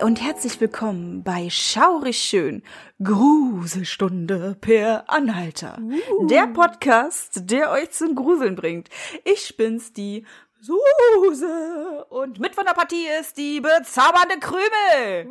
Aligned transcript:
Hi 0.00 0.06
und 0.06 0.20
herzlich 0.20 0.60
willkommen 0.60 1.22
bei 1.22 1.48
Schaurig 1.50 2.18
Schön, 2.18 2.62
Gruselstunde 3.02 4.56
per 4.60 5.04
Anhalter. 5.08 5.78
Der 6.22 6.46
Podcast, 6.46 7.50
der 7.50 7.70
euch 7.70 7.90
zum 7.90 8.14
Gruseln 8.14 8.56
bringt. 8.56 8.88
Ich 9.24 9.56
bin's, 9.56 9.92
die 9.92 10.26
Suse. 10.60 12.06
Und 12.08 12.38
mit 12.40 12.54
von 12.54 12.64
der 12.64 12.72
Partie 12.72 13.06
ist 13.20 13.36
die 13.36 13.60
bezaubernde 13.60 14.38
Krümel. 14.38 15.30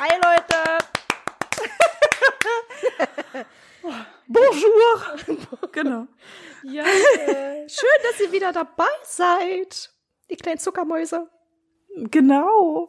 Hi 0.00 0.20
Leute! 0.24 0.78
Bonjour. 4.26 5.68
genau. 5.72 6.06
Ja, 6.64 6.84
äh, 6.84 7.68
schön, 7.68 8.00
dass 8.02 8.20
ihr 8.20 8.32
wieder 8.32 8.52
dabei 8.52 8.84
seid. 9.04 9.92
Die 10.30 10.36
kleinen 10.36 10.58
Zuckermäuse. 10.58 11.28
Genau. 12.10 12.88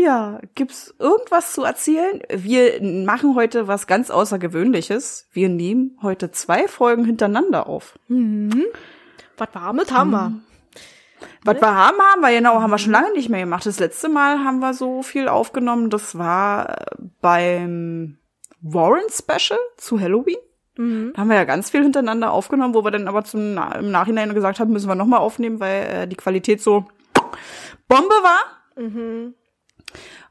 Ja, 0.00 0.40
gibt's 0.54 0.94
irgendwas 1.00 1.52
zu 1.54 1.64
erzählen? 1.64 2.22
Wir 2.30 2.80
machen 3.04 3.34
heute 3.34 3.66
was 3.66 3.88
ganz 3.88 4.10
Außergewöhnliches. 4.10 5.26
Wir 5.32 5.48
nehmen 5.48 5.98
heute 6.02 6.30
zwei 6.30 6.68
Folgen 6.68 7.04
hintereinander 7.04 7.66
auf. 7.66 7.98
Was 9.36 9.48
warmes 9.52 9.90
haben 9.90 10.10
wir. 10.12 10.32
Was 11.42 11.60
wir 11.60 11.74
haben, 11.74 11.98
haben 11.98 12.20
wir 12.20 12.30
genau, 12.30 12.60
haben 12.60 12.70
wir 12.70 12.78
schon 12.78 12.92
lange 12.92 13.12
nicht 13.12 13.28
mehr 13.28 13.40
gemacht. 13.40 13.66
Das 13.66 13.80
letzte 13.80 14.08
Mal 14.08 14.44
haben 14.44 14.60
wir 14.60 14.72
so 14.72 15.02
viel 15.02 15.26
aufgenommen. 15.26 15.90
Das 15.90 16.16
war 16.16 16.76
beim 17.20 18.18
Warren 18.60 19.02
Special 19.10 19.58
zu 19.78 19.98
Halloween. 19.98 20.38
Da 21.12 21.22
haben 21.22 21.28
wir 21.28 21.34
ja 21.34 21.44
ganz 21.44 21.70
viel 21.70 21.82
hintereinander 21.82 22.30
aufgenommen, 22.30 22.74
wo 22.74 22.84
wir 22.84 22.92
dann 22.92 23.08
aber 23.08 23.24
zum 23.24 23.58
im 23.58 23.90
Nachhinein 23.90 24.32
gesagt 24.32 24.60
haben, 24.60 24.72
müssen 24.72 24.88
wir 24.88 24.94
nochmal 24.94 25.18
aufnehmen, 25.18 25.58
weil 25.58 25.82
äh, 25.82 26.06
die 26.06 26.14
Qualität 26.14 26.62
so 26.62 26.84
Bombe 27.88 28.14
war. 28.22 28.38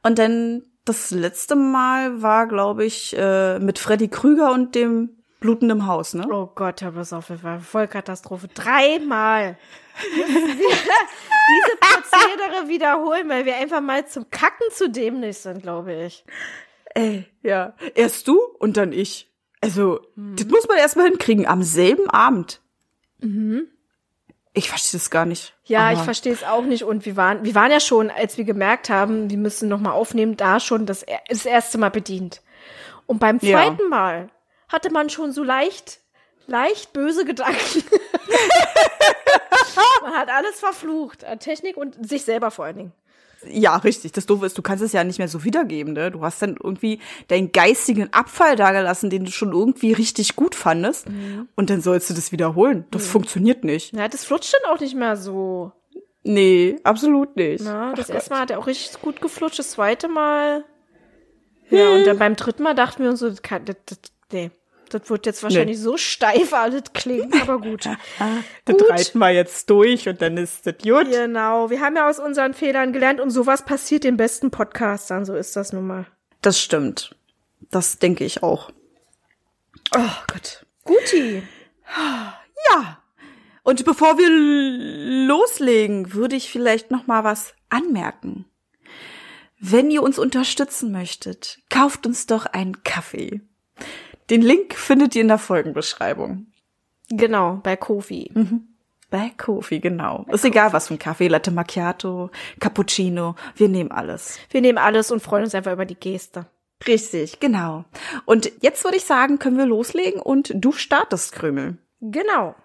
Und 0.03 0.19
dann 0.19 0.63
das 0.85 1.11
letzte 1.11 1.55
Mal 1.55 2.21
war, 2.21 2.47
glaube 2.47 2.85
ich, 2.85 3.15
äh, 3.17 3.59
mit 3.59 3.79
Freddy 3.79 4.07
Krüger 4.07 4.51
und 4.51 4.75
dem 4.75 5.17
blutenden 5.39 5.85
Haus, 5.85 6.13
ne? 6.13 6.27
Oh 6.31 6.49
Gott, 6.53 6.81
pass 6.93 7.13
auf, 7.13 7.27
das 7.27 7.43
war 7.43 7.59
Vollkatastrophe. 7.59 8.47
Dreimal. 8.47 9.57
Diese 10.03 11.77
Prozedere 11.79 12.67
wiederholen, 12.67 13.29
weil 13.29 13.45
wir 13.45 13.57
einfach 13.57 13.81
mal 13.81 14.07
zum 14.07 14.29
Kacken 14.29 14.67
zu 14.71 14.89
dämlich 14.89 15.37
sind, 15.37 15.61
glaube 15.61 15.93
ich. 15.93 16.25
Ey, 16.93 17.25
ja. 17.43 17.75
Erst 17.95 18.27
du 18.27 18.39
und 18.59 18.77
dann 18.77 18.91
ich. 18.91 19.31
Also, 19.61 19.99
das 20.15 20.47
muss 20.47 20.67
man 20.67 20.77
erstmal 20.77 21.07
hinkriegen, 21.07 21.47
am 21.47 21.63
selben 21.63 22.09
Abend. 22.09 22.61
Ich 24.57 24.69
verstehe 24.69 24.99
das 24.99 25.09
gar 25.09 25.25
nicht. 25.25 25.53
Ja, 25.65 25.91
ich 25.91 25.99
verstehe 25.99 26.33
es 26.33 26.43
auch 26.43 26.63
nicht. 26.63 26.83
Und 26.83 27.05
wir 27.05 27.15
waren, 27.15 27.43
wir 27.43 27.55
waren 27.55 27.71
ja 27.71 27.79
schon, 27.79 28.09
als 28.09 28.37
wir 28.37 28.43
gemerkt 28.43 28.89
haben, 28.89 29.29
wir 29.29 29.37
müssen 29.37 29.69
noch 29.69 29.79
mal 29.79 29.91
aufnehmen, 29.91 30.35
da 30.35 30.59
schon 30.59 30.85
das, 30.85 31.05
das 31.29 31.45
erste 31.45 31.77
Mal 31.77 31.89
bedient. 31.89 32.41
Und 33.05 33.19
beim 33.19 33.39
Ja. 33.41 33.61
zweiten 33.61 33.89
Mal 33.89 34.29
hatte 34.67 34.91
man 34.91 35.09
schon 35.09 35.31
so 35.31 35.43
leicht, 35.43 35.99
leicht 36.47 36.91
böse 36.93 37.23
Gedanken. 37.23 37.83
man 40.01 40.13
hat 40.13 40.29
alles 40.29 40.59
verflucht, 40.59 41.23
an 41.23 41.39
Technik 41.39 41.77
und 41.77 41.95
sich 42.07 42.25
selber 42.25 42.51
vor 42.51 42.65
allen 42.65 42.77
Dingen. 42.77 42.91
Ja, 43.45 43.77
richtig. 43.77 44.11
Das 44.13 44.25
Doofe 44.25 44.45
ist, 44.45 44.57
du 44.57 44.61
kannst 44.61 44.83
es 44.83 44.93
ja 44.93 45.03
nicht 45.03 45.19
mehr 45.19 45.27
so 45.27 45.43
wiedergeben, 45.43 45.93
ne? 45.93 46.11
Du 46.11 46.21
hast 46.21 46.41
dann 46.41 46.57
irgendwie 46.61 46.99
deinen 47.27 47.51
geistigen 47.51 48.11
Abfall 48.11 48.55
dagelassen, 48.55 49.09
den 49.09 49.25
du 49.25 49.31
schon 49.31 49.51
irgendwie 49.51 49.93
richtig 49.93 50.35
gut 50.35 50.55
fandest. 50.55 51.07
Und 51.55 51.69
dann 51.69 51.81
sollst 51.81 52.09
du 52.09 52.13
das 52.13 52.31
wiederholen. 52.31 52.85
Das 52.91 53.07
funktioniert 53.07 53.63
nicht. 53.63 53.93
Ja, 53.93 54.07
das 54.07 54.25
flutscht 54.25 54.53
dann 54.53 54.71
auch 54.73 54.79
nicht 54.79 54.95
mehr 54.95 55.15
so. 55.15 55.71
Nee, 56.23 56.77
absolut 56.83 57.35
nicht. 57.35 57.63
Na, 57.63 57.93
das 57.93 58.09
Ach 58.09 58.15
erste 58.15 58.29
Mal 58.31 58.39
hat 58.41 58.51
er 58.51 58.59
auch 58.59 58.67
richtig 58.67 59.01
gut 59.01 59.21
geflutscht, 59.21 59.59
das 59.59 59.71
zweite 59.71 60.07
Mal. 60.07 60.65
Ja, 61.69 61.91
und 61.91 62.05
dann 62.05 62.17
beim 62.17 62.35
dritten 62.35 62.63
Mal 62.63 62.75
dachten 62.75 63.03
wir 63.03 63.09
uns 63.09 63.19
so, 63.19 63.29
das, 63.29 63.41
kann, 63.41 63.65
das, 63.65 63.75
das, 63.85 63.99
nee, 64.31 64.51
das 64.93 65.09
wird 65.09 65.25
jetzt 65.25 65.43
wahrscheinlich 65.43 65.79
so 65.79 65.97
steif 65.97 66.53
alles 66.53 66.83
klingen, 66.93 67.33
aber 67.41 67.59
gut. 67.59 67.87
Das 68.65 68.77
Gut. 68.77 68.89
reiten 68.89 69.19
wir 69.19 69.31
jetzt 69.31 69.69
durch 69.69 70.09
und 70.09 70.21
dann 70.21 70.35
ist 70.35 70.67
das 70.67 70.75
gut. 70.83 71.09
Genau, 71.09 71.69
wir 71.69 71.79
haben 71.79 71.95
ja 71.95 72.09
aus 72.09 72.19
unseren 72.19 72.53
Fehlern 72.53 72.91
gelernt 72.91 73.21
und 73.21 73.29
sowas 73.29 73.63
passiert 73.63 74.03
den 74.03 74.17
besten 74.17 74.51
Podcastern, 74.51 75.23
so 75.23 75.35
ist 75.35 75.55
das 75.55 75.71
nun 75.71 75.87
mal. 75.87 76.05
Das 76.41 76.59
stimmt. 76.59 77.15
Das 77.71 77.97
denke 77.99 78.25
ich 78.25 78.43
auch. 78.43 78.71
Oh 79.95 80.09
Gott. 80.27 80.65
Guti. 80.83 81.43
Ja. 82.69 83.01
Und 83.63 83.83
bevor 83.85 84.17
wir 84.17 84.29
loslegen, 85.27 86.13
würde 86.13 86.35
ich 86.35 86.49
vielleicht 86.49 86.91
noch 86.91 87.07
mal 87.07 87.23
was 87.23 87.53
anmerken. 87.69 88.45
Wenn 89.59 89.89
ihr 89.89 90.03
uns 90.03 90.19
unterstützen 90.19 90.91
möchtet, 90.91 91.59
kauft 91.69 92.05
uns 92.05 92.27
doch 92.27 92.45
einen 92.45 92.83
Kaffee. 92.83 93.41
Den 94.29 94.41
Link 94.41 94.75
findet 94.75 95.15
ihr 95.15 95.21
in 95.21 95.29
der 95.29 95.37
Folgenbeschreibung. 95.37 96.47
Genau, 97.09 97.59
bei 97.63 97.75
Kofi. 97.75 98.31
Bei 99.09 99.31
Kofi, 99.37 99.79
genau. 99.79 100.25
Ist 100.29 100.43
egal, 100.43 100.73
was 100.73 100.89
für 100.89 100.95
ein 100.95 100.99
Kaffee, 100.99 101.29
Latte 101.29 101.51
Macchiato, 101.51 102.29
Cappuccino, 102.59 103.35
wir 103.55 103.69
nehmen 103.69 103.91
alles. 103.91 104.37
Wir 104.49 104.59
nehmen 104.59 104.77
alles 104.77 105.11
und 105.11 105.21
freuen 105.21 105.45
uns 105.45 105.55
einfach 105.55 105.71
über 105.71 105.85
die 105.85 105.95
Geste. 105.95 106.47
Richtig, 106.85 107.39
genau. 107.39 107.85
Und 108.25 108.51
jetzt 108.61 108.83
würde 108.83 108.97
ich 108.97 109.05
sagen, 109.05 109.39
können 109.39 109.57
wir 109.57 109.65
loslegen 109.65 110.21
und 110.21 110.51
du 110.53 110.73
startest, 110.73 111.31
Krümel. 111.31 111.77
Genau. 112.01 112.55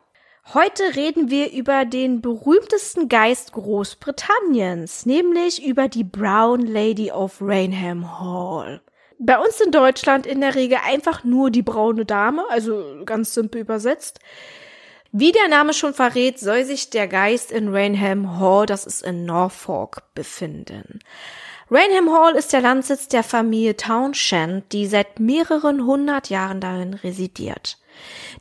Heute 0.53 0.83
reden 0.97 1.31
wir 1.31 1.53
über 1.53 1.85
den 1.85 2.21
berühmtesten 2.21 3.09
Geist 3.09 3.53
Großbritanniens, 3.53 5.07
nämlich 5.07 5.65
über 5.65 5.87
die 5.87 6.03
Brown 6.03 6.63
Lady 6.63 7.13
of 7.13 7.39
Rainham 7.41 8.19
Hall. 8.21 8.83
Bei 9.25 9.39
uns 9.39 9.61
in 9.61 9.71
Deutschland 9.71 10.27
in 10.27 10.41
der 10.41 10.57
Regel 10.57 10.79
einfach 10.85 11.23
nur 11.23 11.53
die 11.53 11.63
braune 11.63 12.05
Dame, 12.05 12.45
also 12.51 13.05
ganz 13.05 13.33
simpel 13.33 13.61
übersetzt. 13.61 14.19
Wie 15.13 15.31
der 15.31 15.47
Name 15.47 15.75
schon 15.75 15.95
verrät, 15.95 16.41
soll 16.41 16.65
sich 16.65 16.91
der 16.91 17.07
Geist 17.07 17.53
in 17.53 17.73
Rainham 17.73 18.41
Hall, 18.41 18.67
das 18.67 18.85
ist 18.85 19.01
in 19.01 19.25
Norfolk, 19.25 20.03
befinden. 20.17 20.99
Rainham 21.71 22.11
Hall 22.11 22.35
ist 22.35 22.53
der 22.53 22.63
Landsitz 22.63 23.07
der 23.07 23.23
Familie 23.23 23.77
Townshend, 23.77 24.73
die 24.73 24.89
seit 24.89 25.21
mehreren 25.21 25.87
hundert 25.87 26.29
Jahren 26.29 26.61
darin 26.61 26.95
residiert. 26.95 27.79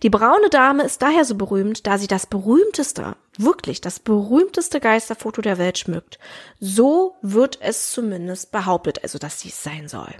Die 0.01 0.09
braune 0.09 0.49
Dame 0.49 0.81
ist 0.81 1.03
daher 1.03 1.25
so 1.25 1.35
berühmt, 1.35 1.85
da 1.85 1.99
sie 1.99 2.07
das 2.07 2.25
berühmteste, 2.25 3.15
wirklich 3.37 3.81
das 3.81 3.99
berühmteste 3.99 4.79
Geisterfoto 4.79 5.43
der 5.43 5.59
Welt 5.59 5.77
schmückt. 5.77 6.17
So 6.59 7.17
wird 7.21 7.59
es 7.61 7.91
zumindest 7.91 8.51
behauptet, 8.51 9.03
also 9.03 9.19
dass 9.19 9.41
sie 9.41 9.49
es 9.49 9.61
sein 9.61 9.87
soll. 9.87 10.15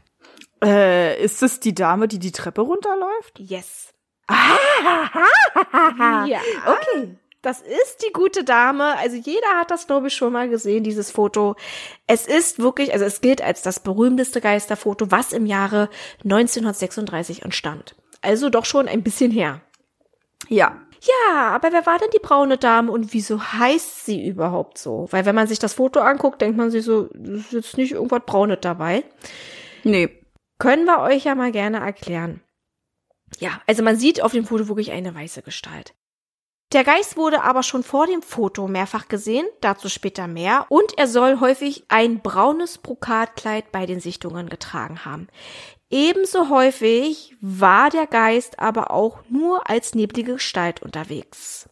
Äh, 0.63 1.23
ist 1.23 1.41
es 1.44 1.59
die 1.59 1.73
Dame, 1.73 2.07
die 2.07 2.19
die 2.19 2.31
Treppe 2.31 2.61
runterläuft? 2.61 3.39
Yes. 3.39 3.94
ja. 4.29 6.39
Okay. 6.66 7.17
Das 7.41 7.59
ist 7.59 8.05
die 8.05 8.13
gute 8.13 8.44
Dame. 8.44 8.97
Also 8.97 9.17
jeder 9.17 9.59
hat 9.59 9.72
das, 9.72 9.88
glaube 9.88 10.07
ich, 10.07 10.13
schon 10.13 10.31
mal 10.31 10.47
gesehen, 10.47 10.83
dieses 10.83 11.09
Foto. 11.09 11.55
Es 12.05 12.27
ist 12.27 12.59
wirklich, 12.59 12.94
also 12.94 13.05
es 13.05 13.22
gilt 13.22 13.41
als 13.41 13.63
das 13.63 13.79
berühmteste 13.79 14.41
Geisterfoto, 14.41 15.09
was 15.09 15.33
im 15.33 15.47
Jahre 15.47 15.89
1936 16.23 17.41
entstand. 17.41 17.96
Also 18.22 18.49
doch 18.49 18.66
schon 18.66 18.87
ein 18.87 19.02
bisschen 19.02 19.31
her. 19.31 19.61
Ja. 20.49 20.79
Ja, 21.02 21.49
aber 21.49 21.72
wer 21.72 21.87
war 21.87 21.97
denn 21.97 22.11
die 22.14 22.22
braune 22.22 22.59
Dame 22.59 22.91
und 22.91 23.11
wieso 23.11 23.41
heißt 23.41 24.05
sie 24.05 24.23
überhaupt 24.23 24.78
so? 24.78 25.07
Weil 25.09 25.25
wenn 25.25 25.34
man 25.34 25.47
sich 25.47 25.57
das 25.57 25.73
Foto 25.73 25.99
anguckt, 25.99 26.41
denkt 26.41 26.57
man 26.57 26.69
sich 26.69 26.85
so, 26.85 27.05
ist 27.05 27.53
jetzt 27.53 27.75
nicht 27.75 27.93
irgendwas 27.93 28.22
Braunes 28.28 28.59
dabei. 28.61 29.03
Nee. 29.84 30.21
Können 30.61 30.85
wir 30.85 30.99
euch 30.99 31.23
ja 31.23 31.34
mal 31.34 31.52
gerne 31.52 31.79
erklären. 31.79 32.40
Ja, 33.40 33.61
also 33.66 33.81
man 33.81 33.97
sieht 33.97 34.22
auf 34.22 34.31
dem 34.31 34.46
Foto 34.46 34.67
wirklich 34.67 34.91
eine 34.91 35.16
weiße 35.16 35.41
Gestalt. 35.41 35.96
Der 36.72 36.84
Geist 36.84 37.17
wurde 37.17 37.41
aber 37.41 37.63
schon 37.63 37.81
vor 37.81 38.05
dem 38.05 38.22
Foto 38.22 38.67
mehrfach 38.67 39.08
gesehen, 39.08 39.47
dazu 39.61 39.90
später 39.90 40.28
mehr, 40.28 40.67
und 40.69 40.99
er 40.99 41.08
soll 41.08 41.40
häufig 41.40 41.85
ein 41.87 42.22
braunes 42.22 42.78
Brokatkleid 42.78 43.72
bei 43.72 43.87
den 43.87 43.99
Sichtungen 43.99 44.49
getragen 44.49 45.03
haben. 45.03 45.29
Ebenso 45.90 46.49
häufig 46.49 47.35
war 47.41 47.90
der 47.90 48.05
Geist 48.05 48.59
aber 48.59 48.91
auch 48.91 49.23
nur 49.29 49.67
als 49.67 49.96
neblige 49.96 50.34
Gestalt 50.34 50.84
unterwegs. 50.84 51.67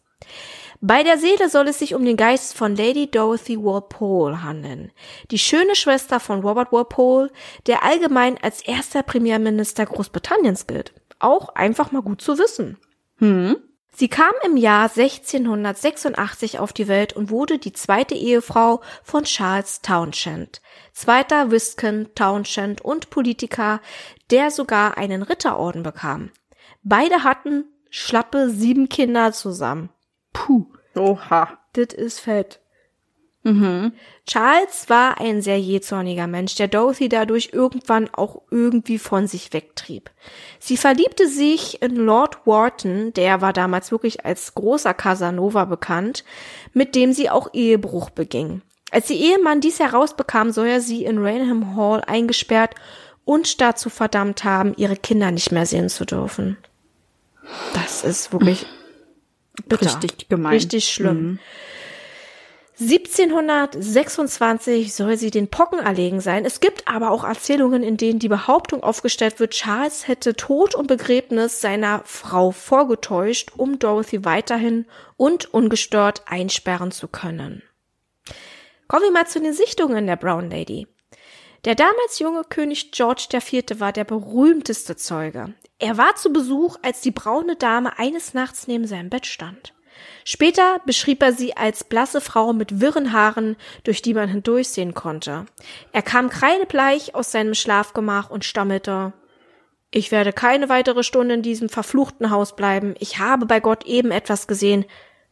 Bei 0.82 1.02
der 1.02 1.18
Seele 1.18 1.50
soll 1.50 1.68
es 1.68 1.78
sich 1.78 1.94
um 1.94 2.04
den 2.04 2.16
Geist 2.16 2.56
von 2.56 2.74
Lady 2.74 3.10
Dorothy 3.10 3.62
Walpole 3.62 4.42
handeln, 4.42 4.92
die 5.30 5.38
schöne 5.38 5.74
Schwester 5.74 6.20
von 6.20 6.40
Robert 6.40 6.72
Walpole, 6.72 7.30
der 7.66 7.84
allgemein 7.84 8.38
als 8.42 8.62
erster 8.62 9.02
Premierminister 9.02 9.84
Großbritanniens 9.84 10.66
gilt. 10.66 10.94
Auch 11.18 11.50
einfach 11.50 11.92
mal 11.92 12.00
gut 12.00 12.22
zu 12.22 12.38
wissen. 12.38 12.78
Hm. 13.18 13.56
Sie 13.94 14.08
kam 14.08 14.32
im 14.42 14.56
Jahr 14.56 14.84
1686 14.84 16.58
auf 16.58 16.72
die 16.72 16.88
Welt 16.88 17.12
und 17.12 17.28
wurde 17.28 17.58
die 17.58 17.74
zweite 17.74 18.14
Ehefrau 18.14 18.80
von 19.02 19.24
Charles 19.24 19.82
Townshend, 19.82 20.62
zweiter 20.94 21.50
Viscount 21.50 22.16
Townshend 22.16 22.80
und 22.80 23.10
Politiker, 23.10 23.82
der 24.30 24.50
sogar 24.50 24.96
einen 24.96 25.22
Ritterorden 25.22 25.82
bekam. 25.82 26.30
Beide 26.82 27.22
hatten 27.22 27.64
schlappe 27.90 28.48
sieben 28.48 28.88
Kinder 28.88 29.32
zusammen. 29.32 29.90
Puh. 30.32 30.66
Oha. 30.96 31.58
Das 31.72 31.94
ist 31.94 32.20
fett. 32.20 32.60
Mhm. 33.42 33.92
Charles 34.26 34.90
war 34.90 35.18
ein 35.18 35.40
sehr 35.40 35.58
jähzorniger 35.58 36.26
Mensch, 36.26 36.56
der 36.56 36.68
Dorothy 36.68 37.08
dadurch 37.08 37.50
irgendwann 37.52 38.10
auch 38.12 38.42
irgendwie 38.50 38.98
von 38.98 39.26
sich 39.26 39.52
wegtrieb. 39.54 40.10
Sie 40.58 40.76
verliebte 40.76 41.26
sich 41.26 41.80
in 41.80 41.96
Lord 41.96 42.46
Wharton, 42.46 43.14
der 43.14 43.40
war 43.40 43.54
damals 43.54 43.92
wirklich 43.92 44.26
als 44.26 44.54
großer 44.54 44.92
Casanova 44.92 45.64
bekannt, 45.64 46.24
mit 46.74 46.94
dem 46.94 47.14
sie 47.14 47.30
auch 47.30 47.48
Ehebruch 47.54 48.10
beging. 48.10 48.60
Als 48.90 49.08
ihr 49.08 49.16
Ehemann 49.16 49.60
dies 49.60 49.80
herausbekam, 49.80 50.50
soll 50.50 50.66
er 50.66 50.80
sie 50.80 51.04
in 51.04 51.18
Rainham 51.18 51.76
Hall 51.76 52.02
eingesperrt 52.06 52.74
und 53.24 53.60
dazu 53.60 53.88
verdammt 53.88 54.44
haben, 54.44 54.74
ihre 54.76 54.96
Kinder 54.96 55.30
nicht 55.30 55.50
mehr 55.50 55.64
sehen 55.64 55.88
zu 55.88 56.04
dürfen. 56.04 56.58
Das 57.72 58.04
ist 58.04 58.32
wirklich 58.32 58.66
bitter. 59.62 59.86
richtig 59.86 60.28
gemein. 60.28 60.52
Richtig 60.52 60.88
schlimm. 60.88 61.22
Mhm. 61.22 61.38
1726 62.80 64.94
soll 64.94 65.18
sie 65.18 65.30
den 65.30 65.48
Pocken 65.48 65.80
erlegen 65.80 66.22
sein. 66.22 66.46
Es 66.46 66.60
gibt 66.60 66.88
aber 66.88 67.10
auch 67.10 67.24
Erzählungen, 67.24 67.82
in 67.82 67.98
denen 67.98 68.18
die 68.18 68.28
Behauptung 68.28 68.82
aufgestellt 68.82 69.38
wird, 69.38 69.52
Charles 69.52 70.08
hätte 70.08 70.34
Tod 70.34 70.74
und 70.74 70.86
Begräbnis 70.86 71.60
seiner 71.60 72.00
Frau 72.06 72.52
vorgetäuscht, 72.52 73.50
um 73.58 73.78
Dorothy 73.78 74.24
weiterhin 74.24 74.86
und 75.18 75.52
ungestört 75.52 76.22
einsperren 76.26 76.90
zu 76.90 77.08
können. 77.08 77.62
Kommen 78.88 79.04
wir 79.04 79.12
mal 79.12 79.26
zu 79.26 79.40
den 79.40 79.52
Sichtungen 79.52 80.06
der 80.06 80.16
Brown 80.16 80.48
Lady. 80.48 80.86
Der 81.66 81.74
damals 81.74 82.18
junge 82.18 82.44
König 82.44 82.92
George 82.92 83.26
IV. 83.30 83.78
war 83.78 83.92
der 83.92 84.04
berühmteste 84.04 84.96
Zeuge. 84.96 85.52
Er 85.80 85.96
war 85.96 86.14
zu 86.14 86.30
Besuch, 86.30 86.76
als 86.82 87.00
die 87.00 87.10
braune 87.10 87.56
Dame 87.56 87.98
eines 87.98 88.34
Nachts 88.34 88.68
neben 88.68 88.86
seinem 88.86 89.08
Bett 89.08 89.26
stand. 89.26 89.72
Später 90.24 90.80
beschrieb 90.84 91.22
er 91.22 91.32
sie 91.32 91.56
als 91.56 91.84
blasse 91.84 92.20
Frau 92.20 92.52
mit 92.52 92.80
wirren 92.80 93.12
Haaren, 93.12 93.56
durch 93.84 94.02
die 94.02 94.14
man 94.14 94.28
hindurchsehen 94.28 94.92
konnte. 94.94 95.46
Er 95.92 96.02
kam 96.02 96.28
kreidebleich 96.28 97.14
aus 97.14 97.32
seinem 97.32 97.54
Schlafgemach 97.54 98.30
und 98.30 98.44
stammelte 98.44 99.14
Ich 99.90 100.12
werde 100.12 100.32
keine 100.32 100.68
weitere 100.68 101.02
Stunde 101.02 101.34
in 101.34 101.42
diesem 101.42 101.70
verfluchten 101.70 102.30
Haus 102.30 102.54
bleiben. 102.54 102.94
Ich 102.98 103.18
habe 103.18 103.46
bei 103.46 103.60
Gott 103.60 103.84
eben 103.86 104.10
etwas 104.10 104.46
gesehen, 104.46 104.84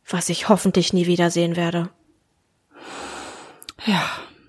was 0.08 0.30
ich 0.30 0.48
hoffentlich 0.48 0.94
nie 0.94 1.06
wiedersehen 1.06 1.56
werde. 1.56 1.90
Ja. 3.84 4.02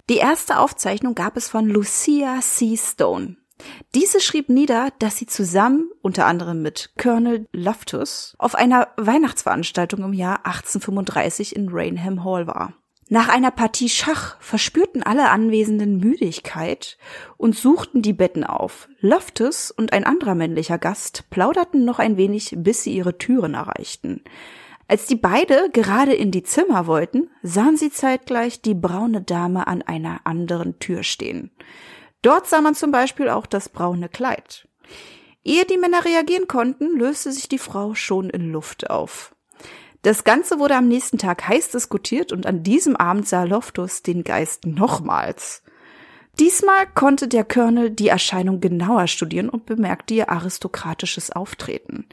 Die 0.09 0.17
erste 0.17 0.57
Aufzeichnung 0.57 1.13
gab 1.13 1.37
es 1.37 1.49
von 1.49 1.67
Lucia 1.67 2.39
C. 2.41 2.75
Stone. 2.77 3.35
Diese 3.95 4.19
schrieb 4.19 4.49
nieder, 4.49 4.89
dass 4.99 5.17
sie 5.17 5.25
zusammen, 5.25 5.89
unter 6.01 6.25
anderem 6.25 6.61
mit 6.61 6.91
Colonel 6.97 7.47
Loftus, 7.51 8.35
auf 8.37 8.55
einer 8.55 8.89
Weihnachtsveranstaltung 8.97 10.03
im 10.03 10.13
Jahr 10.13 10.45
1835 10.45 11.55
in 11.55 11.69
Rainham 11.69 12.23
Hall 12.23 12.47
war. 12.47 12.73
Nach 13.11 13.27
einer 13.27 13.49
Partie 13.49 13.89
Schach 13.89 14.39
verspürten 14.39 15.01
alle 15.01 15.31
Anwesenden 15.31 15.97
Müdigkeit 15.97 16.99
und 17.37 17.55
suchten 17.55 18.03
die 18.03 18.13
Betten 18.13 18.43
auf. 18.43 18.87
Loftus 18.99 19.71
und 19.71 19.93
ein 19.93 20.03
anderer 20.03 20.35
männlicher 20.35 20.77
Gast 20.77 21.23
plauderten 21.31 21.85
noch 21.85 21.97
ein 21.97 22.17
wenig, 22.17 22.53
bis 22.57 22.83
sie 22.83 22.93
ihre 22.93 23.17
Türen 23.17 23.55
erreichten. 23.55 24.23
Als 24.87 25.07
die 25.07 25.15
beide 25.15 25.71
gerade 25.73 26.13
in 26.13 26.29
die 26.29 26.43
Zimmer 26.43 26.85
wollten, 26.85 27.31
sahen 27.41 27.77
sie 27.77 27.91
zeitgleich 27.91 28.61
die 28.61 28.75
braune 28.75 29.21
Dame 29.21 29.65
an 29.65 29.81
einer 29.81 30.21
anderen 30.25 30.77
Tür 30.77 31.01
stehen. 31.01 31.49
Dort 32.21 32.47
sah 32.47 32.61
man 32.61 32.75
zum 32.75 32.91
Beispiel 32.91 33.29
auch 33.29 33.45
das 33.45 33.69
braune 33.69 34.09
Kleid. 34.09 34.67
Ehe 35.43 35.65
die 35.65 35.77
Männer 35.77 36.03
reagieren 36.03 36.47
konnten, 36.47 36.97
löste 36.97 37.31
sich 37.31 37.47
die 37.47 37.59
Frau 37.59 37.95
schon 37.95 38.29
in 38.29 38.51
Luft 38.51 38.89
auf. 38.89 39.33
Das 40.01 40.23
Ganze 40.23 40.59
wurde 40.59 40.75
am 40.75 40.87
nächsten 40.87 41.17
Tag 41.17 41.47
heiß 41.47 41.71
diskutiert 41.71 42.31
und 42.31 42.45
an 42.45 42.63
diesem 42.63 42.95
Abend 42.95 43.27
sah 43.27 43.43
Loftus 43.43 44.01
den 44.01 44.23
Geist 44.23 44.65
nochmals. 44.65 45.63
Diesmal 46.39 46.87
konnte 46.87 47.27
der 47.27 47.43
Colonel 47.43 47.89
die 47.89 48.07
Erscheinung 48.07 48.61
genauer 48.61 49.07
studieren 49.07 49.49
und 49.49 49.65
bemerkte 49.65 50.13
ihr 50.13 50.29
aristokratisches 50.29 51.31
Auftreten. 51.31 52.07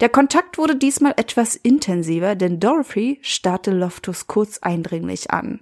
Der 0.00 0.10
Kontakt 0.10 0.58
wurde 0.58 0.76
diesmal 0.76 1.14
etwas 1.16 1.56
intensiver, 1.56 2.34
denn 2.34 2.60
Dorothy 2.60 3.18
starrte 3.22 3.70
Loftus 3.70 4.26
kurz 4.26 4.58
eindringlich 4.58 5.30
an. 5.30 5.60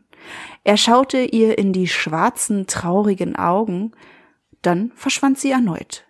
Er 0.65 0.77
schaute 0.77 1.19
ihr 1.19 1.59
in 1.59 1.73
die 1.73 1.89
schwarzen, 1.89 2.67
traurigen 2.67 3.37
Augen, 3.37 3.93
dann 4.63 4.93
verschwand 4.95 5.39
sie 5.39 5.51
erneut. 5.51 6.05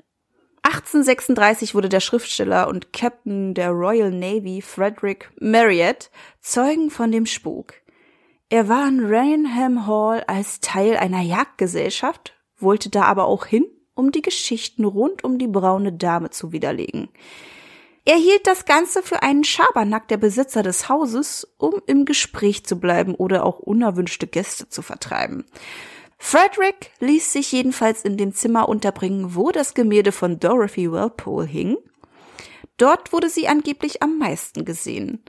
1836 0.63 1.75
wurde 1.75 1.89
der 1.89 2.01
Schriftsteller 2.01 2.69
und 2.69 2.93
Captain 2.93 3.55
der 3.55 3.71
Royal 3.71 4.11
Navy 4.11 4.61
Frederick 4.61 5.31
Marriott 5.41 6.11
Zeugen 6.41 6.91
von 6.91 7.11
dem 7.11 7.27
Spuk. 7.27 7.75
Er 8.51 8.69
war 8.69 8.87
in 8.89 9.05
Rainham 9.05 9.87
Hall 9.87 10.23
als 10.27 10.61
Teil 10.61 10.97
einer 10.97 11.23
Jagdgesellschaft, 11.23 12.35
wollte 12.59 12.91
da 12.91 13.05
aber 13.05 13.27
auch 13.27 13.47
hin, 13.47 13.65
um 13.95 14.13
die 14.13 14.23
Geschichten 14.23 14.85
rund 14.85 15.25
um 15.25 15.39
die 15.39 15.47
braune 15.47 15.93
Dame 15.93 16.31
zu 16.31 16.53
widerlegen. 16.53 17.09
Er 18.05 18.17
hielt 18.17 18.47
das 18.47 18.65
Ganze 18.65 19.03
für 19.03 19.23
einen 19.23 19.45
Schabernack 19.45 20.09
der 20.09 20.17
Besitzer 20.17 20.63
des 20.63 20.89
Hauses, 20.89 21.47
um 21.59 21.81
im 21.87 22.05
Gespräch 22.05 22.65
zu 22.65 22.81
bleiben 22.81 23.15
oder 23.15 23.45
auch 23.45 23.59
unerwünschte 23.59 24.27
Gäste 24.27 24.69
zu 24.69 24.83
vertreiben. 24.83 25.45
Frederick 26.19 26.91
ließ 27.01 27.33
sich 27.33 27.53
jedenfalls 27.53 28.03
in 28.03 28.17
dem 28.17 28.35
Zimmer 28.35 28.69
unterbringen, 28.69 29.35
wo 29.35 29.51
das 29.51 29.75
Gemälde 29.75 30.13
von 30.13 30.39
Dorothy 30.39 30.91
Walpole 30.91 31.47
hing. 31.47 31.77
Dort 32.77 33.13
wurde 33.13 33.29
sie 33.29 33.49
angeblich 33.49 34.03
am 34.03 34.19
meisten 34.19 34.65
gesehen. 34.65 35.23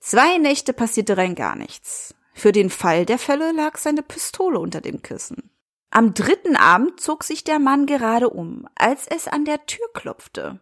Zwei 0.00 0.38
Nächte 0.38 0.72
passierte 0.72 1.16
rein 1.16 1.34
gar 1.34 1.56
nichts. 1.56 2.14
Für 2.34 2.52
den 2.52 2.70
Fall 2.70 3.06
der 3.06 3.18
Fälle 3.18 3.52
lag 3.52 3.78
seine 3.78 4.02
Pistole 4.02 4.58
unter 4.58 4.80
dem 4.80 5.02
Kissen. 5.02 5.50
Am 5.90 6.12
dritten 6.12 6.56
Abend 6.56 7.00
zog 7.00 7.24
sich 7.24 7.44
der 7.44 7.58
Mann 7.58 7.86
gerade 7.86 8.28
um, 8.28 8.68
als 8.74 9.06
es 9.06 9.28
an 9.28 9.44
der 9.44 9.66
Tür 9.66 9.86
klopfte. 9.94 10.60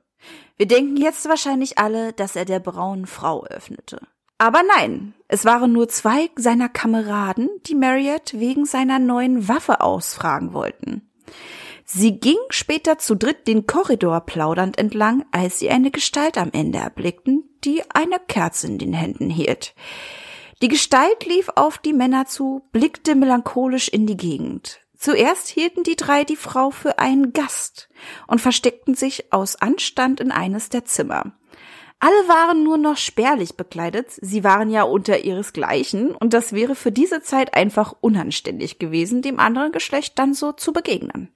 Wir 0.57 0.67
denken 0.67 0.97
jetzt 0.97 1.29
wahrscheinlich 1.29 1.79
alle, 1.79 2.13
dass 2.13 2.37
er 2.37 2.45
der 2.45 2.61
braunen 2.61 3.07
Frau 3.07 3.45
öffnete. 3.45 4.01
Aber 4.39 4.63
nein, 4.77 5.15
es 5.29 5.45
waren 5.45 5.73
nur 5.73 5.89
zwei 5.89 6.31
seiner 6.37 6.69
Kameraden, 6.69 7.49
die 7.67 7.75
Marriott 7.75 8.35
wegen 8.35 8.67
seiner 8.67 8.99
neuen 8.99 9.49
Waffe 9.49 9.81
ausfragen 9.81 10.53
wollten. 10.53 11.09
Sie 11.85 12.19
ging 12.19 12.39
später 12.49 12.99
zu 12.99 13.15
dritt 13.15 13.47
den 13.47 13.67
Korridor 13.67 14.21
plaudernd 14.23 14.79
entlang, 14.79 15.25
als 15.33 15.59
sie 15.59 15.71
eine 15.71 15.91
Gestalt 15.91 16.39
am 16.39 16.51
Ende 16.53 16.79
erblickten, 16.79 17.45
die 17.65 17.83
eine 17.91 18.19
Kerze 18.19 18.67
in 18.67 18.79
den 18.79 18.93
Händen 18.93 19.31
hielt. 19.31 19.75
Die 20.63 20.69
Gestalt 20.69 21.27
lief 21.27 21.51
auf 21.57 21.79
die 21.79 21.93
Männer 21.93 22.27
zu, 22.27 22.69
blickte 22.73 23.15
melancholisch 23.15 23.89
in 23.89 24.07
die 24.07 24.17
Gegend. 24.17 24.81
Zuerst 24.97 25.49
hielten 25.49 25.83
die 25.83 25.97
drei 25.97 26.25
die 26.25 26.37
Frau 26.37 26.71
für 26.71 26.99
einen 26.99 27.33
Gast 27.33 27.89
und 28.27 28.41
versteckten 28.41 28.95
sich 28.95 29.33
aus 29.33 29.57
Anstand 29.57 30.21
in 30.21 30.31
eines 30.31 30.69
der 30.69 30.85
Zimmer. 30.85 31.33
Alle 32.01 32.29
waren 32.29 32.65
nur 32.65 32.77
noch 32.77 32.97
spärlich 32.97 33.57
bekleidet, 33.57 34.09
sie 34.11 34.45
waren 34.45 34.69
ja 34.71 34.83
unter 34.83 35.25
ihresgleichen, 35.25 36.15
und 36.15 36.35
das 36.35 36.53
wäre 36.53 36.75
für 36.75 36.93
diese 36.93 37.23
Zeit 37.23 37.55
einfach 37.55 37.95
unanständig 38.01 38.79
gewesen, 38.79 39.23
dem 39.23 39.41
anderen 39.41 39.73
Geschlecht 39.73 40.19
dann 40.19 40.35
so 40.35 40.53
zu 40.53 40.73
begegnen. 40.73 41.33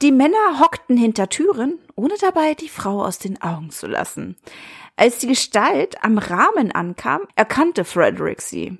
Die 0.00 0.10
Männer 0.10 0.58
hockten 0.58 0.96
hinter 0.96 1.28
Türen, 1.28 1.78
ohne 1.94 2.14
dabei 2.20 2.54
die 2.54 2.68
Frau 2.68 3.04
aus 3.04 3.18
den 3.18 3.40
Augen 3.42 3.70
zu 3.70 3.86
lassen. 3.86 4.36
Als 4.96 5.18
die 5.18 5.28
Gestalt 5.28 6.02
am 6.02 6.18
Rahmen 6.18 6.72
ankam, 6.72 7.22
erkannte 7.36 7.84
Frederick 7.84 8.42
sie. 8.42 8.78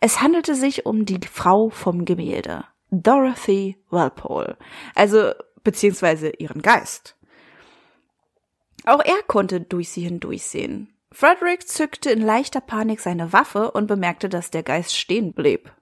Es 0.00 0.20
handelte 0.20 0.54
sich 0.54 0.84
um 0.84 1.04
die 1.04 1.20
Frau 1.30 1.70
vom 1.70 2.04
Gemälde. 2.04 2.64
Dorothy 2.90 3.76
Walpole, 3.90 4.56
also 4.94 5.32
beziehungsweise 5.62 6.30
ihren 6.30 6.62
Geist. 6.62 7.16
Auch 8.86 9.04
er 9.04 9.22
konnte 9.26 9.60
durch 9.60 9.90
sie 9.90 10.02
hindurchsehen. 10.02 10.94
Frederick 11.12 11.68
zückte 11.68 12.10
in 12.10 12.22
leichter 12.22 12.60
Panik 12.60 13.00
seine 13.00 13.32
Waffe 13.32 13.70
und 13.70 13.86
bemerkte, 13.86 14.28
dass 14.28 14.50
der 14.50 14.62
Geist 14.62 14.96
stehen 14.96 15.32
blieb. 15.32 15.72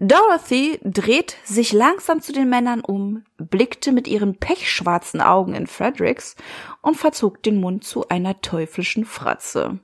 Dorothy 0.00 0.78
dreht 0.84 1.36
sich 1.44 1.72
langsam 1.72 2.20
zu 2.20 2.32
den 2.32 2.48
Männern 2.48 2.80
um, 2.80 3.24
blickte 3.36 3.90
mit 3.90 4.06
ihren 4.06 4.38
pechschwarzen 4.38 5.20
Augen 5.20 5.54
in 5.54 5.66
Fredericks 5.66 6.36
und 6.82 6.96
verzog 6.96 7.42
den 7.42 7.60
Mund 7.60 7.82
zu 7.82 8.08
einer 8.08 8.40
teuflischen 8.40 9.04
Fratze. 9.04 9.80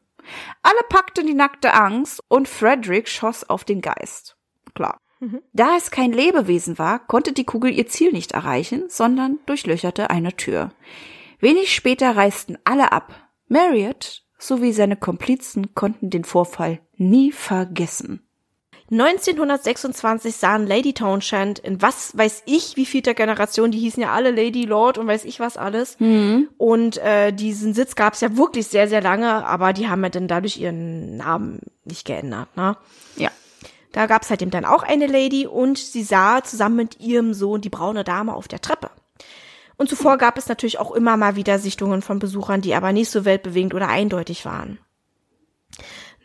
Alle 0.63 0.81
packten 0.89 1.27
die 1.27 1.35
nackte 1.35 1.75
Angst 1.75 2.23
und 2.29 2.49
Frederick 2.49 3.09
schoss 3.09 3.43
auf 3.49 3.65
den 3.65 3.81
Geist. 3.81 4.37
Klar. 4.75 4.99
Mhm. 5.25 5.41
Da 5.53 5.77
es 5.77 5.91
kein 5.91 6.13
Lebewesen 6.13 6.79
war, 6.79 6.99
konnte 6.99 7.33
die 7.33 7.45
Kugel 7.45 7.73
ihr 7.73 7.87
Ziel 7.87 8.13
nicht 8.13 8.33
erreichen, 8.33 8.85
sondern 8.89 9.39
durchlöcherte 9.47 10.11
eine 10.11 10.37
Tür. 10.37 10.73
Wenig 11.41 11.75
später 11.75 12.17
reisten 12.17 12.59
alle 12.65 12.93
ab. 12.93 13.15
Marriott 13.49 14.23
sowie 14.39 14.73
seine 14.73 14.97
Komplizen 14.97 15.75
konnten 15.75 16.11
den 16.11 16.25
Vorfall 16.25 16.81
nie 16.97 17.33
vergessen. 17.33 18.21
1926 18.91 20.37
sahen 20.37 20.67
Lady 20.67 20.93
Townshend 20.93 21.59
in 21.59 21.81
was 21.81 22.17
weiß 22.17 22.43
ich 22.45 22.77
wie 22.77 22.85
vielter 22.85 23.15
Generation, 23.15 23.71
die 23.71 23.79
hießen 23.79 24.03
ja 24.03 24.13
alle 24.13 24.31
Lady 24.31 24.65
Lord 24.67 24.99
und 24.99 25.07
weiß 25.07 25.25
ich 25.25 25.41
was 25.41 25.57
alles. 25.57 25.99
Mhm. 26.01 26.51
Und 26.59 26.99
äh, 26.99 27.33
diesen 27.33 27.73
Sitz 27.73 27.95
gab 27.95 28.13
es 28.13 28.21
ja 28.21 28.37
wirklich 28.37 28.67
sehr, 28.67 28.87
sehr 28.87 29.01
lange, 29.01 29.47
aber 29.47 29.73
die 29.73 29.89
haben 29.89 30.03
ja 30.03 30.11
dann 30.11 30.29
dadurch 30.29 30.59
ihren 30.59 31.17
Namen 31.17 31.61
nicht 31.85 32.07
geändert, 32.07 32.55
ne? 32.57 32.77
Ja. 33.17 33.31
Da 33.95 34.07
gab 34.07 34.23
es 34.23 34.31
halt 34.31 34.43
eben 34.43 34.51
dann 34.51 34.65
auch 34.65 34.83
eine 34.83 35.07
Lady 35.07 35.47
und 35.47 35.79
sie 35.79 36.03
sah 36.03 36.43
zusammen 36.43 36.75
mit 36.75 36.99
ihrem 36.99 37.33
Sohn 37.33 37.61
die 37.61 37.71
braune 37.71 38.03
Dame 38.03 38.35
auf 38.35 38.49
der 38.49 38.61
Treppe. 38.61 38.91
Und 39.77 39.89
zuvor 39.89 40.19
gab 40.19 40.37
es 40.37 40.49
natürlich 40.49 40.81
auch 40.81 40.91
immer 40.91 41.17
mal 41.17 41.37
wieder 41.37 41.61
Sichtungen 41.61 42.03
von 42.03 42.19
Besuchern, 42.19 42.61
die 42.61 42.75
aber 42.75 42.93
nicht 42.93 43.09
so 43.09 43.25
weltbewegend 43.25 43.73
oder 43.73 43.87
eindeutig 43.87 44.45
waren. 44.45 44.81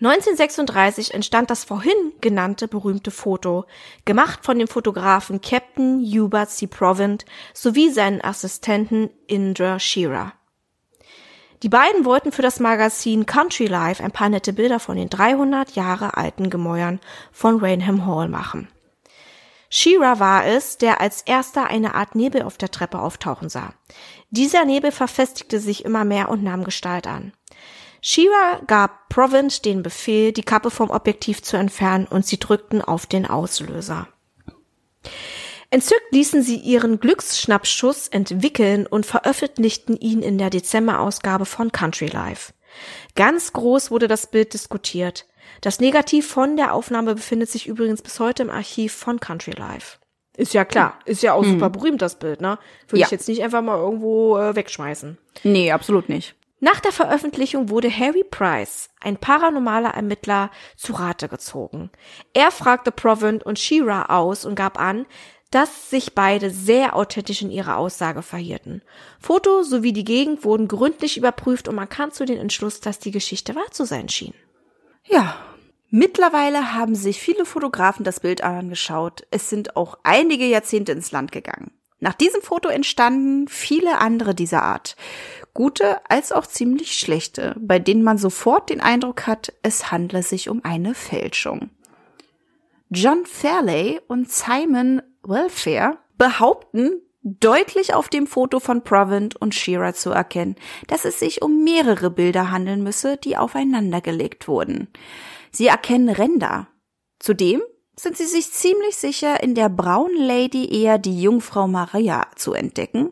1936 0.01 1.13
entstand 1.13 1.51
das 1.51 1.63
vorhin 1.63 1.93
genannte 2.21 2.67
berühmte 2.67 3.11
Foto, 3.11 3.65
gemacht 4.03 4.39
von 4.43 4.57
dem 4.57 4.67
Fotografen 4.67 5.39
Captain 5.39 6.03
Hubert 6.03 6.49
C. 6.49 6.65
Provent 6.65 7.25
sowie 7.53 7.91
seinen 7.91 8.23
Assistenten 8.23 9.11
Indra 9.27 9.77
Shearer. 9.77 10.33
Die 11.61 11.69
beiden 11.69 12.05
wollten 12.05 12.31
für 12.31 12.41
das 12.41 12.59
Magazin 12.59 13.25
Country 13.25 13.65
Life 13.65 14.01
ein 14.03 14.11
paar 14.11 14.29
nette 14.29 14.53
Bilder 14.53 14.79
von 14.79 14.95
den 14.95 15.09
300 15.09 15.71
Jahre 15.75 16.15
alten 16.15 16.49
Gemäuern 16.49 16.99
von 17.31 17.59
Rainham 17.59 18.05
Hall 18.05 18.29
machen. 18.29 18.69
Shearer 19.69 20.19
war 20.19 20.45
es, 20.45 20.77
der 20.77 20.99
als 20.99 21.21
erster 21.21 21.67
eine 21.67 21.93
Art 21.93 22.15
Nebel 22.15 22.41
auf 22.41 22.57
der 22.57 22.71
Treppe 22.71 22.99
auftauchen 22.99 23.49
sah. 23.49 23.73
Dieser 24.31 24.65
Nebel 24.65 24.91
verfestigte 24.91 25.59
sich 25.59 25.85
immer 25.85 26.05
mehr 26.05 26.29
und 26.29 26.43
nahm 26.43 26.63
Gestalt 26.63 27.05
an. 27.05 27.33
Shira 28.01 28.61
gab 28.65 29.09
Provent 29.09 29.65
den 29.65 29.83
Befehl, 29.83 30.31
die 30.31 30.43
Kappe 30.43 30.71
vom 30.71 30.89
Objektiv 30.89 31.43
zu 31.43 31.57
entfernen 31.57 32.07
und 32.07 32.25
sie 32.25 32.39
drückten 32.39 32.81
auf 32.81 33.05
den 33.05 33.25
Auslöser. 33.25 34.07
Entzückt 35.71 36.11
ließen 36.11 36.41
sie 36.41 36.55
ihren 36.55 36.99
Glücksschnappschuss 36.99 38.07
entwickeln 38.07 38.87
und 38.87 39.05
veröffentlichten 39.05 39.95
ihn 39.95 40.23
in 40.23 40.37
der 40.37 40.49
Dezemberausgabe 40.49 41.45
von 41.45 41.71
Country 41.71 42.07
Life. 42.07 42.53
Ganz 43.15 43.53
groß 43.53 43.91
wurde 43.91 44.07
das 44.07 44.27
Bild 44.27 44.53
diskutiert. 44.53 45.27
Das 45.61 45.79
Negativ 45.79 46.27
von 46.27 46.57
der 46.57 46.73
Aufnahme 46.73 47.15
befindet 47.15 47.49
sich 47.49 47.67
übrigens 47.67 48.01
bis 48.01 48.19
heute 48.19 48.43
im 48.43 48.49
Archiv 48.49 48.93
von 48.93 49.19
Country 49.19 49.51
Life. 49.51 49.97
Ist 50.37 50.53
ja 50.53 50.63
klar, 50.63 50.97
ist 51.05 51.21
ja 51.21 51.33
auch 51.33 51.43
mhm. 51.43 51.51
super 51.51 51.69
berühmt, 51.69 52.01
das 52.01 52.17
Bild, 52.17 52.39
ne? 52.39 52.57
Würde 52.87 53.01
ja. 53.01 53.05
ich 53.07 53.11
jetzt 53.11 53.27
nicht 53.27 53.43
einfach 53.43 53.61
mal 53.61 53.77
irgendwo 53.77 54.37
äh, 54.37 54.55
wegschmeißen. 54.55 55.17
Nee, 55.43 55.71
absolut 55.71 56.07
nicht. 56.07 56.35
Nach 56.61 56.79
der 56.79 56.91
Veröffentlichung 56.91 57.69
wurde 57.69 57.89
Harry 57.89 58.23
Price, 58.23 58.89
ein 59.01 59.17
paranormaler 59.17 59.91
Ermittler, 59.91 60.49
zu 60.75 60.93
Rate 60.93 61.29
gezogen. 61.29 61.89
Er 62.33 62.51
fragte 62.51 62.91
Provent 62.91 63.43
und 63.45 63.59
Shira 63.59 64.05
aus 64.05 64.45
und 64.45 64.55
gab 64.55 64.79
an, 64.79 65.05
dass 65.51 65.89
sich 65.89 66.13
beide 66.13 66.51
sehr 66.51 66.95
authentisch 66.95 67.41
in 67.41 67.51
ihrer 67.51 67.77
Aussage 67.77 68.21
verhielten. 68.21 68.81
Foto 69.19 69.63
sowie 69.63 69.93
die 69.93 70.03
Gegend 70.03 70.43
wurden 70.43 70.67
gründlich 70.67 71.17
überprüft 71.17 71.67
und 71.67 71.75
man 71.75 71.89
kam 71.89 72.11
zu 72.11 72.25
den 72.25 72.37
Entschluss, 72.37 72.81
dass 72.81 72.99
die 72.99 73.11
Geschichte 73.11 73.55
wahr 73.55 73.71
zu 73.71 73.85
sein 73.85 74.09
schien. 74.09 74.33
Ja, 75.05 75.37
mittlerweile 75.89 76.73
haben 76.73 76.95
sich 76.95 77.19
viele 77.19 77.45
Fotografen 77.45 78.03
das 78.03 78.19
Bild 78.19 78.43
angeschaut. 78.43 79.25
Es 79.31 79.49
sind 79.49 79.75
auch 79.75 79.97
einige 80.03 80.45
Jahrzehnte 80.45 80.91
ins 80.91 81.11
Land 81.11 81.31
gegangen. 81.31 81.71
Nach 82.01 82.13
diesem 82.13 82.41
Foto 82.41 82.69
entstanden 82.69 83.47
viele 83.49 83.97
andere 83.97 84.33
dieser 84.33 84.63
Art 84.63 84.95
gute 85.53 85.99
als 86.09 86.31
auch 86.31 86.45
ziemlich 86.45 86.93
schlechte, 86.93 87.55
bei 87.59 87.79
denen 87.79 88.03
man 88.03 88.17
sofort 88.17 88.69
den 88.69 88.79
Eindruck 88.79 89.27
hat, 89.27 89.51
es 89.61 89.91
handle 89.91 90.23
sich 90.23 90.47
um 90.47 90.63
eine 90.63 90.93
Fälschung. 90.93 91.69
John 92.89 93.25
Fairley 93.25 93.99
und 94.07 94.31
Simon 94.31 95.01
Welfare 95.23 95.97
behaupten, 96.17 97.01
deutlich 97.21 97.93
auf 97.93 98.09
dem 98.09 98.27
Foto 98.27 98.59
von 98.59 98.83
Provent 98.83 99.35
und 99.35 99.53
Shearer 99.53 99.93
zu 99.93 100.11
erkennen, 100.11 100.55
dass 100.87 101.05
es 101.05 101.19
sich 101.19 101.41
um 101.41 101.63
mehrere 101.63 102.09
Bilder 102.09 102.51
handeln 102.51 102.83
müsse, 102.83 103.17
die 103.17 103.37
aufeinandergelegt 103.37 104.47
wurden. 104.47 104.87
Sie 105.51 105.67
erkennen 105.67 106.09
Ränder. 106.09 106.67
Zudem 107.19 107.61
sind 107.95 108.15
sie 108.15 108.25
sich 108.25 108.51
ziemlich 108.51 108.95
sicher, 108.95 109.43
in 109.43 109.55
der 109.55 109.69
braunen 109.69 110.17
Lady 110.17 110.73
eher 110.73 110.97
die 110.97 111.21
Jungfrau 111.21 111.67
Maria 111.67 112.27
zu 112.35 112.53
entdecken, 112.53 113.11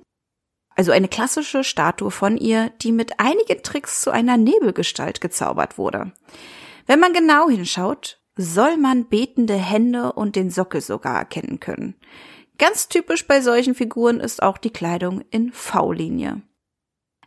also 0.78 0.92
eine 0.92 1.08
klassische 1.08 1.64
Statue 1.64 2.12
von 2.12 2.38
ihr, 2.38 2.70
die 2.82 2.92
mit 2.92 3.20
einigen 3.20 3.64
Tricks 3.64 4.02
zu 4.02 4.12
einer 4.12 4.38
Nebelgestalt 4.38 5.20
gezaubert 5.20 5.78
wurde. 5.80 6.14
Wenn 6.86 7.00
man 7.00 7.14
genau 7.14 7.50
hinschaut, 7.50 8.17
soll 8.38 8.78
man 8.78 9.08
betende 9.10 9.56
Hände 9.56 10.14
und 10.14 10.36
den 10.36 10.50
Sockel 10.50 10.82
sogar 10.82 11.18
erkennen 11.18 11.60
können. 11.60 11.96
Ganz 12.58 12.88
typisch 12.88 13.28
bei 13.28 13.42
solchen 13.42 13.76
Figuren 13.76 14.20
ist 14.20 14.42
auch 14.42 14.58
die 14.58 14.72
Kleidung 14.72 15.24
in 15.30 15.52
V-Linie. 15.52 16.42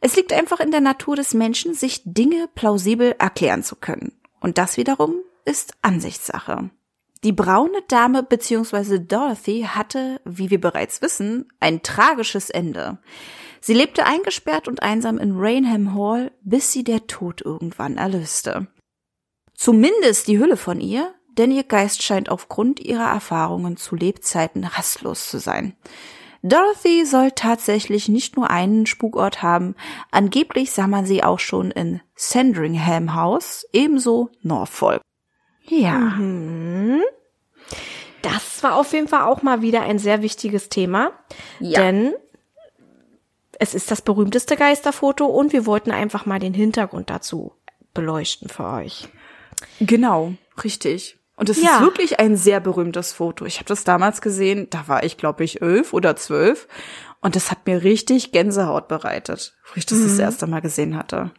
Es 0.01 0.17
liegt 0.17 0.33
einfach 0.33 0.61
in 0.61 0.71
der 0.71 0.81
Natur 0.81 1.15
des 1.15 1.35
Menschen, 1.35 1.75
sich 1.75 2.03
Dinge 2.05 2.49
plausibel 2.55 3.15
erklären 3.19 3.63
zu 3.63 3.77
können. 3.77 4.13
Und 4.41 4.57
das 4.57 4.77
wiederum 4.77 5.15
ist 5.45 5.75
Ansichtssache. 5.83 6.71
Die 7.23 7.33
braune 7.33 7.83
Dame 7.89 8.23
bzw. 8.23 8.99
Dorothy 8.99 9.67
hatte, 9.69 10.23
wie 10.25 10.49
wir 10.49 10.61
bereits 10.61 11.03
wissen, 11.03 11.53
ein 11.61 11.83
tragisches 11.83 12.49
Ende. 12.49 12.99
Sie 13.61 13.75
lebte 13.75 14.07
eingesperrt 14.07 14.69
und 14.69 14.83
einsam 14.83 15.19
in 15.19 15.37
Rainham 15.37 15.95
Hall, 15.95 16.33
bis 16.41 16.73
sie 16.73 16.83
der 16.83 17.07
Tod 17.07 17.43
irgendwann 17.43 17.99
erlöste. 17.99 18.69
Zumindest 19.61 20.27
die 20.27 20.39
Hülle 20.39 20.57
von 20.57 20.81
ihr, 20.81 21.13
denn 21.37 21.51
ihr 21.51 21.65
Geist 21.65 22.03
scheint 22.03 22.31
aufgrund 22.31 22.81
ihrer 22.81 23.11
Erfahrungen 23.11 23.77
zu 23.77 23.95
Lebzeiten 23.95 24.65
rastlos 24.65 25.29
zu 25.29 25.39
sein. 25.39 25.77
Dorothy 26.43 27.05
soll 27.05 27.33
tatsächlich 27.33 28.09
nicht 28.09 28.37
nur 28.37 28.49
einen 28.49 28.87
Spukort 28.87 29.43
haben, 29.43 29.75
angeblich 30.11 30.71
sah 30.71 30.87
man 30.87 31.05
sie 31.05 31.23
auch 31.23 31.41
schon 31.41 31.71
in 31.73 32.01
Sandringham 32.15 33.15
House, 33.15 33.67
ebenso 33.75 34.31
Norfolk. 34.41 35.03
Ja. 35.65 35.99
Mhm. 35.99 37.03
Das 38.23 38.63
war 38.63 38.77
auf 38.77 38.95
jeden 38.95 39.09
Fall 39.09 39.25
auch 39.25 39.43
mal 39.43 39.61
wieder 39.61 39.83
ein 39.83 39.99
sehr 39.99 40.23
wichtiges 40.23 40.71
Thema. 40.71 41.13
Ja. 41.59 41.83
Denn 41.83 42.15
es 43.59 43.75
ist 43.75 43.91
das 43.91 44.01
berühmteste 44.01 44.57
Geisterfoto 44.57 45.27
und 45.27 45.53
wir 45.53 45.67
wollten 45.67 45.91
einfach 45.91 46.25
mal 46.25 46.39
den 46.39 46.55
Hintergrund 46.55 47.11
dazu 47.11 47.53
beleuchten 47.93 48.49
für 48.49 48.65
euch. 48.65 49.11
Genau, 49.81 50.35
richtig. 50.63 51.19
Und 51.37 51.49
es 51.49 51.63
ja. 51.63 51.77
ist 51.77 51.81
wirklich 51.81 52.21
ein 52.21 52.37
sehr 52.37 52.61
berühmtes 52.61 53.13
Foto. 53.15 53.47
Ich 53.47 53.57
habe 53.57 53.67
das 53.67 53.85
damals 53.85 54.21
gesehen, 54.21 54.67
da 54.69 54.89
war 54.89 55.05
ich, 55.05 55.17
glaube 55.17 55.43
ich, 55.43 55.63
elf 55.63 55.95
oder 55.95 56.15
zwölf. 56.17 56.69
Und 57.23 57.35
das 57.35 57.51
hat 57.51 57.67
mir 57.67 57.83
richtig 57.83 58.33
Gänsehaut 58.33 58.89
bereitet, 58.89 59.55
wo 59.67 59.77
ich 59.77 59.87
das 59.87 59.99
mhm. 59.99 60.05
das 60.05 60.19
erste 60.19 60.47
Mal 60.47 60.61
gesehen 60.61 60.97
hatte. 60.97 61.31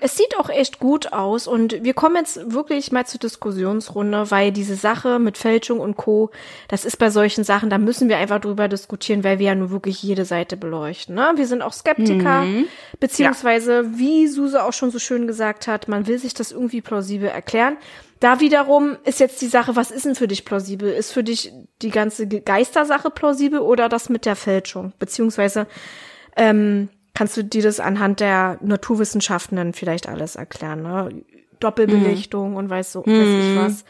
Es 0.00 0.16
sieht 0.16 0.36
auch 0.38 0.48
echt 0.48 0.78
gut 0.78 1.12
aus 1.12 1.46
und 1.46 1.84
wir 1.84 1.94
kommen 1.94 2.16
jetzt 2.16 2.52
wirklich 2.52 2.90
mal 2.90 3.06
zur 3.06 3.20
Diskussionsrunde, 3.20 4.30
weil 4.30 4.50
diese 4.50 4.74
Sache 4.74 5.18
mit 5.18 5.36
Fälschung 5.36 5.78
und 5.78 5.96
Co., 5.96 6.30
das 6.68 6.84
ist 6.84 6.96
bei 6.96 7.10
solchen 7.10 7.44
Sachen, 7.44 7.68
da 7.70 7.78
müssen 7.78 8.08
wir 8.08 8.16
einfach 8.16 8.40
drüber 8.40 8.68
diskutieren, 8.68 9.24
weil 9.24 9.38
wir 9.38 9.46
ja 9.46 9.54
nur 9.54 9.70
wirklich 9.70 10.02
jede 10.02 10.24
Seite 10.24 10.56
beleuchten. 10.56 11.14
Ne? 11.14 11.32
Wir 11.36 11.46
sind 11.46 11.60
auch 11.62 11.74
Skeptiker, 11.74 12.42
mhm. 12.42 12.66
beziehungsweise, 12.98 13.72
ja. 13.82 13.98
wie 13.98 14.26
Suse 14.26 14.64
auch 14.64 14.72
schon 14.72 14.90
so 14.90 14.98
schön 14.98 15.26
gesagt 15.26 15.66
hat, 15.66 15.88
man 15.88 16.06
will 16.06 16.18
sich 16.18 16.34
das 16.34 16.50
irgendwie 16.50 16.80
plausibel 16.80 17.28
erklären. 17.28 17.76
Da 18.20 18.40
wiederum 18.40 18.96
ist 19.04 19.18
jetzt 19.18 19.40
die 19.40 19.46
Sache, 19.46 19.76
was 19.76 19.90
ist 19.90 20.04
denn 20.04 20.14
für 20.14 20.28
dich 20.28 20.44
plausibel? 20.44 20.92
Ist 20.92 21.12
für 21.12 21.24
dich 21.24 21.52
die 21.80 21.90
ganze 21.90 22.26
Geistersache 22.26 23.10
plausibel 23.10 23.60
oder 23.60 23.88
das 23.88 24.10
mit 24.10 24.26
der 24.26 24.36
Fälschung? 24.36 24.92
Beziehungsweise, 24.98 25.66
ähm, 26.36 26.90
kannst 27.20 27.36
du 27.36 27.44
dir 27.44 27.60
das 27.60 27.80
anhand 27.80 28.20
der 28.20 28.56
Naturwissenschaften 28.62 29.54
dann 29.54 29.74
vielleicht 29.74 30.08
alles 30.08 30.36
erklären, 30.36 30.80
ne? 30.80 31.22
Doppelbelichtung 31.58 32.52
mhm. 32.52 32.56
und 32.56 32.70
weiß 32.70 32.92
so, 32.92 33.00
weiß 33.00 33.08
ich 33.08 33.14
mhm. 33.14 33.56
was. 33.58 33.84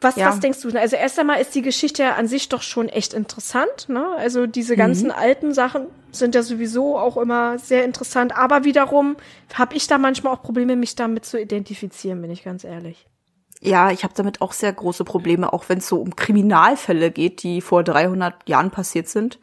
Was, 0.00 0.16
ja. 0.16 0.26
was 0.26 0.40
denkst 0.40 0.60
du? 0.60 0.76
Also 0.76 0.96
erst 0.96 1.20
einmal 1.20 1.40
ist 1.40 1.54
die 1.54 1.62
Geschichte 1.62 2.14
an 2.14 2.26
sich 2.26 2.48
doch 2.48 2.62
schon 2.62 2.88
echt 2.88 3.14
interessant. 3.14 3.88
Ne? 3.88 4.04
Also 4.18 4.48
diese 4.48 4.74
ganzen 4.74 5.10
mhm. 5.10 5.14
alten 5.16 5.54
Sachen 5.54 5.86
sind 6.10 6.34
ja 6.34 6.42
sowieso 6.42 6.98
auch 6.98 7.16
immer 7.16 7.60
sehr 7.60 7.84
interessant. 7.84 8.36
Aber 8.36 8.64
wiederum 8.64 9.16
habe 9.54 9.76
ich 9.76 9.86
da 9.86 9.98
manchmal 9.98 10.34
auch 10.34 10.42
Probleme, 10.42 10.74
mich 10.74 10.96
damit 10.96 11.24
zu 11.24 11.40
identifizieren, 11.40 12.20
bin 12.20 12.32
ich 12.32 12.42
ganz 12.42 12.64
ehrlich. 12.64 13.06
Ja, 13.60 13.92
ich 13.92 14.02
habe 14.02 14.14
damit 14.16 14.40
auch 14.40 14.50
sehr 14.50 14.72
große 14.72 15.04
Probleme, 15.04 15.52
auch 15.52 15.68
wenn 15.68 15.78
es 15.78 15.86
so 15.86 16.00
um 16.00 16.16
Kriminalfälle 16.16 17.12
geht, 17.12 17.44
die 17.44 17.60
vor 17.60 17.84
300 17.84 18.48
Jahren 18.48 18.72
passiert 18.72 19.06
sind, 19.06 19.38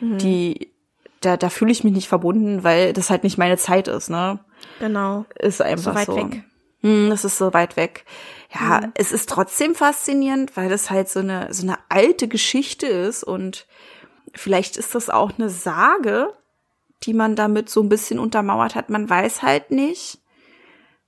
mhm. 0.00 0.18
die 0.18 0.73
da, 1.24 1.36
da 1.36 1.48
fühle 1.48 1.72
ich 1.72 1.84
mich 1.84 1.92
nicht 1.92 2.08
verbunden, 2.08 2.64
weil 2.64 2.92
das 2.92 3.10
halt 3.10 3.24
nicht 3.24 3.38
meine 3.38 3.56
Zeit 3.56 3.88
ist, 3.88 4.10
ne? 4.10 4.38
Genau. 4.80 5.24
Ist 5.38 5.62
einfach 5.62 5.92
so. 5.92 5.94
Weit 5.94 6.06
so. 6.06 6.16
weg. 6.16 6.44
Hm, 6.80 7.08
das 7.10 7.24
ist 7.24 7.38
so 7.38 7.54
weit 7.54 7.76
weg. 7.76 8.04
Ja, 8.54 8.82
mhm. 8.82 8.92
es 8.94 9.12
ist 9.12 9.28
trotzdem 9.28 9.74
faszinierend, 9.74 10.56
weil 10.56 10.68
das 10.68 10.90
halt 10.90 11.08
so 11.08 11.20
eine, 11.20 11.52
so 11.52 11.62
eine 11.62 11.78
alte 11.88 12.28
Geschichte 12.28 12.86
ist 12.86 13.24
und 13.24 13.66
vielleicht 14.34 14.76
ist 14.76 14.94
das 14.94 15.10
auch 15.10 15.32
eine 15.38 15.48
Sage, 15.48 16.32
die 17.02 17.14
man 17.14 17.36
damit 17.36 17.70
so 17.70 17.82
ein 17.82 17.88
bisschen 17.88 18.18
untermauert 18.18 18.74
hat. 18.74 18.90
Man 18.90 19.08
weiß 19.08 19.42
halt 19.42 19.70
nicht. 19.70 20.18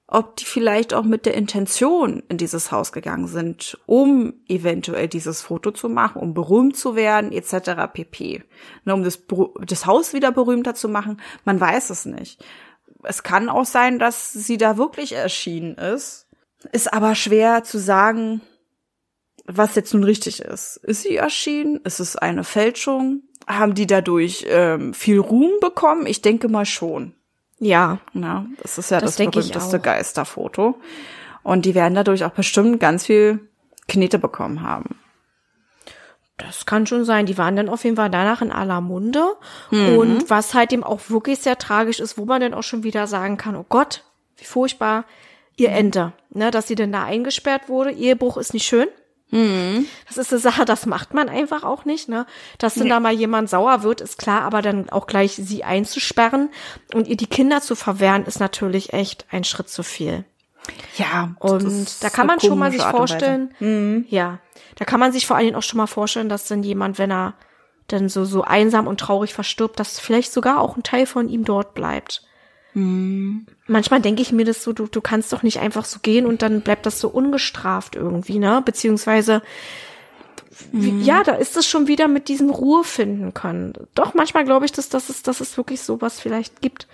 Ob 0.09 0.37
die 0.37 0.45
vielleicht 0.45 0.95
auch 0.95 1.03
mit 1.03 1.27
der 1.27 1.35
Intention 1.35 2.23
in 2.29 2.37
dieses 2.37 2.71
Haus 2.71 2.93
gegangen 2.93 3.27
sind, 3.27 3.79
um 3.87 4.35
eventuell 4.49 5.09
dieses 5.09 5.43
Foto 5.43 5.73
zu 5.73 5.89
machen, 5.89 6.21
um 6.23 6.33
berühmt 6.33 6.77
zu 6.77 6.95
werden, 6.95 7.33
etc. 7.33 7.93
pp. 7.93 8.45
Ne, 8.85 8.95
um 8.95 9.03
das, 9.03 9.23
das 9.67 9.87
Haus 9.87 10.13
wieder 10.13 10.31
berühmter 10.31 10.75
zu 10.75 10.89
machen, 10.89 11.21
man 11.45 11.61
weiß 11.61 11.91
es 11.91 12.07
nicht. 12.07 12.45
Es 13.03 13.25
kann 13.25 13.49
auch 13.49 13.67
sein, 13.67 13.99
dass 13.99 14.33
sie 14.33 14.59
da 14.59 14.77
wirklich 14.77 15.13
erschienen 15.13 15.75
ist. 15.75 16.29
Ist 16.73 16.93
aber 16.93 17.15
schwer 17.15 17.65
zu 17.65 17.79
sagen, 17.79 18.41
was 19.45 19.75
jetzt 19.75 19.93
nun 19.93 20.05
richtig 20.05 20.41
ist. 20.41 20.77
Ist 20.79 21.03
sie 21.03 21.17
erschienen? 21.17 21.81
Ist 21.85 22.01
es 22.01 22.17
eine 22.17 22.45
Fälschung? 22.45 23.23
Haben 23.47 23.75
die 23.75 23.87
dadurch 23.87 24.45
ähm, 24.49 24.95
viel 24.95 25.21
Ruhm 25.21 25.53
bekommen? 25.61 26.07
Ich 26.07 26.23
denke 26.23 26.49
mal 26.49 26.67
schon. 26.67 27.15
Ja. 27.59 27.99
Ja, 28.13 28.47
das 28.63 28.79
ist 28.79 28.91
ja 28.91 29.01
das, 29.01 29.17
das 29.17 29.27
berühmteste 29.27 29.81
Geisterfoto. 29.81 30.79
Und 31.43 31.65
die 31.65 31.75
werden 31.75 31.95
dadurch 31.95 32.25
auch 32.25 32.33
bestimmt 32.33 32.81
ganz 32.81 33.07
viel 33.07 33.41
Knete 33.89 34.19
bekommen 34.19 34.63
haben. 34.63 34.99
Das 36.39 36.67
kann 36.67 36.87
schon 36.87 37.05
sein. 37.05 37.25
Die 37.25 37.39
waren 37.39 37.57
dann 37.57 37.69
auf 37.69 37.85
jeden 37.85 37.97
Fall 37.97 38.11
danach 38.11 38.43
in 38.43 38.53
aller 38.53 38.81
Munde. 38.81 39.25
Mhm. 39.71 39.97
Und 39.97 40.31
was 40.31 40.55
halt 40.55 40.73
eben 40.73 40.85
auch 40.85 41.09
wirklich 41.09 41.39
sehr 41.39 41.57
tragisch 41.57 42.01
ist, 42.01 42.19
wo 42.19 42.27
man 42.27 42.41
dann 42.41 42.55
auch 42.55 42.63
schon 42.63 42.83
wieder 42.83 43.07
sagen 43.07 43.37
kann, 43.37 43.57
oh 43.57 43.65
Gott, 43.69 44.05
wie 44.37 44.45
furchtbar, 44.45 45.05
ihr 45.57 45.71
Ende. 45.71 46.13
Ne, 46.31 46.51
dass 46.51 46.69
sie 46.69 46.75
denn 46.75 46.93
da 46.93 47.05
eingesperrt 47.05 47.69
wurde. 47.69 47.93
Ehebruch 47.93 48.37
ist 48.37 48.53
nicht 48.53 48.67
schön. 48.67 48.89
Mhm. 49.31 49.87
Das 50.07 50.19
ist 50.19 50.33
eine 50.33 50.41
Sache, 50.41 50.65
das 50.65 50.87
macht 50.87 51.13
man 51.13 51.29
einfach 51.29 51.65
auch 51.65 51.85
nicht, 51.85 52.09
ne? 52.09 52.27
Dass 52.59 52.75
denn 52.75 52.85
nee. 52.85 52.91
da 52.91 53.01
mal 53.01 53.13
jemand 53.13 53.51
sauer 53.51 53.83
wird, 53.83 54.01
ist 54.01 54.19
klar, 54.19 54.43
aber 54.43 54.63
dann 54.63 54.89
auch 54.91 55.07
gleich 55.07 55.33
sie 55.35 55.65
einzusperren 55.65 56.51
und 56.95 57.09
ihr 57.09 57.17
die 57.17 57.27
Kinder 57.27 57.61
zu 57.61 57.75
verwehren, 57.75 58.25
ist 58.25 58.39
natürlich 58.39 58.93
echt 58.93 59.27
ein 59.31 59.45
Schritt 59.45 59.69
zu 59.69 59.83
viel. 59.83 60.25
Ja. 60.97 61.35
Und 61.41 62.03
da 62.03 62.11
kann 62.11 62.27
man 62.27 62.41
schon 62.41 62.59
mal 62.59 62.71
sich 62.71 62.83
vorstellen, 62.83 63.55
mhm. 63.59 64.07
ja, 64.09 64.39
da 64.77 64.85
kann 64.85 65.01
man 65.01 65.13
sich 65.13 65.27
vor 65.27 65.37
allen 65.37 65.47
Dingen 65.47 65.57
auch 65.57 65.63
schon 65.63 65.79
mal 65.79 65.87
vorstellen, 65.87 66.29
dass 66.29 66.49
dann 66.49 66.63
jemand, 66.63 66.99
wenn 66.99 67.11
er 67.11 67.35
dann 67.89 68.09
so, 68.09 68.25
so 68.25 68.43
einsam 68.43 68.87
und 68.87 69.01
traurig 69.01 69.33
verstirbt, 69.35 69.79
dass 69.79 70.01
vielleicht 70.01 70.33
sogar 70.33 70.61
auch 70.61 70.77
ein 70.77 70.83
Teil 70.83 71.07
von 71.07 71.29
ihm 71.29 71.45
dort 71.45 71.75
bleibt. 71.75 72.23
Mhm. 72.77 73.47
Manchmal 73.67 74.03
denke 74.03 74.21
ich 74.21 74.33
mir 74.33 74.45
das 74.45 74.63
so, 74.63 74.75
du, 74.75 74.87
du 74.87 75.01
kannst 75.01 75.33
doch 75.33 75.43
nicht 75.43 75.61
einfach 75.61 75.87
so 75.87 75.99
gehen 76.01 76.27
und 76.27 76.43
dann 76.43 76.61
bleibt 76.61 76.85
das 76.85 77.01
so 77.01 77.09
ungestraft 77.09 77.97
irgendwie, 77.97 78.39
ne? 78.39 78.61
Beziehungsweise, 78.63 79.41
wie, 80.73 80.93
mhm. 80.93 81.01
ja, 81.01 81.23
da 81.23 81.33
ist 81.33 81.57
es 81.57 81.67
schon 81.67 81.89
wieder 81.89 82.07
mit 82.07 82.29
diesem 82.29 82.51
Ruhe 82.51 82.85
finden 82.85 83.33
können. 83.33 83.73
Doch, 83.95 84.13
manchmal 84.13 84.45
glaube 84.45 84.67
ich, 84.67 84.73
dass, 84.73 84.91
dass, 84.91 85.09
es, 85.09 85.23
dass 85.23 85.41
es 85.41 85.57
wirklich 85.57 85.81
sowas 85.81 86.21
vielleicht 86.21 86.61
gibt. 86.61 86.87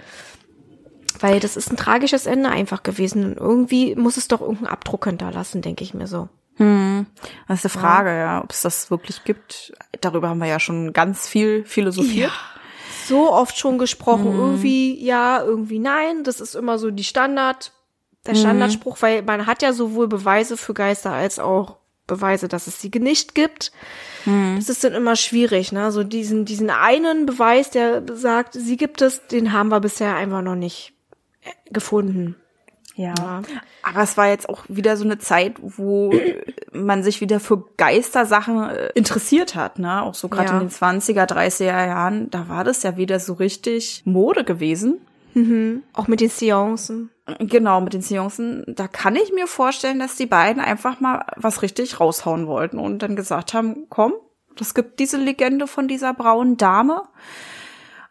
Weil 1.18 1.40
das 1.40 1.56
ist 1.56 1.70
ein 1.72 1.76
tragisches 1.76 2.26
Ende 2.26 2.50
einfach 2.50 2.84
gewesen. 2.84 3.24
Und 3.24 3.36
irgendwie 3.36 3.96
muss 3.96 4.16
es 4.16 4.28
doch 4.28 4.40
irgendeinen 4.40 4.72
Abdruck 4.72 5.04
hinterlassen, 5.06 5.62
denke 5.62 5.82
ich 5.82 5.94
mir 5.94 6.06
so. 6.06 6.28
Hm. 6.58 7.06
Das 7.48 7.64
ist 7.64 7.74
eine 7.74 7.82
Frage, 7.82 8.10
ja, 8.10 8.16
ja 8.16 8.44
ob 8.44 8.52
es 8.52 8.62
das 8.62 8.90
wirklich 8.90 9.24
gibt. 9.24 9.72
Darüber 10.00 10.28
haben 10.28 10.38
wir 10.38 10.46
ja 10.46 10.60
schon 10.60 10.92
ganz 10.92 11.26
viel 11.26 11.64
philosophiert. 11.64 12.30
Ja 12.30 12.51
so 13.06 13.32
oft 13.32 13.58
schon 13.58 13.78
gesprochen, 13.78 14.34
mhm. 14.34 14.40
irgendwie 14.40 15.04
ja, 15.04 15.42
irgendwie 15.42 15.78
nein. 15.78 16.24
Das 16.24 16.40
ist 16.40 16.54
immer 16.54 16.78
so 16.78 16.90
die 16.90 17.04
Standard, 17.04 17.72
der 18.26 18.34
mhm. 18.34 18.38
Standardspruch, 18.38 18.96
mhm. 18.96 19.02
weil 19.02 19.22
man 19.22 19.46
hat 19.46 19.62
ja 19.62 19.72
sowohl 19.72 20.08
Beweise 20.08 20.56
für 20.56 20.74
Geister 20.74 21.12
als 21.12 21.38
auch 21.38 21.76
Beweise, 22.06 22.48
dass 22.48 22.66
es 22.66 22.80
sie 22.80 22.90
nicht 22.90 23.34
gibt. 23.34 23.72
Mhm. 24.24 24.56
Das 24.56 24.68
ist 24.68 24.84
dann 24.84 24.92
immer 24.92 25.16
schwierig, 25.16 25.72
ne? 25.72 25.92
So 25.92 26.04
diesen, 26.04 26.44
diesen 26.44 26.70
einen 26.70 27.26
Beweis, 27.26 27.70
der 27.70 28.02
sagt, 28.14 28.54
sie 28.54 28.76
gibt 28.76 29.02
es, 29.02 29.26
den 29.26 29.52
haben 29.52 29.68
wir 29.68 29.80
bisher 29.80 30.16
einfach 30.16 30.42
noch 30.42 30.56
nicht 30.56 30.92
äh, 31.42 31.50
gefunden. 31.70 32.36
Ja. 32.94 33.14
ja. 33.18 33.42
Aber 33.82 34.02
es 34.02 34.16
war 34.16 34.28
jetzt 34.28 34.48
auch 34.48 34.64
wieder 34.68 34.96
so 34.96 35.04
eine 35.04 35.18
Zeit, 35.18 35.56
wo 35.60 36.12
man 36.72 37.02
sich 37.02 37.20
wieder 37.20 37.40
für 37.40 37.64
Geistersachen 37.76 38.70
äh, 38.70 38.90
interessiert 38.94 39.54
hat, 39.54 39.78
ne? 39.78 40.02
Auch 40.02 40.14
so 40.14 40.28
gerade 40.28 40.50
ja. 40.50 40.60
in 40.60 40.68
den 40.68 40.70
20er, 40.70 41.26
30er 41.26 41.64
Jahren, 41.64 42.30
da 42.30 42.48
war 42.48 42.64
das 42.64 42.82
ja 42.82 42.96
wieder 42.96 43.18
so 43.18 43.34
richtig 43.34 44.02
Mode 44.04 44.44
gewesen. 44.44 45.00
Mhm. 45.34 45.82
Auch 45.94 46.08
mit 46.08 46.20
den 46.20 46.28
Seancen. 46.28 47.10
Genau, 47.38 47.80
mit 47.80 47.94
den 47.94 48.02
Seancen. 48.02 48.64
Da 48.68 48.88
kann 48.88 49.16
ich 49.16 49.32
mir 49.32 49.46
vorstellen, 49.46 49.98
dass 49.98 50.16
die 50.16 50.26
beiden 50.26 50.60
einfach 50.60 51.00
mal 51.00 51.24
was 51.36 51.62
richtig 51.62 52.00
raushauen 52.00 52.46
wollten 52.46 52.78
und 52.78 52.98
dann 53.00 53.16
gesagt 53.16 53.54
haben, 53.54 53.86
komm, 53.88 54.12
das 54.56 54.74
gibt 54.74 54.98
diese 54.98 55.16
Legende 55.16 55.66
von 55.66 55.88
dieser 55.88 56.12
braunen 56.12 56.56
Dame. 56.56 57.02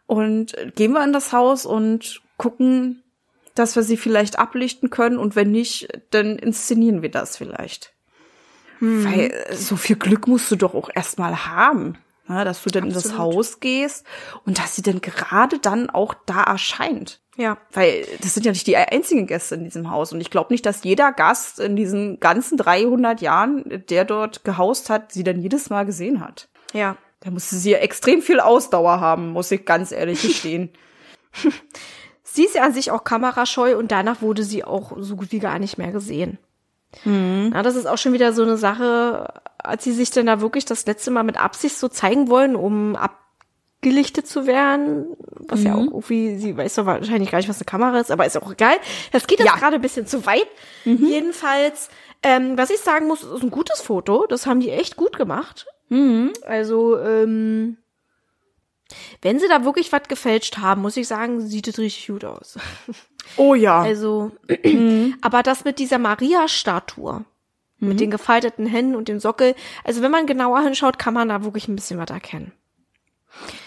Und 0.06 0.54
gehen 0.74 0.92
wir 0.92 1.04
in 1.04 1.12
das 1.12 1.32
Haus 1.32 1.64
und 1.64 2.22
gucken, 2.36 3.01
dass 3.54 3.76
wir 3.76 3.82
sie 3.82 3.96
vielleicht 3.96 4.38
ablichten 4.38 4.90
können 4.90 5.18
und 5.18 5.36
wenn 5.36 5.50
nicht, 5.50 5.88
dann 6.10 6.38
inszenieren 6.38 7.02
wir 7.02 7.10
das 7.10 7.36
vielleicht. 7.36 7.92
Hm. 8.78 9.04
Weil 9.04 9.30
äh, 9.30 9.54
so 9.54 9.76
viel 9.76 9.96
Glück 9.96 10.26
musst 10.26 10.50
du 10.50 10.56
doch 10.56 10.74
auch 10.74 10.90
erstmal 10.94 11.46
haben, 11.46 11.98
ne, 12.28 12.44
dass 12.44 12.62
du 12.62 12.70
dann 12.70 12.84
Absolut. 12.84 13.04
in 13.04 13.10
das 13.10 13.18
Haus 13.18 13.60
gehst 13.60 14.06
und 14.44 14.58
dass 14.58 14.76
sie 14.76 14.82
dann 14.82 15.00
gerade 15.00 15.58
dann 15.58 15.90
auch 15.90 16.14
da 16.26 16.42
erscheint. 16.42 17.20
Ja. 17.36 17.58
Weil 17.72 18.06
das 18.20 18.34
sind 18.34 18.44
ja 18.44 18.52
nicht 18.52 18.66
die 18.66 18.76
einzigen 18.76 19.26
Gäste 19.26 19.54
in 19.54 19.64
diesem 19.64 19.90
Haus. 19.90 20.12
Und 20.12 20.20
ich 20.20 20.30
glaube 20.30 20.52
nicht, 20.52 20.66
dass 20.66 20.84
jeder 20.84 21.12
Gast 21.12 21.60
in 21.60 21.76
diesen 21.76 22.20
ganzen 22.20 22.58
300 22.58 23.20
Jahren, 23.22 23.84
der 23.88 24.04
dort 24.04 24.44
gehaust 24.44 24.90
hat, 24.90 25.12
sie 25.12 25.24
dann 25.24 25.40
jedes 25.40 25.70
Mal 25.70 25.86
gesehen 25.86 26.20
hat. 26.20 26.48
Ja. 26.72 26.96
Da 27.20 27.30
musste 27.30 27.56
sie 27.56 27.70
ja 27.70 27.78
extrem 27.78 28.20
viel 28.20 28.40
Ausdauer 28.40 29.00
haben, 29.00 29.30
muss 29.30 29.50
ich 29.50 29.64
ganz 29.64 29.92
ehrlich 29.92 30.22
gestehen. 30.22 30.70
Sie 32.34 32.46
ist 32.46 32.54
ja 32.54 32.62
an 32.62 32.72
sich 32.72 32.90
auch 32.90 33.04
kamerascheu 33.04 33.76
und 33.76 33.92
danach 33.92 34.22
wurde 34.22 34.42
sie 34.42 34.64
auch 34.64 34.92
so 34.96 35.16
gut 35.16 35.32
wie 35.32 35.38
gar 35.38 35.58
nicht 35.58 35.76
mehr 35.76 35.92
gesehen. 35.92 36.38
Mhm. 37.04 37.50
Na, 37.52 37.62
das 37.62 37.76
ist 37.76 37.84
auch 37.84 37.98
schon 37.98 38.14
wieder 38.14 38.32
so 38.32 38.42
eine 38.42 38.56
Sache, 38.56 39.34
als 39.58 39.84
sie 39.84 39.92
sich 39.92 40.10
denn 40.12 40.24
da 40.24 40.40
wirklich 40.40 40.64
das 40.64 40.86
letzte 40.86 41.10
Mal 41.10 41.24
mit 41.24 41.38
Absicht 41.38 41.76
so 41.76 41.88
zeigen 41.88 42.30
wollen, 42.30 42.56
um 42.56 42.96
abgelichtet 42.96 44.26
zu 44.26 44.46
werden, 44.46 45.14
was 45.46 45.60
mhm. 45.60 45.66
ja 45.66 45.74
auch 45.74 45.84
irgendwie, 45.84 46.38
sie 46.38 46.56
weiß 46.56 46.76
doch 46.76 46.86
wahrscheinlich 46.86 47.30
gar 47.30 47.36
nicht, 47.36 47.50
was 47.50 47.58
eine 47.58 47.66
Kamera 47.66 48.00
ist, 48.00 48.10
aber 48.10 48.24
ist 48.24 48.38
auch 48.38 48.50
egal. 48.50 48.76
Das 49.10 49.26
geht 49.26 49.38
jetzt 49.38 49.48
ja. 49.48 49.56
gerade 49.56 49.74
ein 49.74 49.82
bisschen 49.82 50.06
zu 50.06 50.24
weit. 50.24 50.48
Mhm. 50.86 51.04
Jedenfalls, 51.04 51.90
ähm, 52.22 52.56
was 52.56 52.70
ich 52.70 52.78
sagen 52.78 53.08
muss, 53.08 53.22
ist 53.24 53.42
ein 53.42 53.50
gutes 53.50 53.82
Foto. 53.82 54.24
Das 54.26 54.46
haben 54.46 54.60
die 54.60 54.70
echt 54.70 54.96
gut 54.96 55.18
gemacht. 55.18 55.66
Mhm. 55.90 56.32
Also, 56.46 56.98
ähm, 56.98 57.76
wenn 59.20 59.38
sie 59.38 59.48
da 59.48 59.64
wirklich 59.64 59.92
was 59.92 60.08
gefälscht 60.08 60.58
haben, 60.58 60.82
muss 60.82 60.96
ich 60.96 61.06
sagen, 61.06 61.40
sieht 61.40 61.68
es 61.68 61.78
richtig 61.78 62.08
gut 62.08 62.24
aus. 62.24 62.58
Oh 63.36 63.54
ja. 63.54 63.80
Also, 63.80 64.32
aber 65.20 65.42
das 65.42 65.64
mit 65.64 65.78
dieser 65.78 65.98
Maria-Statue, 65.98 67.24
mhm. 67.78 67.88
mit 67.88 68.00
den 68.00 68.10
gefalteten 68.10 68.66
Händen 68.66 68.96
und 68.96 69.08
dem 69.08 69.20
Sockel, 69.20 69.54
also 69.84 70.02
wenn 70.02 70.10
man 70.10 70.26
genauer 70.26 70.60
hinschaut, 70.62 70.98
kann 70.98 71.14
man 71.14 71.28
da 71.28 71.44
wirklich 71.44 71.68
ein 71.68 71.76
bisschen 71.76 71.98
was 71.98 72.10
erkennen. 72.10 72.52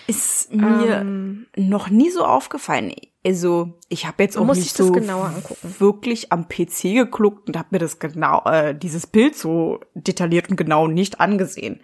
Ist 0.08 0.54
mir 0.54 0.98
ähm, 1.02 1.48
noch 1.56 1.90
nie 1.90 2.12
so 2.12 2.24
aufgefallen. 2.24 2.94
Also, 3.26 3.74
ich 3.90 4.06
habe 4.06 4.22
jetzt 4.22 4.38
auch 4.38 4.46
nicht 4.46 4.76
so 4.78 4.94
wirklich 4.94 6.32
am 6.32 6.48
PC 6.48 6.94
gekluckt 6.94 7.48
und 7.48 7.58
habe 7.58 7.70
mir 7.72 7.80
das 7.80 7.98
genau, 7.98 8.44
äh, 8.46 8.76
dieses 8.76 9.08
Bild 9.08 9.36
so 9.36 9.80
detailliert 9.96 10.50
und 10.50 10.58
genau 10.58 10.88
nicht 10.88 11.20
angesehen. 11.20 11.82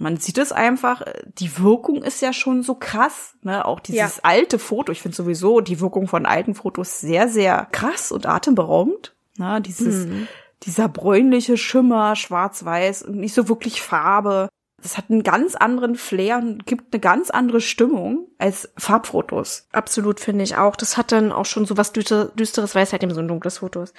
Man 0.00 0.16
sieht 0.16 0.38
es 0.38 0.50
einfach, 0.50 1.02
die 1.26 1.58
Wirkung 1.58 2.02
ist 2.02 2.22
ja 2.22 2.32
schon 2.32 2.62
so 2.62 2.74
krass, 2.74 3.34
ne? 3.42 3.66
Auch 3.66 3.80
dieses 3.80 4.16
ja. 4.16 4.22
alte 4.22 4.58
Foto, 4.58 4.92
ich 4.92 5.02
finde 5.02 5.14
sowieso 5.14 5.60
die 5.60 5.78
Wirkung 5.78 6.08
von 6.08 6.24
alten 6.24 6.54
Fotos 6.54 7.02
sehr, 7.02 7.28
sehr 7.28 7.68
krass 7.70 8.10
und 8.10 8.24
atemberaubend. 8.24 9.14
Ne? 9.36 9.60
Dieses, 9.60 10.06
mhm. 10.06 10.26
dieser 10.62 10.88
bräunliche 10.88 11.58
Schimmer, 11.58 12.16
schwarz-weiß 12.16 13.02
und 13.02 13.16
nicht 13.16 13.34
so 13.34 13.50
wirklich 13.50 13.82
Farbe. 13.82 14.48
Das 14.82 14.96
hat 14.96 15.10
einen 15.10 15.22
ganz 15.22 15.54
anderen 15.54 15.96
Flair 15.96 16.38
und 16.38 16.64
gibt 16.64 16.94
eine 16.94 17.00
ganz 17.00 17.28
andere 17.28 17.60
Stimmung 17.60 18.26
als 18.38 18.72
Farbfotos. 18.78 19.68
Absolut, 19.70 20.18
finde 20.18 20.44
ich 20.44 20.56
auch. 20.56 20.76
Das 20.76 20.96
hat 20.96 21.12
dann 21.12 21.30
auch 21.30 21.44
schon 21.44 21.66
so 21.66 21.76
was 21.76 21.92
düsteres, 21.92 22.74
weil 22.74 22.84
es 22.84 22.92
halt 22.92 23.02
eben 23.02 23.12
so 23.12 23.20
ein 23.20 23.28
dunkles 23.28 23.58
Foto 23.58 23.82
ist. 23.82 23.94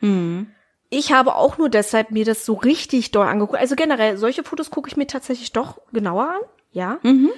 Mhm. 0.00 0.48
Ich 0.94 1.12
habe 1.12 1.34
auch 1.34 1.58
nur 1.58 1.68
deshalb 1.68 2.10
mir 2.10 2.24
das 2.24 2.46
so 2.46 2.54
richtig 2.54 3.10
doll 3.10 3.26
angeguckt. 3.26 3.58
Also 3.58 3.74
generell, 3.74 4.16
solche 4.16 4.44
Fotos 4.44 4.70
gucke 4.70 4.88
ich 4.88 4.96
mir 4.96 5.06
tatsächlich 5.06 5.52
doch 5.52 5.80
genauer 5.92 6.28
an, 6.28 6.40
ja. 6.72 6.98
Mhm. 7.02 7.30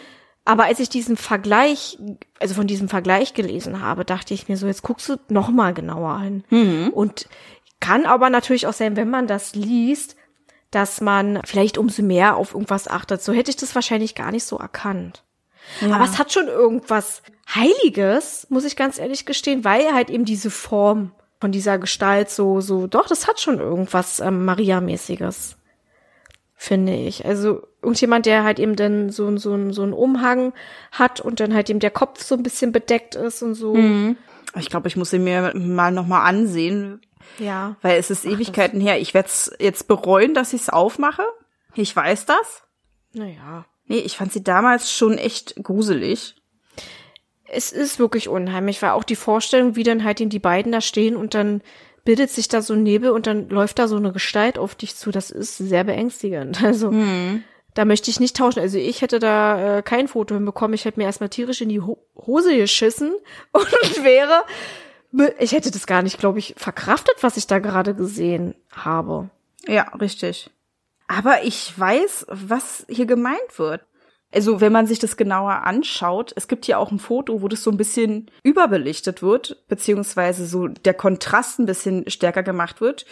Aber 0.45 0.65
als 0.65 0.79
ich 0.79 0.89
diesen 0.89 1.17
Vergleich, 1.17 1.99
also 2.39 2.55
von 2.55 2.67
diesem 2.69 2.89
Vergleich 2.89 3.35
gelesen 3.35 3.83
habe, 3.83 4.05
dachte 4.05 4.33
ich 4.33 4.49
mir 4.49 4.57
so, 4.57 4.67
jetzt 4.67 4.83
guckst 4.83 5.09
du 5.09 5.17
noch 5.29 5.49
mal 5.49 5.75
genauer 5.75 6.21
hin. 6.21 6.45
Mhm. 6.51 6.91
Und 6.91 7.29
kann 7.81 8.07
aber 8.07 8.31
natürlich 8.31 8.67
auch 8.67 8.73
sein, 8.73 8.97
wenn 8.97 9.11
man 9.11 9.27
das 9.27 9.55
liest, 9.55 10.17
dass 10.71 11.01
man 11.01 11.41
vielleicht 11.45 11.79
umso 11.79 12.03
mehr 12.03 12.37
auf 12.37 12.55
irgendwas 12.55 12.89
achtet. 12.89 13.23
So 13.23 13.33
hätte 13.33 13.51
ich 13.51 13.57
das 13.57 13.75
wahrscheinlich 13.75 14.15
gar 14.15 14.31
nicht 14.31 14.45
so 14.45 14.59
erkannt. 14.59 15.25
Ja. 15.81 15.95
Aber 15.95 16.05
es 16.05 16.19
hat 16.19 16.33
schon 16.33 16.49
irgendwas 16.49 17.23
Heiliges, 17.55 18.47
muss 18.51 18.65
ich 18.65 18.77
ganz 18.77 18.99
ehrlich 18.99 19.27
gestehen, 19.27 19.65
weil 19.65 19.93
halt 19.93 20.11
eben 20.11 20.25
diese 20.25 20.51
Form 20.51 21.13
von 21.41 21.53
dieser 21.53 21.79
Gestalt 21.79 22.31
so, 22.31 22.61
so, 22.61 22.87
doch, 22.87 23.07
das 23.07 23.27
hat 23.27 23.41
schon 23.41 23.59
irgendwas 23.59 24.21
ähm, 24.21 24.45
Maria-mäßiges, 24.45 25.57
finde 26.55 26.95
ich. 26.95 27.25
Also 27.25 27.63
irgendjemand, 27.83 28.27
der 28.27 28.45
halt 28.45 28.59
eben 28.59 28.77
dann 28.77 29.11
so, 29.11 29.37
so, 29.37 29.73
so 29.73 29.83
einen 29.83 29.93
Umhang 29.93 30.53
hat 30.93 31.21
und 31.21 31.41
dann 31.41 31.55
halt 31.55 31.69
eben 31.71 31.81
der 31.81 31.91
Kopf 31.91 32.23
so 32.23 32.35
ein 32.35 32.43
bisschen 32.43 32.73
bedeckt 32.73 33.15
ist 33.15 33.43
und 33.43 33.55
so. 33.55 33.75
Mhm. 33.75 34.17
Ich 34.59 34.71
glaube, 34.71 34.89
ich 34.89 34.97
muss 34.97 35.11
sie 35.11 35.19
mir 35.19 35.53
mal 35.55 35.93
nochmal 35.93 36.27
ansehen. 36.27 37.01
Ja. 37.39 37.77
Weil 37.83 37.99
es 37.99 38.11
ist 38.11 38.25
Ach, 38.27 38.31
Ewigkeiten 38.31 38.81
her. 38.81 38.99
Ich 38.99 39.13
werde 39.13 39.29
es 39.29 39.53
jetzt 39.59 39.89
bereuen, 39.89 40.33
dass 40.33 40.53
ich 40.53 40.63
es 40.63 40.69
aufmache. 40.71 41.25
Ich 41.75 41.95
weiß 41.95 42.25
das. 42.25 42.63
Naja. 43.13 43.67
Nee, 43.87 43.99
ich 43.99 44.17
fand 44.17 44.33
sie 44.33 44.43
damals 44.43 44.91
schon 44.91 45.19
echt 45.19 45.63
gruselig. 45.63 46.37
Es 47.57 47.73
ist 47.73 47.99
wirklich 47.99 48.29
unheimlich, 48.29 48.83
weil 48.83 48.91
auch 48.91 49.05
die 49.05 49.17
Vorstellung, 49.17 49.77
wie 49.77 49.83
dann 49.83 50.05
halt 50.05 50.19
die 50.19 50.39
beiden 50.39 50.73
da 50.73 50.81
stehen 50.81 51.17
und 51.17 51.35
dann 51.35 51.63
bildet 52.05 52.31
sich 52.31 52.49
da 52.49 52.63
so 52.63 52.75
ein 52.75 52.83
Nebel 52.83 53.11
und 53.11 53.27
dann 53.27 53.49
läuft 53.49 53.79
da 53.79 53.89
so 53.89 53.97
eine 53.97 54.13
Gestalt 54.13 54.59
auf 54.59 54.75
dich 54.75 54.95
zu. 54.95 55.11
Das 55.11 55.31
ist 55.31 55.59
sehr 55.59 55.85
beängstigend. 55.85 56.63
Also 56.65 56.91
hm. 56.91 57.45
da 57.75 57.85
möchte 57.85 58.11
ich 58.11 58.21
nicht 58.21 58.37
tauschen. 58.37 58.61
Also 58.61 58.79
ich 58.79 59.03
hätte 59.03 59.19
da 59.19 59.79
äh, 59.79 59.83
kein 59.83 60.09
Foto 60.09 60.35
hinbekommen. 60.35 60.75
Ich 60.75 60.85
hätte 60.85 61.01
mir 61.01 61.07
erstmal 61.07 61.29
tierisch 61.29 61.61
in 61.61 61.69
die 61.69 61.81
Ho 61.81 61.99
Hose 62.17 62.57
geschissen 62.57 63.13
und 63.53 64.05
wäre, 64.05 64.45
ich 65.39 65.53
hätte 65.53 65.71
das 65.71 65.87
gar 65.87 66.03
nicht, 66.03 66.19
glaube 66.19 66.39
ich, 66.39 66.55
verkraftet, 66.57 67.17
was 67.23 67.37
ich 67.37 67.47
da 67.47 67.59
gerade 67.59 67.95
gesehen 67.95 68.55
habe. 68.73 69.29
Ja, 69.67 69.89
richtig. 70.01 70.51
Aber 71.09 71.43
ich 71.45 71.73
weiß, 71.77 72.27
was 72.29 72.87
hier 72.89 73.07
gemeint 73.07 73.59
wird. 73.59 73.83
Also, 74.33 74.61
wenn 74.61 74.73
man 74.73 74.87
sich 74.87 74.99
das 74.99 75.17
genauer 75.17 75.63
anschaut, 75.63 76.33
es 76.37 76.49
gibt 76.49 76.67
hier 76.67 76.79
auch 76.79 76.91
ein 76.91 76.99
Foto, 76.99 77.43
wo 77.43 77.49
das 77.49 77.63
so 77.63 77.71
ein 77.71 77.77
bisschen 77.77 78.31
überbelichtet 78.43 79.23
wird, 79.23 79.65
beziehungsweise 79.69 80.47
so 80.47 80.67
der 80.67 80.95
Kontrast 80.95 81.59
ein 81.59 81.67
bisschen 81.67 82.09
stärker 82.11 82.43
gemacht 82.43 82.81
wird. 82.81 83.07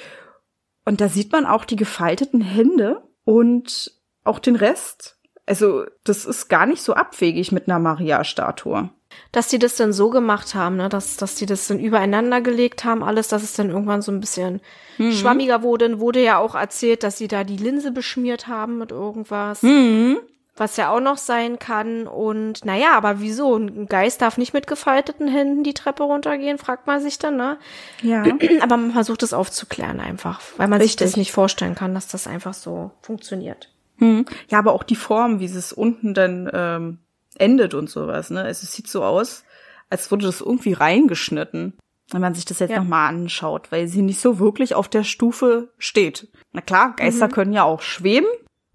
Und 0.84 1.00
da 1.00 1.08
sieht 1.08 1.32
man 1.32 1.46
auch 1.46 1.64
die 1.64 1.76
gefalteten 1.76 2.40
Hände 2.40 3.02
und 3.24 3.92
auch 4.24 4.38
den 4.38 4.56
Rest. 4.56 5.18
Also, 5.46 5.84
das 6.04 6.24
ist 6.24 6.48
gar 6.48 6.66
nicht 6.66 6.82
so 6.82 6.94
abwegig 6.94 7.52
mit 7.52 7.68
einer 7.68 7.78
Maria-Statue. 7.78 8.90
Dass 9.30 9.48
die 9.48 9.60
das 9.60 9.76
dann 9.76 9.92
so 9.92 10.10
gemacht 10.10 10.56
haben, 10.56 10.76
ne, 10.76 10.88
dass, 10.88 11.16
dass 11.16 11.36
die 11.36 11.46
das 11.46 11.68
dann 11.68 11.78
übereinander 11.78 12.40
gelegt 12.40 12.84
haben, 12.84 13.04
alles, 13.04 13.28
dass 13.28 13.44
es 13.44 13.52
dann 13.52 13.70
irgendwann 13.70 14.02
so 14.02 14.10
ein 14.10 14.20
bisschen 14.20 14.60
mhm. 14.98 15.12
schwammiger 15.12 15.62
wurde. 15.62 16.00
Wurde 16.00 16.22
ja 16.22 16.38
auch 16.38 16.56
erzählt, 16.56 17.04
dass 17.04 17.18
sie 17.18 17.28
da 17.28 17.44
die 17.44 17.56
Linse 17.56 17.92
beschmiert 17.92 18.48
haben 18.48 18.78
mit 18.78 18.90
irgendwas. 18.90 19.62
Mhm 19.62 20.18
was 20.56 20.76
ja 20.76 20.90
auch 20.90 21.00
noch 21.00 21.18
sein 21.18 21.58
kann. 21.58 22.06
Und 22.06 22.64
naja, 22.64 22.96
aber 22.96 23.20
wieso? 23.20 23.56
Ein 23.56 23.86
Geist 23.86 24.22
darf 24.22 24.38
nicht 24.38 24.54
mit 24.54 24.66
gefalteten 24.66 25.28
Händen 25.28 25.64
die 25.64 25.74
Treppe 25.74 26.04
runtergehen, 26.04 26.58
fragt 26.58 26.86
man 26.86 27.00
sich 27.00 27.18
dann, 27.18 27.36
ne? 27.36 27.58
Ja. 28.02 28.24
Aber 28.60 28.76
man 28.76 28.92
versucht 28.92 29.22
es 29.22 29.32
aufzuklären 29.32 30.00
einfach, 30.00 30.40
weil 30.56 30.68
man 30.68 30.80
Richtig. 30.80 31.00
sich 31.00 31.12
das 31.12 31.16
nicht 31.16 31.32
vorstellen 31.32 31.74
kann, 31.74 31.94
dass 31.94 32.08
das 32.08 32.26
einfach 32.26 32.54
so 32.54 32.92
funktioniert. 33.00 33.70
Hm. 33.98 34.24
Ja, 34.48 34.58
aber 34.58 34.72
auch 34.72 34.82
die 34.82 34.96
Form, 34.96 35.38
wie 35.38 35.44
es 35.44 35.72
unten 35.72 36.14
dann 36.14 36.50
ähm, 36.52 36.98
endet 37.36 37.74
und 37.74 37.88
sowas, 37.88 38.30
ne? 38.30 38.42
Also 38.42 38.64
es 38.64 38.72
sieht 38.72 38.88
so 38.88 39.04
aus, 39.04 39.44
als 39.88 40.10
wurde 40.10 40.26
das 40.26 40.40
irgendwie 40.40 40.72
reingeschnitten, 40.72 41.74
wenn 42.10 42.20
man 42.20 42.34
sich 42.34 42.44
das 42.44 42.58
jetzt 42.58 42.70
ja. 42.70 42.78
nochmal 42.78 43.08
anschaut, 43.08 43.70
weil 43.70 43.86
sie 43.86 44.02
nicht 44.02 44.20
so 44.20 44.40
wirklich 44.40 44.74
auf 44.74 44.88
der 44.88 45.04
Stufe 45.04 45.72
steht. 45.78 46.28
Na 46.52 46.60
klar, 46.60 46.94
Geister 46.96 47.28
mhm. 47.28 47.32
können 47.32 47.52
ja 47.52 47.62
auch 47.62 47.82
schweben, 47.82 48.26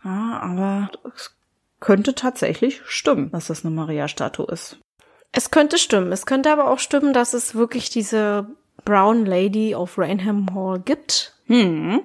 ja, 0.03 0.39
aber 0.41 0.89
es 1.13 1.35
könnte 1.79 2.15
tatsächlich 2.15 2.81
stimmen, 2.85 3.31
dass 3.31 3.47
das 3.47 3.65
eine 3.65 3.73
Maria-Statue 3.73 4.47
ist. 4.47 4.79
Es 5.31 5.51
könnte 5.51 5.77
stimmen. 5.77 6.11
Es 6.11 6.25
könnte 6.25 6.51
aber 6.51 6.69
auch 6.69 6.79
stimmen, 6.79 7.13
dass 7.13 7.33
es 7.33 7.55
wirklich 7.55 7.89
diese 7.89 8.47
Brown 8.83 9.25
Lady 9.25 9.75
of 9.75 9.97
Rainham 9.97 10.53
Hall 10.53 10.79
gibt. 10.79 11.35
Hm. 11.45 12.01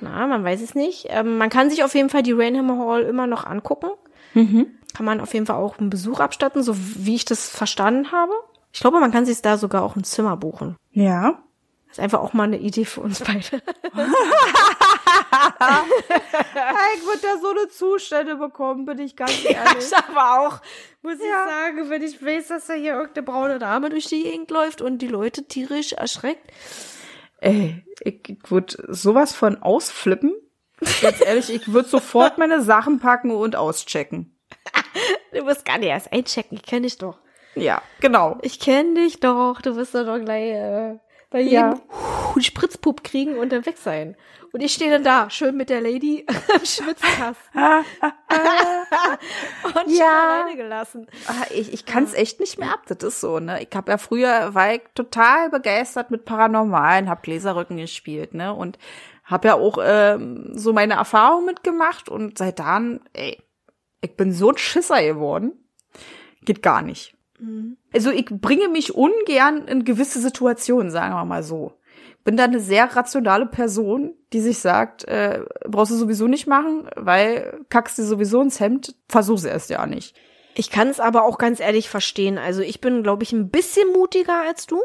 Na, 0.00 0.26
man 0.26 0.44
weiß 0.44 0.60
es 0.60 0.74
nicht. 0.74 1.06
Ähm, 1.08 1.38
man 1.38 1.50
kann 1.50 1.70
sich 1.70 1.84
auf 1.84 1.94
jeden 1.94 2.10
Fall 2.10 2.22
die 2.22 2.32
Rainham 2.32 2.78
Hall 2.78 3.02
immer 3.02 3.26
noch 3.26 3.44
angucken. 3.44 3.90
Mhm. 4.34 4.66
Kann 4.94 5.06
man 5.06 5.20
auf 5.20 5.32
jeden 5.34 5.46
Fall 5.46 5.56
auch 5.56 5.78
einen 5.78 5.90
Besuch 5.90 6.20
abstatten, 6.20 6.62
so 6.62 6.74
wie 6.76 7.14
ich 7.14 7.24
das 7.24 7.48
verstanden 7.48 8.12
habe. 8.12 8.32
Ich 8.72 8.80
glaube, 8.80 9.00
man 9.00 9.12
kann 9.12 9.24
sich 9.24 9.40
da 9.40 9.56
sogar 9.56 9.82
auch 9.82 9.96
ein 9.96 10.04
Zimmer 10.04 10.36
buchen. 10.36 10.76
Ja. 10.92 11.42
Ist 11.96 12.00
einfach 12.00 12.20
auch 12.20 12.34
mal 12.34 12.42
eine 12.42 12.58
Idee 12.58 12.84
für 12.84 13.00
uns 13.00 13.20
beide. 13.20 13.40
ich 16.94 17.06
würde 17.06 17.22
da 17.22 17.38
so 17.40 17.48
eine 17.52 17.68
Zustände 17.68 18.36
bekommen, 18.36 18.84
bin 18.84 18.98
ich 18.98 19.16
ganz 19.16 19.32
ehrlich. 19.46 19.56
Ja, 19.56 19.64
ich 19.78 19.96
aber 19.96 20.40
auch, 20.40 20.60
muss 21.00 21.18
ja. 21.18 21.24
ich 21.24 21.50
sagen, 21.50 21.88
wenn 21.88 22.02
ich 22.02 22.22
weiß, 22.22 22.48
dass 22.48 22.66
da 22.66 22.74
hier 22.74 22.96
irgendeine 22.96 23.24
braune 23.24 23.58
Dame 23.58 23.88
durch 23.88 24.08
die 24.08 24.24
Gegend 24.24 24.50
läuft 24.50 24.82
und 24.82 24.98
die 24.98 25.08
Leute 25.08 25.48
tierisch 25.48 25.94
erschreckt. 25.94 26.52
Ey, 27.38 27.82
ich 28.00 28.36
würde 28.46 28.76
sowas 28.88 29.32
von 29.32 29.62
ausflippen. 29.62 30.34
Ganz 31.00 31.22
ehrlich, 31.24 31.48
ich 31.48 31.72
würde 31.72 31.88
sofort 31.88 32.36
meine 32.38 32.60
Sachen 32.60 32.98
packen 32.98 33.30
und 33.30 33.56
auschecken. 33.56 34.38
du 35.32 35.44
musst 35.44 35.64
gar 35.64 35.78
nicht 35.78 35.88
erst 35.88 36.12
einchecken, 36.12 36.58
ich 36.58 36.62
kenne 36.66 36.82
dich 36.82 36.98
doch. 36.98 37.20
Ja, 37.54 37.80
genau. 38.00 38.36
Ich 38.42 38.60
kenne 38.60 38.96
dich 38.96 39.18
doch, 39.18 39.62
du 39.62 39.76
wirst 39.76 39.94
doch 39.94 40.20
gleich 40.20 40.50
äh, 40.52 40.98
bei 41.36 41.42
jedem 41.42 41.54
ja. 41.54 41.74
einen 42.32 42.42
Spritzpup 42.42 43.04
kriegen 43.04 43.36
und 43.36 43.52
dann 43.52 43.66
weg 43.66 43.76
sein. 43.76 44.16
Und 44.54 44.62
ich 44.62 44.72
stehe 44.72 44.90
dann 44.90 45.04
da, 45.04 45.28
schön 45.28 45.54
mit 45.54 45.68
der 45.68 45.82
Lady 45.82 46.24
am 46.54 46.64
Schwitzkasten. 46.64 47.52
und 49.64 49.94
ja. 49.94 50.40
alleine 50.40 50.56
gelassen. 50.56 51.08
Ah, 51.26 51.44
ich, 51.54 51.74
ich 51.74 51.84
kann 51.84 52.04
es 52.04 52.14
echt 52.14 52.40
nicht 52.40 52.58
mehr 52.58 52.72
ab, 52.72 52.84
das 52.86 53.06
ist 53.06 53.20
so, 53.20 53.38
ne? 53.38 53.62
Ich 53.62 53.68
habe 53.76 53.92
ja 53.92 53.98
früher, 53.98 54.54
war 54.54 54.72
ich 54.72 54.80
total 54.94 55.50
begeistert 55.50 56.10
mit 56.10 56.24
Paranormalen, 56.24 57.10
hab 57.10 57.22
Gläserrücken 57.22 57.76
gespielt, 57.76 58.32
ne? 58.32 58.54
Und 58.54 58.78
habe 59.24 59.48
ja 59.48 59.56
auch 59.56 59.76
ähm, 59.82 60.52
so 60.54 60.72
meine 60.72 60.94
Erfahrung 60.94 61.44
mitgemacht 61.44 62.08
und 62.08 62.38
seit 62.38 62.60
dann, 62.60 63.00
ey, 63.12 63.42
ich 64.00 64.16
bin 64.16 64.32
so 64.32 64.52
ein 64.52 64.56
Schisser 64.56 65.02
geworden. 65.02 65.52
Geht 66.46 66.62
gar 66.62 66.80
nicht. 66.80 67.14
Mhm. 67.38 67.76
Also 67.92 68.10
ich 68.10 68.26
bringe 68.26 68.68
mich 68.68 68.94
ungern 68.94 69.68
in 69.68 69.84
gewisse 69.84 70.20
Situationen, 70.20 70.90
sagen 70.90 71.14
wir 71.14 71.24
mal 71.24 71.42
so 71.42 71.72
bin 72.26 72.36
da 72.36 72.42
eine 72.42 72.58
sehr 72.58 72.96
rationale 72.96 73.46
Person, 73.46 74.12
die 74.32 74.40
sich 74.40 74.58
sagt, 74.58 75.04
äh, 75.04 75.44
brauchst 75.64 75.92
du 75.92 75.96
sowieso 75.96 76.26
nicht 76.26 76.48
machen, 76.48 76.90
weil 76.96 77.60
kackst 77.68 77.98
du 77.98 78.02
sowieso 78.02 78.42
ins 78.42 78.58
Hemd, 78.58 78.96
versuch's 79.08 79.44
erst 79.44 79.70
ja 79.70 79.86
nicht. 79.86 80.16
Ich 80.56 80.70
kann 80.70 80.88
es 80.88 80.98
aber 80.98 81.22
auch 81.22 81.38
ganz 81.38 81.60
ehrlich 81.60 81.88
verstehen. 81.88 82.36
Also 82.36 82.62
ich 82.62 82.80
bin, 82.80 83.04
glaube 83.04 83.22
ich, 83.22 83.32
ein 83.32 83.48
bisschen 83.50 83.92
mutiger 83.92 84.40
als 84.40 84.66
du. 84.66 84.82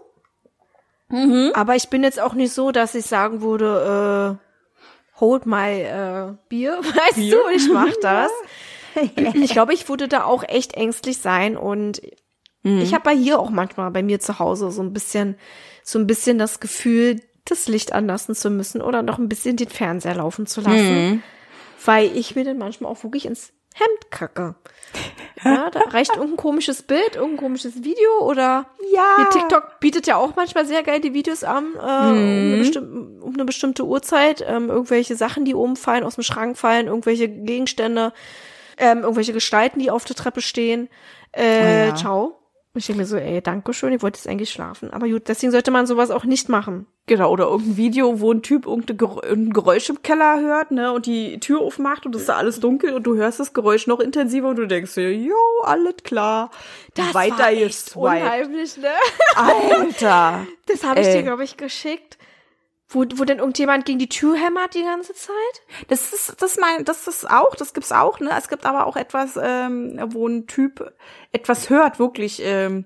Mhm. 1.09 1.51
Aber 1.55 1.75
ich 1.75 1.89
bin 1.89 2.03
jetzt 2.03 2.19
auch 2.19 2.35
nicht 2.35 2.53
so, 2.53 2.71
dass 2.71 2.93
ich 2.93 3.07
sagen 3.07 3.41
würde, 3.41 4.37
äh, 4.39 5.19
hold 5.19 5.47
my 5.47 5.81
äh, 5.81 6.35
Bier, 6.47 6.73
weißt 6.83 7.15
Bier? 7.15 7.37
du, 7.37 7.55
ich 7.55 7.67
mach 7.69 7.95
das. 8.03 8.29
ich 9.33 9.51
glaube, 9.51 9.73
ich 9.73 9.89
würde 9.89 10.07
da 10.07 10.25
auch 10.25 10.43
echt 10.47 10.75
ängstlich 10.75 11.17
sein 11.17 11.57
und 11.57 12.03
mhm. 12.63 12.79
ich 12.79 12.93
habe 12.93 13.03
bei 13.03 13.15
hier 13.15 13.39
auch 13.39 13.49
manchmal 13.49 13.91
bei 13.91 14.03
mir 14.03 14.19
zu 14.19 14.39
Hause 14.39 14.71
so 14.71 14.81
ein 14.81 14.93
bisschen 14.93 15.35
so 15.83 15.99
ein 15.99 16.07
bisschen 16.07 16.37
das 16.37 16.59
Gefühl, 16.59 17.21
das 17.45 17.67
Licht 17.67 17.93
anlassen 17.93 18.35
zu 18.35 18.49
müssen 18.49 18.81
oder 18.81 19.01
noch 19.01 19.17
ein 19.17 19.29
bisschen 19.29 19.57
den 19.57 19.69
Fernseher 19.69 20.15
laufen 20.15 20.45
zu 20.45 20.61
lassen, 20.61 21.09
mhm. 21.09 21.23
weil 21.85 22.15
ich 22.15 22.35
mir 22.35 22.45
dann 22.45 22.57
manchmal 22.57 22.91
auch 22.91 23.03
wirklich 23.03 23.25
ins 23.25 23.53
Hemd 23.73 24.11
kacke. 24.11 24.55
Ja, 25.43 25.71
da 25.71 25.79
reicht 25.89 26.11
irgendein 26.11 26.37
komisches 26.37 26.83
Bild, 26.83 27.15
irgendein 27.15 27.37
komisches 27.37 27.83
Video 27.83 28.19
oder 28.19 28.67
ja. 28.93 29.27
TikTok 29.31 29.79
bietet 29.79 30.05
ja 30.05 30.15
auch 30.17 30.35
manchmal 30.35 30.67
sehr 30.67 30.83
geile 30.83 31.15
Videos 31.15 31.43
an, 31.43 31.73
äh, 31.81 32.11
mhm. 32.11 32.77
um, 32.77 33.23
um, 33.23 33.33
eine 33.33 33.45
bestimmte 33.45 33.83
Uhrzeit, 33.83 34.45
ähm, 34.47 34.69
irgendwelche 34.69 35.15
Sachen, 35.15 35.43
die 35.43 35.55
oben 35.55 35.77
fallen, 35.77 36.03
aus 36.03 36.13
dem 36.13 36.23
Schrank 36.23 36.59
fallen, 36.59 36.85
irgendwelche 36.85 37.27
Gegenstände, 37.27 38.13
ähm, 38.77 38.99
irgendwelche 38.99 39.33
Gestalten, 39.33 39.79
die 39.79 39.89
auf 39.89 40.05
der 40.05 40.15
Treppe 40.15 40.41
stehen. 40.41 40.89
Äh, 41.31 41.41
oh 41.41 41.87
ja. 41.87 41.95
Ciao. 41.95 42.40
Und 42.73 42.79
ich 42.79 42.85
denke 42.85 43.01
mir 43.01 43.05
so, 43.05 43.17
ey, 43.17 43.41
danke 43.41 43.73
schön, 43.73 43.91
ich 43.91 44.01
wollte 44.01 44.17
jetzt 44.17 44.29
eigentlich 44.29 44.49
schlafen. 44.49 44.91
Aber 44.91 45.09
gut, 45.09 45.27
deswegen 45.27 45.51
sollte 45.51 45.71
man 45.71 45.85
sowas 45.85 46.09
auch 46.09 46.23
nicht 46.23 46.47
machen. 46.47 46.87
Genau, 47.05 47.29
oder 47.29 47.47
irgendein 47.47 47.75
Video, 47.75 48.21
wo 48.21 48.31
ein 48.31 48.43
Typ 48.43 48.65
irgendein 48.65 49.51
Geräusch 49.51 49.89
im 49.89 50.01
Keller 50.01 50.39
hört, 50.39 50.71
ne, 50.71 50.93
und 50.93 51.05
die 51.05 51.37
Tür 51.41 51.59
aufmacht 51.59 52.05
und 52.05 52.15
es 52.15 52.21
ist 52.21 52.29
da 52.29 52.37
alles 52.37 52.61
dunkel 52.61 52.93
und 52.93 53.03
du 53.03 53.15
hörst 53.15 53.41
das 53.41 53.51
Geräusch 53.51 53.87
noch 53.87 53.99
intensiver 53.99 54.47
und 54.47 54.55
du 54.55 54.67
denkst 54.67 54.93
dir, 54.93 55.13
jo, 55.13 55.35
alles 55.63 55.95
klar. 56.03 56.49
Das 56.93 57.13
Weiter 57.13 57.39
war 57.39 57.51
echt 57.51 57.95
unheimlich, 57.95 58.77
ne? 58.77 58.91
Alter. 59.35 60.47
Das 60.67 60.85
habe 60.85 61.01
ich 61.01 61.07
ey. 61.07 61.17
dir, 61.17 61.23
glaube 61.23 61.43
ich, 61.43 61.57
geschickt. 61.57 62.17
Wo, 62.93 63.05
wo 63.15 63.23
denn 63.23 63.39
irgendjemand 63.39 63.85
gegen 63.85 63.99
die 63.99 64.09
Tür 64.09 64.35
hämmert 64.35 64.75
die 64.75 64.83
ganze 64.83 65.13
Zeit? 65.13 65.33
Das 65.87 66.11
ist, 66.11 66.41
das 66.41 66.57
mein, 66.57 66.83
das 66.83 67.07
ist 67.07 67.29
auch, 67.29 67.55
das 67.55 67.73
gibt's 67.73 67.93
auch, 67.93 68.19
ne? 68.19 68.31
Es 68.37 68.49
gibt 68.49 68.65
aber 68.65 68.85
auch 68.85 68.97
etwas, 68.97 69.39
ähm, 69.41 69.97
wo 70.07 70.27
ein 70.27 70.45
Typ 70.45 70.93
etwas 71.31 71.69
hört, 71.69 71.99
wirklich, 71.99 72.41
ähm, 72.43 72.85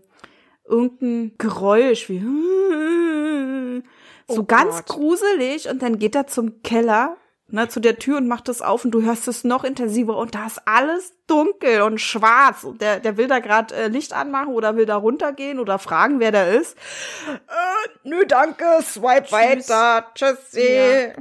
irgendein 0.63 1.33
Geräusch 1.39 2.07
wie 2.09 2.19
so 4.27 4.41
oh 4.41 4.43
ganz 4.43 4.77
Gott. 4.77 4.85
gruselig 4.87 5.69
und 5.69 5.81
dann 5.81 5.97
geht 5.97 6.15
er 6.15 6.27
zum 6.27 6.61
Keller 6.61 7.17
ne, 7.47 7.67
zu 7.67 7.79
der 7.79 7.97
Tür 7.97 8.17
und 8.17 8.27
macht 8.27 8.47
das 8.47 8.61
auf 8.61 8.85
und 8.85 8.91
du 8.91 9.01
hörst 9.03 9.27
es 9.27 9.43
noch 9.43 9.63
intensiver 9.63 10.17
und 10.17 10.35
da 10.35 10.47
ist 10.47 10.61
alles 10.65 11.13
dunkel 11.27 11.81
und 11.81 11.99
schwarz 11.99 12.63
und 12.63 12.81
der, 12.81 12.99
der 12.99 13.17
will 13.17 13.27
da 13.27 13.39
gerade 13.39 13.75
äh, 13.75 13.87
Licht 13.87 14.13
anmachen 14.13 14.53
oder 14.53 14.75
will 14.75 14.85
da 14.85 14.95
runtergehen 14.95 15.59
oder 15.59 15.79
fragen, 15.79 16.19
wer 16.19 16.31
da 16.31 16.45
ist. 16.45 16.77
Äh, 17.27 17.89
nö, 18.03 18.25
danke, 18.27 18.65
swipe 18.81 19.23
Tschüss. 19.23 19.31
weiter, 19.31 20.11
tschüssi. 20.15 20.73
Ja. 20.73 21.13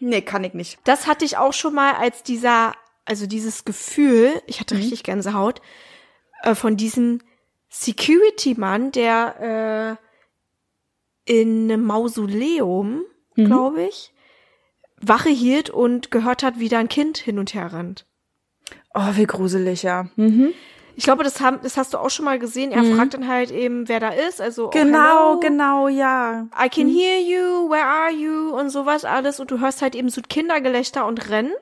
Nee, 0.00 0.22
kann 0.22 0.44
ich 0.44 0.54
nicht. 0.54 0.78
Das 0.84 1.06
hatte 1.06 1.24
ich 1.24 1.38
auch 1.38 1.52
schon 1.52 1.74
mal 1.74 1.94
als 1.94 2.22
dieser, 2.22 2.74
also 3.04 3.26
dieses 3.26 3.64
Gefühl, 3.64 4.30
ich 4.46 4.60
hatte 4.60 4.74
mhm. 4.74 4.80
richtig 4.80 5.02
Gänsehaut, 5.02 5.60
äh, 6.42 6.54
von 6.54 6.76
diesem 6.76 7.20
Security-Mann, 7.68 8.92
der 8.92 9.98
äh, 11.26 11.40
in 11.40 11.70
einem 11.70 11.84
Mausoleum, 11.84 13.02
mhm. 13.34 13.46
glaube 13.46 13.84
ich, 13.84 14.13
Wache 15.08 15.30
hielt 15.30 15.70
und 15.70 16.10
gehört 16.10 16.42
hat, 16.42 16.58
wie 16.58 16.68
da 16.68 16.78
ein 16.78 16.88
Kind 16.88 17.18
hin 17.18 17.38
und 17.38 17.54
her 17.54 17.72
rennt. 17.72 18.06
Oh, 18.94 19.10
wie 19.14 19.26
gruselig, 19.26 19.82
ja. 19.82 20.06
Mhm. 20.16 20.52
Ich 20.96 21.04
glaube, 21.04 21.24
das, 21.24 21.40
haben, 21.40 21.58
das 21.62 21.76
hast 21.76 21.92
du 21.92 21.98
auch 21.98 22.10
schon 22.10 22.24
mal 22.24 22.38
gesehen. 22.38 22.70
Er 22.70 22.82
mhm. 22.82 22.96
fragt 22.96 23.14
dann 23.14 23.26
halt 23.26 23.50
eben, 23.50 23.88
wer 23.88 23.98
da 23.98 24.10
ist. 24.10 24.40
Also 24.40 24.66
oh, 24.66 24.70
genau, 24.70 25.34
oh, 25.34 25.40
genau, 25.40 25.88
ja. 25.88 26.46
I 26.56 26.68
can 26.68 26.86
mhm. 26.86 26.94
hear 26.94 27.20
you. 27.20 27.68
Where 27.68 27.84
are 27.84 28.12
you? 28.12 28.56
Und 28.56 28.70
sowas 28.70 29.04
alles. 29.04 29.40
Und 29.40 29.50
du 29.50 29.58
hörst 29.58 29.82
halt 29.82 29.94
eben 29.96 30.08
so 30.08 30.20
Kindergelächter 30.22 31.06
und 31.06 31.28
Rennen. 31.30 31.52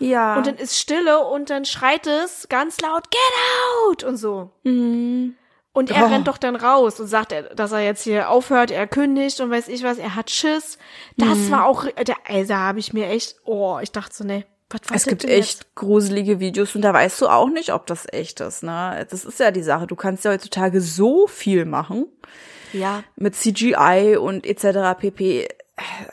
Ja. 0.00 0.36
Und 0.36 0.46
dann 0.48 0.56
ist 0.56 0.76
Stille 0.78 1.20
und 1.20 1.50
dann 1.50 1.64
schreit 1.64 2.08
es 2.08 2.48
ganz 2.48 2.80
laut, 2.80 3.10
get 3.10 3.20
out! 3.88 4.02
Und 4.02 4.16
so. 4.16 4.50
Mhm. 4.64 5.36
Und 5.74 5.90
er 5.90 6.04
oh. 6.04 6.06
rennt 6.06 6.28
doch 6.28 6.38
dann 6.38 6.54
raus 6.54 7.00
und 7.00 7.08
sagt, 7.08 7.34
dass 7.56 7.72
er 7.72 7.80
jetzt 7.80 8.04
hier 8.04 8.30
aufhört, 8.30 8.70
er 8.70 8.86
kündigt 8.86 9.40
und 9.40 9.50
weiß 9.50 9.66
ich 9.66 9.82
was, 9.82 9.98
er 9.98 10.14
hat 10.14 10.30
Schiss. 10.30 10.78
Das 11.16 11.36
mhm. 11.36 11.50
war 11.50 11.66
auch, 11.66 11.86
der, 11.86 12.14
also 12.28 12.54
habe 12.54 12.78
ich 12.78 12.92
mir 12.92 13.08
echt, 13.08 13.36
oh, 13.44 13.80
ich 13.82 13.90
dachte 13.90 14.14
so, 14.14 14.24
ne, 14.24 14.44
was 14.70 14.80
Es 14.92 15.06
gibt 15.06 15.24
echt 15.24 15.58
jetzt? 15.58 15.74
gruselige 15.74 16.38
Videos 16.38 16.76
und 16.76 16.82
da 16.82 16.94
weißt 16.94 17.20
du 17.20 17.28
auch 17.28 17.50
nicht, 17.50 17.72
ob 17.72 17.86
das 17.86 18.06
echt 18.12 18.40
ist, 18.40 18.62
ne? 18.62 19.04
Das 19.10 19.24
ist 19.24 19.40
ja 19.40 19.50
die 19.50 19.62
Sache. 19.62 19.86
Du 19.86 19.96
kannst 19.96 20.24
ja 20.24 20.30
heutzutage 20.30 20.80
so 20.80 21.26
viel 21.26 21.64
machen. 21.64 22.06
Ja. 22.72 23.02
Mit 23.16 23.34
CGI 23.34 24.16
und 24.16 24.46
etc. 24.46 24.98
pp 24.98 25.48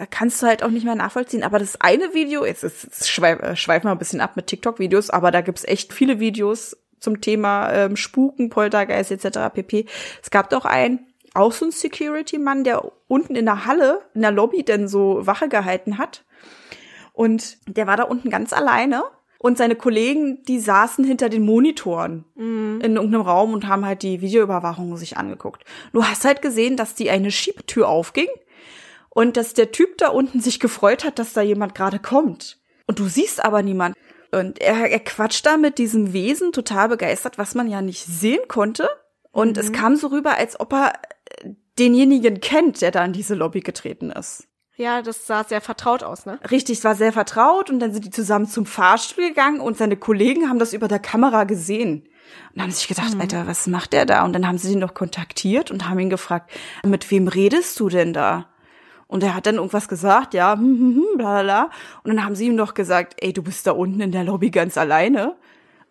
kannst 0.09 0.41
du 0.41 0.47
halt 0.47 0.63
auch 0.63 0.69
nicht 0.69 0.85
mehr 0.85 0.95
nachvollziehen. 0.95 1.43
Aber 1.43 1.59
das 1.59 1.79
eine 1.79 2.13
Video, 2.13 2.45
jetzt, 2.45 2.63
jetzt 2.63 3.07
schweifen 3.07 3.43
äh, 3.43 3.55
schweif 3.55 3.83
wir 3.83 3.91
ein 3.91 3.99
bisschen 3.99 4.21
ab 4.21 4.35
mit 4.35 4.47
TikTok-Videos, 4.47 5.11
aber 5.11 5.29
da 5.31 5.41
gibt's 5.41 5.63
echt 5.65 5.93
viele 5.93 6.19
Videos 6.19 6.77
zum 7.01 7.19
Thema 7.19 7.69
ähm, 7.73 7.97
Spuken, 7.97 8.49
Poltergeist 8.49 9.11
etc. 9.11 9.53
pp. 9.53 9.85
Es 10.23 10.31
gab 10.31 10.49
doch 10.51 10.63
einen, 10.63 11.07
auch 11.33 11.51
so 11.51 11.65
ein 11.65 11.71
Security-Mann, 11.71 12.63
der 12.63 12.89
unten 13.07 13.35
in 13.35 13.45
der 13.45 13.65
Halle, 13.65 14.01
in 14.13 14.21
der 14.21 14.31
Lobby 14.31 14.63
denn 14.63 14.87
so 14.87 15.25
Wache 15.25 15.49
gehalten 15.49 15.97
hat. 15.97 16.23
Und 17.13 17.57
der 17.67 17.87
war 17.87 17.97
da 17.97 18.03
unten 18.03 18.29
ganz 18.29 18.53
alleine. 18.53 19.03
Und 19.37 19.57
seine 19.57 19.75
Kollegen, 19.75 20.43
die 20.43 20.59
saßen 20.59 21.03
hinter 21.03 21.27
den 21.27 21.43
Monitoren 21.43 22.25
mhm. 22.35 22.79
in 22.83 22.95
irgendeinem 22.95 23.21
Raum 23.21 23.53
und 23.53 23.67
haben 23.67 23.85
halt 23.85 24.03
die 24.03 24.21
Videoüberwachung 24.21 24.95
sich 24.97 25.17
angeguckt. 25.17 25.65
Du 25.93 26.05
hast 26.05 26.25
halt 26.25 26.43
gesehen, 26.43 26.77
dass 26.77 26.93
die 26.93 27.09
eine 27.09 27.31
Schiebetür 27.31 27.89
aufging 27.89 28.27
und 29.09 29.37
dass 29.37 29.55
der 29.55 29.71
Typ 29.71 29.97
da 29.97 30.09
unten 30.09 30.41
sich 30.41 30.59
gefreut 30.59 31.03
hat, 31.03 31.17
dass 31.17 31.33
da 31.33 31.41
jemand 31.41 31.73
gerade 31.73 31.97
kommt. 31.97 32.59
Und 32.85 32.99
du 32.99 33.05
siehst 33.05 33.43
aber 33.43 33.63
niemand. 33.63 33.95
Und 34.31 34.61
er, 34.61 34.89
er 34.89 34.99
quatscht 34.99 35.45
da 35.45 35.57
mit 35.57 35.77
diesem 35.77 36.13
Wesen 36.13 36.51
total 36.51 36.89
begeistert, 36.89 37.37
was 37.37 37.55
man 37.55 37.69
ja 37.69 37.81
nicht 37.81 38.05
sehen 38.05 38.41
konnte. 38.47 38.89
Und 39.31 39.57
mhm. 39.57 39.61
es 39.61 39.71
kam 39.71 39.95
so 39.95 40.07
rüber, 40.07 40.37
als 40.37 40.59
ob 40.59 40.73
er 40.73 40.93
denjenigen 41.77 42.39
kennt, 42.41 42.81
der 42.81 42.91
da 42.91 43.03
in 43.03 43.13
diese 43.13 43.35
Lobby 43.35 43.61
getreten 43.61 44.11
ist. 44.11 44.47
Ja, 44.77 45.01
das 45.01 45.27
sah 45.27 45.43
sehr 45.43 45.61
vertraut 45.61 46.01
aus, 46.01 46.25
ne? 46.25 46.39
Richtig, 46.49 46.79
es 46.79 46.83
war 46.83 46.95
sehr 46.95 47.13
vertraut 47.13 47.69
und 47.69 47.79
dann 47.79 47.93
sind 47.93 48.05
die 48.05 48.09
zusammen 48.09 48.47
zum 48.47 48.65
Fahrstuhl 48.65 49.27
gegangen 49.27 49.59
und 49.59 49.77
seine 49.77 49.97
Kollegen 49.97 50.49
haben 50.49 50.59
das 50.59 50.73
über 50.73 50.87
der 50.87 50.99
Kamera 50.99 51.43
gesehen. 51.43 52.07
Und 52.55 52.61
haben 52.61 52.71
sich 52.71 52.87
gedacht, 52.87 53.13
mhm. 53.13 53.21
Alter, 53.21 53.47
was 53.47 53.67
macht 53.67 53.93
der 53.93 54.05
da? 54.05 54.23
Und 54.23 54.33
dann 54.33 54.47
haben 54.47 54.57
sie 54.57 54.73
ihn 54.73 54.79
noch 54.79 54.93
kontaktiert 54.93 55.71
und 55.71 55.87
haben 55.87 55.99
ihn 55.99 56.09
gefragt, 56.09 56.51
mit 56.85 57.11
wem 57.11 57.27
redest 57.27 57.79
du 57.79 57.89
denn 57.89 58.13
da? 58.13 58.50
Und 59.11 59.23
er 59.23 59.35
hat 59.35 59.45
dann 59.45 59.55
irgendwas 59.55 59.89
gesagt, 59.89 60.33
ja, 60.33 60.53
hm, 60.53 60.61
hm, 60.61 60.95
hm, 60.95 61.17
bla, 61.17 61.33
bla, 61.33 61.43
bla. 61.43 61.69
Und 62.03 62.15
dann 62.15 62.23
haben 62.23 62.33
sie 62.33 62.45
ihm 62.45 62.55
doch 62.55 62.73
gesagt, 62.73 63.15
ey, 63.17 63.33
du 63.33 63.43
bist 63.43 63.67
da 63.67 63.71
unten 63.73 63.99
in 63.99 64.13
der 64.13 64.23
Lobby 64.23 64.51
ganz 64.51 64.77
alleine. 64.77 65.35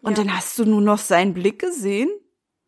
Und 0.00 0.16
ja. 0.16 0.24
dann 0.24 0.34
hast 0.34 0.58
du 0.58 0.64
nur 0.64 0.80
noch 0.80 0.96
seinen 0.96 1.34
Blick 1.34 1.58
gesehen. 1.58 2.08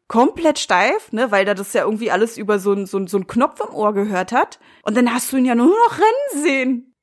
Komplett 0.08 0.58
steif, 0.58 1.10
ne, 1.10 1.30
weil 1.30 1.48
er 1.48 1.54
das 1.54 1.72
ja 1.72 1.84
irgendwie 1.84 2.10
alles 2.10 2.36
über 2.36 2.58
so 2.58 2.72
einen 2.72 2.84
so, 2.84 3.04
so 3.06 3.16
einen 3.16 3.26
Knopf 3.26 3.60
im 3.66 3.74
Ohr 3.74 3.94
gehört 3.94 4.30
hat. 4.30 4.60
Und 4.82 4.94
dann 4.94 5.14
hast 5.14 5.32
du 5.32 5.38
ihn 5.38 5.46
ja 5.46 5.54
nur 5.54 5.68
noch 5.68 5.96
rennen 5.96 6.44
sehen. 6.44 6.94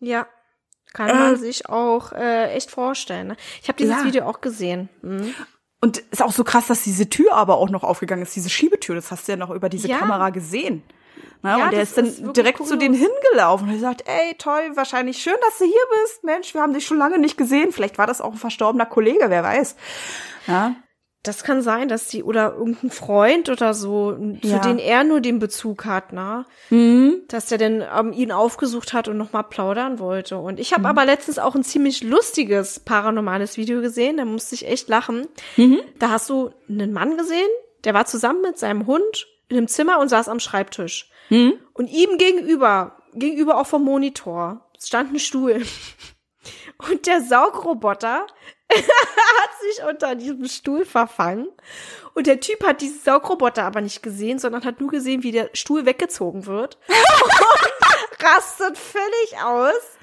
Ja. 0.00 0.26
Kann 0.92 1.06
man 1.06 1.32
äh, 1.32 1.36
sich 1.36 1.66
auch 1.66 2.12
äh, 2.12 2.52
echt 2.52 2.70
vorstellen. 2.70 3.28
Ne? 3.28 3.36
Ich 3.62 3.68
habe 3.68 3.78
dieses 3.78 3.96
ja. 3.96 4.04
Video 4.04 4.26
auch 4.26 4.42
gesehen. 4.42 4.90
Mhm. 5.00 5.34
Und 5.80 5.96
ist 5.96 6.22
auch 6.22 6.32
so 6.32 6.44
krass, 6.44 6.66
dass 6.66 6.82
diese 6.82 7.08
Tür 7.08 7.32
aber 7.32 7.56
auch 7.56 7.70
noch 7.70 7.84
aufgegangen 7.84 8.20
ist, 8.20 8.36
diese 8.36 8.50
Schiebetür. 8.50 8.96
Das 8.96 9.10
hast 9.10 9.28
du 9.28 9.32
ja 9.32 9.36
noch 9.38 9.50
über 9.50 9.70
diese 9.70 9.88
ja. 9.88 9.96
Kamera 9.96 10.28
gesehen. 10.28 10.82
Na, 11.42 11.58
ja, 11.58 11.64
und 11.64 11.72
der 11.72 11.82
ist 11.82 11.96
dann 11.96 12.32
direkt 12.32 12.58
kurios. 12.58 12.70
zu 12.70 12.76
denen 12.76 12.94
hingelaufen 12.94 13.68
und 13.68 13.74
er 13.74 13.80
sagt, 13.80 14.02
ey, 14.06 14.34
toll, 14.38 14.72
wahrscheinlich 14.74 15.18
schön, 15.18 15.36
dass 15.46 15.58
du 15.58 15.64
hier 15.64 15.74
bist. 16.02 16.24
Mensch, 16.24 16.54
wir 16.54 16.62
haben 16.62 16.74
dich 16.74 16.86
schon 16.86 16.98
lange 16.98 17.18
nicht 17.18 17.38
gesehen. 17.38 17.72
Vielleicht 17.72 17.98
war 17.98 18.06
das 18.06 18.20
auch 18.20 18.32
ein 18.32 18.38
verstorbener 18.38 18.86
Kollege, 18.86 19.26
wer 19.28 19.42
weiß. 19.42 19.76
Ja. 20.46 20.74
Das 21.24 21.42
kann 21.42 21.62
sein, 21.62 21.88
dass 21.88 22.06
die 22.06 22.22
oder 22.22 22.54
irgendein 22.56 22.90
Freund 22.90 23.50
oder 23.50 23.74
so, 23.74 24.12
zu 24.40 24.48
ja. 24.48 24.60
den 24.60 24.78
er 24.78 25.02
nur 25.02 25.20
den 25.20 25.40
Bezug 25.40 25.84
hat, 25.84 26.12
ne? 26.12 26.46
Mhm. 26.70 27.22
Dass 27.28 27.46
der 27.46 27.58
denn 27.58 27.84
ähm, 27.96 28.12
ihn 28.12 28.30
aufgesucht 28.30 28.92
hat 28.92 29.08
und 29.08 29.16
nochmal 29.16 29.44
plaudern 29.44 29.98
wollte. 29.98 30.38
Und 30.38 30.60
ich 30.60 30.72
habe 30.72 30.82
mhm. 30.82 30.86
aber 30.86 31.04
letztens 31.04 31.38
auch 31.40 31.56
ein 31.56 31.64
ziemlich 31.64 32.04
lustiges 32.04 32.80
paranormales 32.80 33.56
Video 33.56 33.80
gesehen, 33.80 34.18
da 34.18 34.24
musste 34.24 34.54
ich 34.54 34.66
echt 34.68 34.88
lachen. 34.88 35.26
Mhm. 35.56 35.80
Da 35.98 36.10
hast 36.10 36.30
du 36.30 36.50
einen 36.68 36.92
Mann 36.92 37.16
gesehen, 37.16 37.50
der 37.84 37.94
war 37.94 38.06
zusammen 38.06 38.40
mit 38.42 38.58
seinem 38.58 38.86
Hund 38.86 39.26
in 39.48 39.56
einem 39.56 39.68
Zimmer 39.68 39.98
und 39.98 40.08
saß 40.08 40.28
am 40.28 40.40
Schreibtisch. 40.40 41.10
Hm? 41.28 41.54
Und 41.74 41.88
ihm 41.88 42.18
gegenüber, 42.18 42.96
gegenüber 43.14 43.58
auch 43.58 43.66
vom 43.66 43.84
Monitor, 43.84 44.68
stand 44.80 45.12
ein 45.12 45.18
Stuhl. 45.18 45.62
Und 46.88 47.06
der 47.06 47.20
Saugroboter 47.22 48.26
hat 48.72 49.50
sich 49.60 49.84
unter 49.84 50.14
diesem 50.14 50.46
Stuhl 50.46 50.84
verfangen. 50.84 51.48
Und 52.14 52.26
der 52.26 52.40
Typ 52.40 52.64
hat 52.64 52.80
diesen 52.80 53.00
Saugroboter 53.00 53.64
aber 53.64 53.80
nicht 53.80 54.02
gesehen, 54.02 54.38
sondern 54.38 54.64
hat 54.64 54.80
nur 54.80 54.90
gesehen, 54.90 55.22
wie 55.22 55.32
der 55.32 55.50
Stuhl 55.54 55.86
weggezogen 55.86 56.46
wird. 56.46 56.78
und 56.88 58.24
rastet 58.24 58.78
völlig 58.78 59.42
aus. 59.42 59.97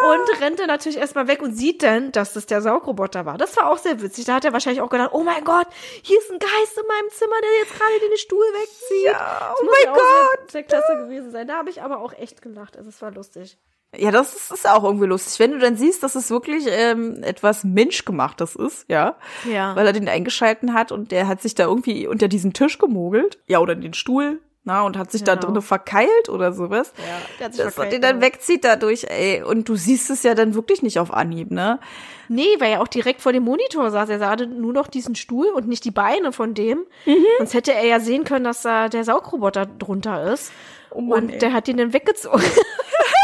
Ja. 0.00 0.12
Und 0.12 0.40
rennt 0.40 0.60
dann 0.60 0.66
natürlich 0.68 0.98
erstmal 0.98 1.28
weg 1.28 1.42
und 1.42 1.54
sieht 1.54 1.82
dann, 1.82 2.12
dass 2.12 2.32
das 2.32 2.46
der 2.46 2.62
Saugroboter 2.62 3.26
war. 3.26 3.38
Das 3.38 3.56
war 3.56 3.70
auch 3.70 3.78
sehr 3.78 4.00
witzig. 4.00 4.26
Da 4.26 4.34
hat 4.34 4.44
er 4.44 4.52
wahrscheinlich 4.52 4.82
auch 4.82 4.90
gedacht, 4.90 5.10
oh 5.12 5.22
mein 5.22 5.44
Gott, 5.44 5.66
hier 6.02 6.18
ist 6.18 6.30
ein 6.30 6.38
Geist 6.38 6.78
in 6.78 6.86
meinem 6.86 7.10
Zimmer, 7.10 7.36
der 7.42 7.58
jetzt 7.60 7.74
gerade 7.78 8.08
den 8.08 8.18
Stuhl 8.18 8.44
wegzieht. 8.44 9.04
Ja, 9.04 9.54
oh 9.60 9.64
mein 9.64 9.94
Gott. 9.94 10.50
Sehr, 10.50 10.52
sehr 10.52 10.62
klasse 10.64 11.04
gewesen 11.04 11.30
sein. 11.30 11.48
Da 11.48 11.56
habe 11.56 11.70
ich 11.70 11.82
aber 11.82 12.00
auch 12.00 12.12
echt 12.12 12.42
gelacht. 12.42 12.76
Also 12.76 12.90
es 12.90 13.00
war 13.02 13.10
lustig. 13.10 13.58
Ja, 13.96 14.10
das 14.10 14.34
ist, 14.34 14.52
ist 14.52 14.68
auch 14.68 14.84
irgendwie 14.84 15.06
lustig. 15.06 15.38
Wenn 15.40 15.52
du 15.52 15.58
dann 15.58 15.76
siehst, 15.76 16.02
dass 16.02 16.14
es 16.14 16.30
wirklich 16.30 16.66
ähm, 16.68 17.22
etwas 17.22 17.64
Menschgemachtes 17.64 18.54
ist, 18.54 18.84
ja. 18.88 19.16
Ja. 19.50 19.74
Weil 19.76 19.86
er 19.86 19.92
den 19.94 20.08
eingeschalten 20.08 20.74
hat 20.74 20.92
und 20.92 21.10
der 21.10 21.26
hat 21.26 21.40
sich 21.40 21.54
da 21.54 21.64
irgendwie 21.64 22.06
unter 22.06 22.28
diesen 22.28 22.52
Tisch 22.52 22.78
gemogelt. 22.78 23.38
Ja, 23.46 23.60
oder 23.60 23.72
in 23.72 23.80
den 23.80 23.94
Stuhl 23.94 24.40
na, 24.68 24.82
und 24.82 24.98
hat 24.98 25.10
sich 25.10 25.24
genau. 25.24 25.36
da 25.36 25.40
drinnen 25.40 25.62
verkeilt 25.62 26.28
oder 26.28 26.52
sowas. 26.52 26.92
Ja, 26.98 27.04
der 27.38 27.46
hat 27.46 27.54
sich 27.54 27.64
das, 27.64 27.74
verkeilt, 27.74 27.94
den 27.94 28.02
dann 28.02 28.20
wegzieht 28.20 28.64
dadurch, 28.64 29.04
ey. 29.08 29.42
Und 29.42 29.66
du 29.66 29.76
siehst 29.76 30.10
es 30.10 30.22
ja 30.22 30.34
dann 30.34 30.54
wirklich 30.54 30.82
nicht 30.82 30.98
auf 30.98 31.10
Anhieb, 31.10 31.50
ne? 31.50 31.80
Nee, 32.28 32.56
weil 32.58 32.72
er 32.72 32.82
auch 32.82 32.88
direkt 32.88 33.22
vor 33.22 33.32
dem 33.32 33.44
Monitor 33.44 33.90
saß. 33.90 34.10
Er 34.10 34.18
sah 34.18 34.36
nur 34.36 34.74
noch 34.74 34.88
diesen 34.88 35.14
Stuhl 35.14 35.46
und 35.46 35.68
nicht 35.68 35.86
die 35.86 35.90
Beine 35.90 36.32
von 36.32 36.52
dem. 36.52 36.80
Mhm. 37.06 37.24
Sonst 37.38 37.54
hätte 37.54 37.72
er 37.72 37.86
ja 37.86 37.98
sehen 37.98 38.24
können, 38.24 38.44
dass 38.44 38.60
da 38.60 38.90
der 38.90 39.04
Saugroboter 39.04 39.64
drunter 39.64 40.30
ist. 40.34 40.52
Oh 40.90 41.00
Mann, 41.00 41.24
und 41.24 41.30
ey. 41.30 41.38
der 41.38 41.54
hat 41.54 41.66
ihn 41.68 41.78
dann 41.78 41.94
weggezogen. 41.94 42.42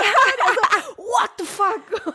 what 1.14 1.30
the 1.38 1.44
fuck? 1.44 2.14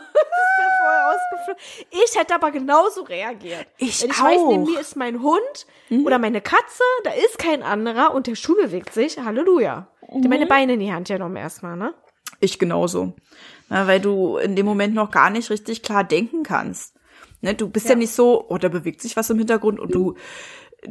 Ich 1.90 2.18
hätte 2.18 2.34
aber 2.34 2.50
genauso 2.50 3.02
reagiert. 3.02 3.66
Ich, 3.78 4.02
Wenn 4.02 4.10
ich 4.10 4.18
auch. 4.18 4.24
weiß, 4.24 4.40
neben 4.48 4.64
mir 4.64 4.80
ist 4.80 4.96
mein 4.96 5.22
Hund 5.22 5.66
mhm. 5.88 6.06
oder 6.06 6.18
meine 6.18 6.40
Katze, 6.40 6.82
da 7.04 7.10
ist 7.10 7.38
kein 7.38 7.62
anderer 7.62 8.14
und 8.14 8.26
der 8.26 8.34
Schuh 8.34 8.54
bewegt 8.54 8.94
sich, 8.94 9.18
Halleluja. 9.18 9.88
Mhm. 10.12 10.28
Meine 10.28 10.46
Beine 10.46 10.74
in 10.74 10.80
die 10.80 10.92
Hand 10.92 11.08
genommen 11.08 11.36
erstmal, 11.36 11.76
ne? 11.76 11.94
Ich 12.40 12.58
genauso. 12.58 13.14
Na, 13.68 13.86
weil 13.86 14.00
du 14.00 14.36
in 14.38 14.56
dem 14.56 14.66
Moment 14.66 14.94
noch 14.94 15.10
gar 15.10 15.30
nicht 15.30 15.50
richtig 15.50 15.82
klar 15.82 16.04
denken 16.04 16.42
kannst. 16.42 16.94
Ne, 17.40 17.54
du 17.54 17.68
bist 17.68 17.86
ja. 17.86 17.92
ja 17.92 17.98
nicht 17.98 18.12
so, 18.12 18.46
oh, 18.48 18.58
da 18.58 18.68
bewegt 18.68 19.00
sich 19.02 19.16
was 19.16 19.30
im 19.30 19.38
Hintergrund 19.38 19.80
und 19.80 19.94
du, 19.94 20.14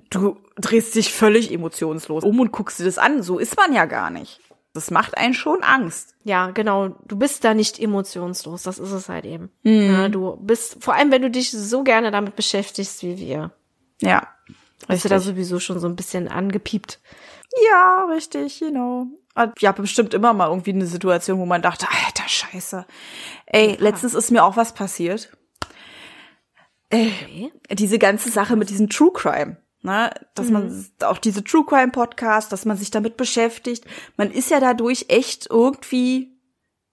du 0.10 0.38
drehst 0.58 0.96
dich 0.96 1.14
völlig 1.14 1.52
emotionslos 1.52 2.24
um 2.24 2.40
und 2.40 2.52
guckst 2.52 2.80
dir 2.80 2.86
das 2.86 2.98
an. 2.98 3.24
So 3.24 3.40
ist 3.40 3.56
man 3.58 3.74
ja 3.74 3.86
gar 3.86 4.10
nicht. 4.10 4.40
Das 4.80 4.92
macht 4.92 5.18
einen 5.18 5.34
schon 5.34 5.62
Angst. 5.62 6.16
Ja, 6.24 6.52
genau. 6.52 6.96
Du 7.06 7.18
bist 7.18 7.44
da 7.44 7.54
nicht 7.54 7.80
emotionslos. 7.80 8.64
Das 8.64 8.80
ist 8.80 8.94
es 8.94 9.10
halt 9.10 9.26
eben. 9.26 9.52
Mhm. 9.64 9.92
Ja, 9.92 10.08
du 10.08 10.38
bist, 10.38 10.82
vor 10.82 10.94
allem 10.94 11.12
wenn 11.12 11.22
du 11.22 11.30
dich 11.30 11.52
so 11.52 11.84
gerne 11.84 12.12
damit 12.12 12.38
beschäftigst 12.38 13.04
wie 13.04 13.18
wir. 13.18 13.52
Ja. 14.00 14.26
Bist 14.88 15.04
du 15.04 15.10
da 15.10 15.20
sowieso 15.20 15.60
schon 15.60 15.82
so 15.82 15.88
ein 15.88 15.98
bisschen 15.98 16.30
angepiept. 16.30 17.02
Ja, 17.70 18.06
richtig, 18.10 18.60
genau. 18.60 19.08
Ja, 19.60 19.74
bestimmt 19.74 20.14
immer 20.14 20.32
mal 20.32 20.48
irgendwie 20.48 20.72
eine 20.72 20.86
Situation, 20.86 21.40
wo 21.40 21.46
man 21.46 21.62
dachte, 21.62 21.86
alter 22.06 22.30
Scheiße. 22.30 22.86
Ey, 23.48 23.72
ja. 23.72 23.76
letztens 23.80 24.14
ist 24.14 24.32
mir 24.32 24.46
auch 24.46 24.56
was 24.56 24.74
passiert. 24.74 25.30
Ey, 26.90 27.12
okay. 27.22 27.52
Diese 27.76 28.00
ganze 28.00 28.30
Sache 28.30 28.56
mit 28.56 28.70
diesem 28.70 28.90
True 28.90 29.12
Crime. 29.14 29.58
Ne, 29.82 30.12
dass 30.36 30.48
mhm. 30.48 30.54
man 30.54 30.86
auch 31.04 31.20
diese 31.20 31.42
True 31.42 31.66
Crime 31.66 31.92
Podcast, 31.92 32.52
dass 32.52 32.66
man 32.66 32.76
sich 32.76 32.92
damit 32.92 33.16
beschäftigt. 33.16 33.86
Man 34.18 34.30
ist 34.30 34.52
ja 34.52 34.60
dadurch 34.60 35.06
echt 35.08 35.48
irgendwie 35.50 36.38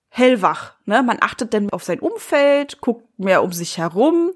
hellwach. 0.08 0.74
Ne? 0.86 1.02
Man 1.02 1.18
achtet 1.20 1.52
dann 1.52 1.68
auf 1.70 1.82
sein 1.82 1.98
Umfeld, 1.98 2.80
guckt 2.80 3.18
mehr 3.18 3.42
um 3.42 3.52
sich 3.52 3.78
herum. 3.78 4.30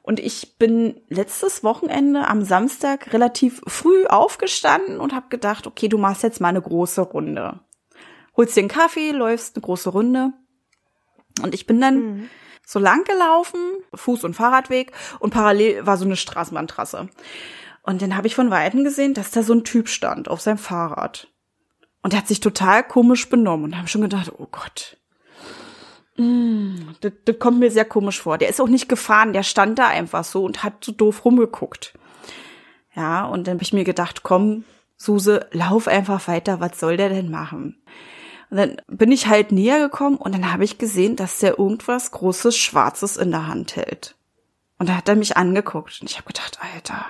Und 0.00 0.20
ich 0.20 0.56
bin 0.58 1.02
letztes 1.08 1.62
Wochenende 1.62 2.26
am 2.28 2.42
Samstag 2.42 3.12
relativ 3.12 3.60
früh 3.66 4.06
aufgestanden 4.06 5.00
und 5.00 5.14
habe 5.14 5.26
gedacht, 5.28 5.66
okay, 5.66 5.88
du 5.88 5.98
machst 5.98 6.22
jetzt 6.22 6.40
mal 6.40 6.48
eine 6.48 6.62
große 6.62 7.02
Runde. 7.02 7.60
holst 8.36 8.56
dir 8.56 8.60
einen 8.60 8.70
Kaffee, 8.70 9.10
läufst 9.10 9.56
eine 9.56 9.62
große 9.62 9.90
Runde. 9.90 10.32
Und 11.42 11.52
ich 11.52 11.66
bin 11.66 11.78
dann 11.80 11.96
mhm. 11.96 12.30
so 12.64 12.78
lang 12.78 13.04
gelaufen, 13.04 13.60
Fuß- 13.92 14.24
und 14.24 14.34
Fahrradweg, 14.34 14.92
und 15.18 15.34
parallel 15.34 15.84
war 15.84 15.98
so 15.98 16.06
eine 16.06 16.16
Straßenbahntrasse. 16.16 17.10
Und 17.88 18.02
dann 18.02 18.18
habe 18.18 18.26
ich 18.26 18.34
von 18.34 18.50
Weitem 18.50 18.84
gesehen, 18.84 19.14
dass 19.14 19.30
da 19.30 19.42
so 19.42 19.54
ein 19.54 19.64
Typ 19.64 19.88
stand 19.88 20.28
auf 20.28 20.42
seinem 20.42 20.58
Fahrrad. 20.58 21.28
Und 22.02 22.12
der 22.12 22.20
hat 22.20 22.28
sich 22.28 22.40
total 22.40 22.86
komisch 22.86 23.30
benommen 23.30 23.64
und 23.64 23.78
habe 23.78 23.88
schon 23.88 24.02
gedacht, 24.02 24.30
oh 24.36 24.46
Gott. 24.50 24.98
Mm, 26.18 26.90
das, 27.00 27.12
das 27.24 27.38
kommt 27.38 27.60
mir 27.60 27.70
sehr 27.70 27.86
komisch 27.86 28.20
vor. 28.20 28.36
Der 28.36 28.50
ist 28.50 28.60
auch 28.60 28.68
nicht 28.68 28.90
gefahren, 28.90 29.32
der 29.32 29.42
stand 29.42 29.78
da 29.78 29.86
einfach 29.86 30.22
so 30.22 30.44
und 30.44 30.62
hat 30.62 30.84
so 30.84 30.92
doof 30.92 31.24
rumgeguckt. 31.24 31.94
Ja, 32.94 33.24
und 33.24 33.46
dann 33.46 33.54
habe 33.54 33.62
ich 33.62 33.72
mir 33.72 33.84
gedacht, 33.84 34.22
komm, 34.22 34.64
Suse, 34.98 35.46
lauf 35.52 35.88
einfach 35.88 36.28
weiter, 36.28 36.60
was 36.60 36.78
soll 36.78 36.98
der 36.98 37.08
denn 37.08 37.30
machen? 37.30 37.80
Und 38.50 38.58
dann 38.58 38.82
bin 38.88 39.12
ich 39.12 39.28
halt 39.28 39.50
näher 39.50 39.80
gekommen 39.80 40.18
und 40.18 40.34
dann 40.34 40.52
habe 40.52 40.64
ich 40.64 40.76
gesehen, 40.76 41.16
dass 41.16 41.38
der 41.38 41.58
irgendwas 41.58 42.10
Großes, 42.10 42.54
Schwarzes 42.54 43.16
in 43.16 43.30
der 43.30 43.46
Hand 43.46 43.76
hält. 43.76 44.14
Und 44.76 44.90
da 44.90 44.96
hat 44.96 45.08
er 45.08 45.16
mich 45.16 45.38
angeguckt 45.38 46.02
und 46.02 46.10
ich 46.10 46.18
habe 46.18 46.26
gedacht, 46.26 46.58
Alter, 46.74 47.06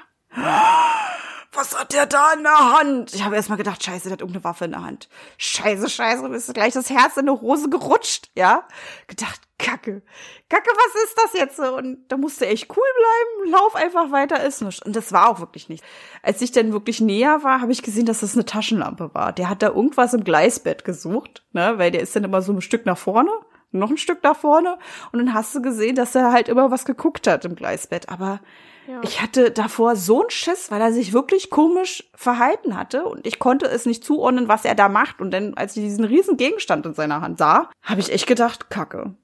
was 1.52 1.78
hat 1.78 1.92
der 1.92 2.06
da 2.06 2.32
in 2.34 2.42
der 2.42 2.78
Hand? 2.78 3.14
Ich 3.14 3.24
habe 3.24 3.36
erst 3.36 3.48
mal 3.48 3.56
gedacht, 3.56 3.82
scheiße, 3.82 4.04
der 4.04 4.12
hat 4.12 4.20
irgendeine 4.20 4.44
Waffe 4.44 4.64
in 4.66 4.72
der 4.72 4.84
Hand. 4.84 5.08
Scheiße, 5.38 5.88
scheiße, 5.88 6.26
ist 6.28 6.54
gleich 6.54 6.74
das 6.74 6.90
Herz 6.90 7.16
in 7.16 7.28
eine 7.28 7.40
Hose 7.40 7.68
gerutscht, 7.68 8.30
ja? 8.34 8.64
Gedacht, 9.06 9.40
Kacke. 9.58 10.02
Kacke, 10.48 10.70
was 10.70 11.02
ist 11.04 11.18
das 11.18 11.32
jetzt? 11.32 11.58
Und 11.58 12.06
da 12.08 12.16
musste 12.16 12.46
echt 12.46 12.70
cool 12.70 12.76
bleiben, 12.76 13.52
lauf 13.52 13.74
einfach 13.74 14.12
weiter, 14.12 14.42
ist 14.44 14.62
nichts. 14.62 14.84
Und 14.84 14.94
das 14.94 15.12
war 15.12 15.28
auch 15.28 15.40
wirklich 15.40 15.68
nicht. 15.68 15.82
Als 16.22 16.40
ich 16.42 16.52
dann 16.52 16.72
wirklich 16.72 17.00
näher 17.00 17.42
war, 17.42 17.60
habe 17.60 17.72
ich 17.72 17.82
gesehen, 17.82 18.06
dass 18.06 18.20
das 18.20 18.34
eine 18.34 18.44
Taschenlampe 18.44 19.10
war. 19.14 19.32
Der 19.32 19.48
hat 19.48 19.62
da 19.62 19.68
irgendwas 19.68 20.14
im 20.14 20.22
Gleisbett 20.22 20.84
gesucht, 20.84 21.44
ne? 21.52 21.74
Weil 21.76 21.90
der 21.90 22.02
ist 22.02 22.14
dann 22.14 22.24
immer 22.24 22.40
so 22.40 22.52
ein 22.52 22.60
Stück 22.60 22.86
nach 22.86 22.98
vorne 22.98 23.30
noch 23.70 23.90
ein 23.90 23.98
Stück 23.98 24.22
nach 24.22 24.36
vorne 24.36 24.78
und 25.12 25.18
dann 25.18 25.34
hast 25.34 25.54
du 25.54 25.60
gesehen, 25.60 25.94
dass 25.94 26.14
er 26.14 26.32
halt 26.32 26.48
immer 26.48 26.70
was 26.70 26.86
geguckt 26.86 27.26
hat 27.26 27.44
im 27.44 27.54
Gleisbett. 27.54 28.08
Aber 28.08 28.40
ja. 28.88 29.00
Ich 29.02 29.20
hatte 29.20 29.50
davor 29.50 29.96
so 29.96 30.22
einen 30.22 30.30
Schiss, 30.30 30.70
weil 30.70 30.80
er 30.80 30.92
sich 30.92 31.12
wirklich 31.12 31.50
komisch 31.50 32.08
verhalten 32.14 32.76
hatte 32.76 33.04
und 33.04 33.26
ich 33.26 33.38
konnte 33.38 33.66
es 33.66 33.84
nicht 33.84 34.02
zuordnen, 34.02 34.48
was 34.48 34.64
er 34.64 34.74
da 34.74 34.88
macht. 34.88 35.20
Und 35.20 35.30
dann, 35.30 35.54
als 35.54 35.76
ich 35.76 35.82
diesen 35.82 36.04
riesen 36.04 36.38
Gegenstand 36.38 36.86
in 36.86 36.94
seiner 36.94 37.20
Hand 37.20 37.38
sah, 37.38 37.70
habe 37.82 38.00
ich 38.00 38.10
echt 38.10 38.26
gedacht, 38.26 38.70
Kacke. 38.70 39.14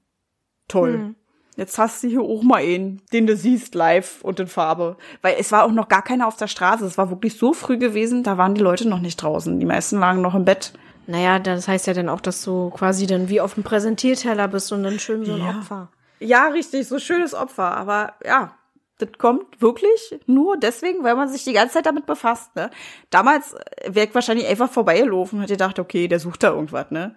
Toll. 0.67 0.93
Hm. 0.93 1.15
Jetzt 1.57 1.77
hast 1.77 2.03
du 2.03 2.07
hier 2.07 2.21
auch 2.21 2.43
mal 2.43 2.61
einen, 2.61 3.01
den 3.13 3.27
du 3.27 3.35
siehst 3.35 3.75
live 3.75 4.21
und 4.21 4.39
in 4.39 4.47
Farbe. 4.47 4.97
Weil 5.21 5.37
es 5.39 5.51
war 5.51 5.63
auch 5.63 5.71
noch 5.71 5.87
gar 5.87 6.03
keiner 6.03 6.27
auf 6.27 6.35
der 6.35 6.47
Straße. 6.47 6.85
Es 6.85 6.97
war 6.97 7.09
wirklich 7.09 7.37
so 7.37 7.53
früh 7.53 7.77
gewesen, 7.77 8.23
da 8.23 8.37
waren 8.37 8.55
die 8.55 8.61
Leute 8.61 8.87
noch 8.87 8.99
nicht 8.99 9.17
draußen. 9.17 9.59
Die 9.59 9.65
meisten 9.65 9.99
lagen 9.99 10.21
noch 10.21 10.35
im 10.35 10.45
Bett. 10.45 10.73
Naja, 11.07 11.39
das 11.39 11.67
heißt 11.67 11.87
ja 11.87 11.93
dann 11.93 12.09
auch, 12.09 12.21
dass 12.21 12.43
du 12.43 12.71
quasi 12.71 13.07
dann 13.07 13.29
wie 13.29 13.39
auf 13.39 13.53
dem 13.53 13.63
Präsentierteller 13.63 14.47
bist 14.47 14.71
und 14.71 14.83
dann 14.83 14.99
schön 14.99 15.23
so 15.23 15.33
ein 15.33 15.39
ja. 15.39 15.49
Opfer. 15.49 15.89
Ja, 16.19 16.47
richtig, 16.47 16.87
so 16.87 16.99
schönes 16.99 17.33
Opfer. 17.33 17.75
Aber 17.77 18.13
ja, 18.25 18.55
das 18.97 19.09
kommt 19.17 19.61
wirklich 19.61 20.19
nur 20.25 20.57
deswegen, 20.57 21.03
weil 21.03 21.15
man 21.15 21.27
sich 21.27 21.43
die 21.43 21.53
ganze 21.53 21.75
Zeit 21.75 21.85
damit 21.85 22.05
befasst, 22.05 22.55
ne? 22.55 22.69
Damals 23.09 23.55
wäre 23.85 24.07
ich 24.07 24.15
wahrscheinlich 24.15 24.47
einfach 24.47 24.69
vorbeigelaufen 24.69 25.37
und 25.37 25.43
hätte 25.43 25.53
gedacht, 25.53 25.79
okay, 25.79 26.07
der 26.07 26.19
sucht 26.19 26.43
da 26.43 26.51
irgendwas, 26.51 26.91
ne? 26.91 27.15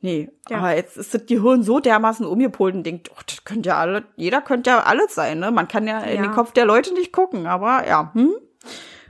Nee, 0.00 0.30
ja. 0.48 0.58
aber 0.58 0.76
jetzt 0.76 0.96
ist 0.96 1.14
das 1.14 1.26
Gehirn 1.26 1.62
so 1.62 1.80
dermaßen 1.80 2.26
umgepolt 2.26 2.74
und 2.74 2.84
denkt, 2.84 3.10
oh, 3.12 3.20
das 3.26 3.44
könnte 3.44 3.70
ja 3.70 3.78
alle, 3.78 4.04
jeder 4.16 4.40
könnte 4.40 4.70
ja 4.70 4.80
alles 4.80 5.14
sein, 5.14 5.40
ne? 5.40 5.50
Man 5.50 5.68
kann 5.68 5.86
ja, 5.88 6.00
ja. 6.00 6.06
in 6.06 6.22
den 6.22 6.32
Kopf 6.32 6.52
der 6.52 6.64
Leute 6.64 6.92
nicht 6.94 7.12
gucken, 7.12 7.46
aber 7.46 7.86
ja, 7.86 8.12
hm? 8.14 8.34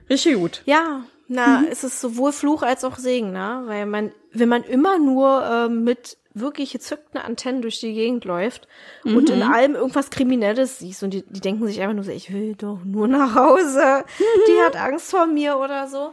Richtig 0.09 0.37
gut. 0.37 0.63
Ja, 0.65 1.03
na, 1.29 1.61
mhm. 1.61 1.67
es 1.71 1.83
ist 1.83 2.01
sowohl 2.01 2.33
Fluch 2.33 2.63
als 2.63 2.85
auch 2.85 2.97
Segen, 2.97 3.33
ne? 3.33 3.63
Weil 3.67 3.87
man, 3.87 4.13
wenn 4.33 4.49
man 4.49 4.63
immer 4.63 4.99
nur 4.99 5.45
äh, 5.45 5.69
mit 5.69 6.19
wirklich 6.41 6.73
gezückten 6.73 7.19
Antennen 7.19 7.63
durch 7.63 7.81
die 7.81 7.95
Gegend 7.95 8.25
läuft 8.25 8.69
mhm. 9.05 9.17
und 9.17 9.31
in 9.31 9.41
mhm. 9.41 9.53
allem 9.53 9.75
irgendwas 9.75 10.11
Kriminelles 10.11 10.79
siehst 10.79 11.03
und 11.03 11.11
die, 11.11 11.23
die 11.23 11.41
denken 11.41 11.67
sich 11.67 11.81
einfach 11.81 11.95
nur 11.95 12.05
so, 12.05 12.11
ich 12.11 12.33
will 12.33 12.55
doch 12.55 12.85
nur 12.85 13.09
nach 13.09 13.35
Hause. 13.35 14.05
Mhm. 14.19 14.23
Die 14.49 14.61
hat 14.65 14.77
Angst 14.77 15.11
vor 15.11 15.27
mir 15.27 15.59
oder 15.59 15.89
so. 15.89 16.13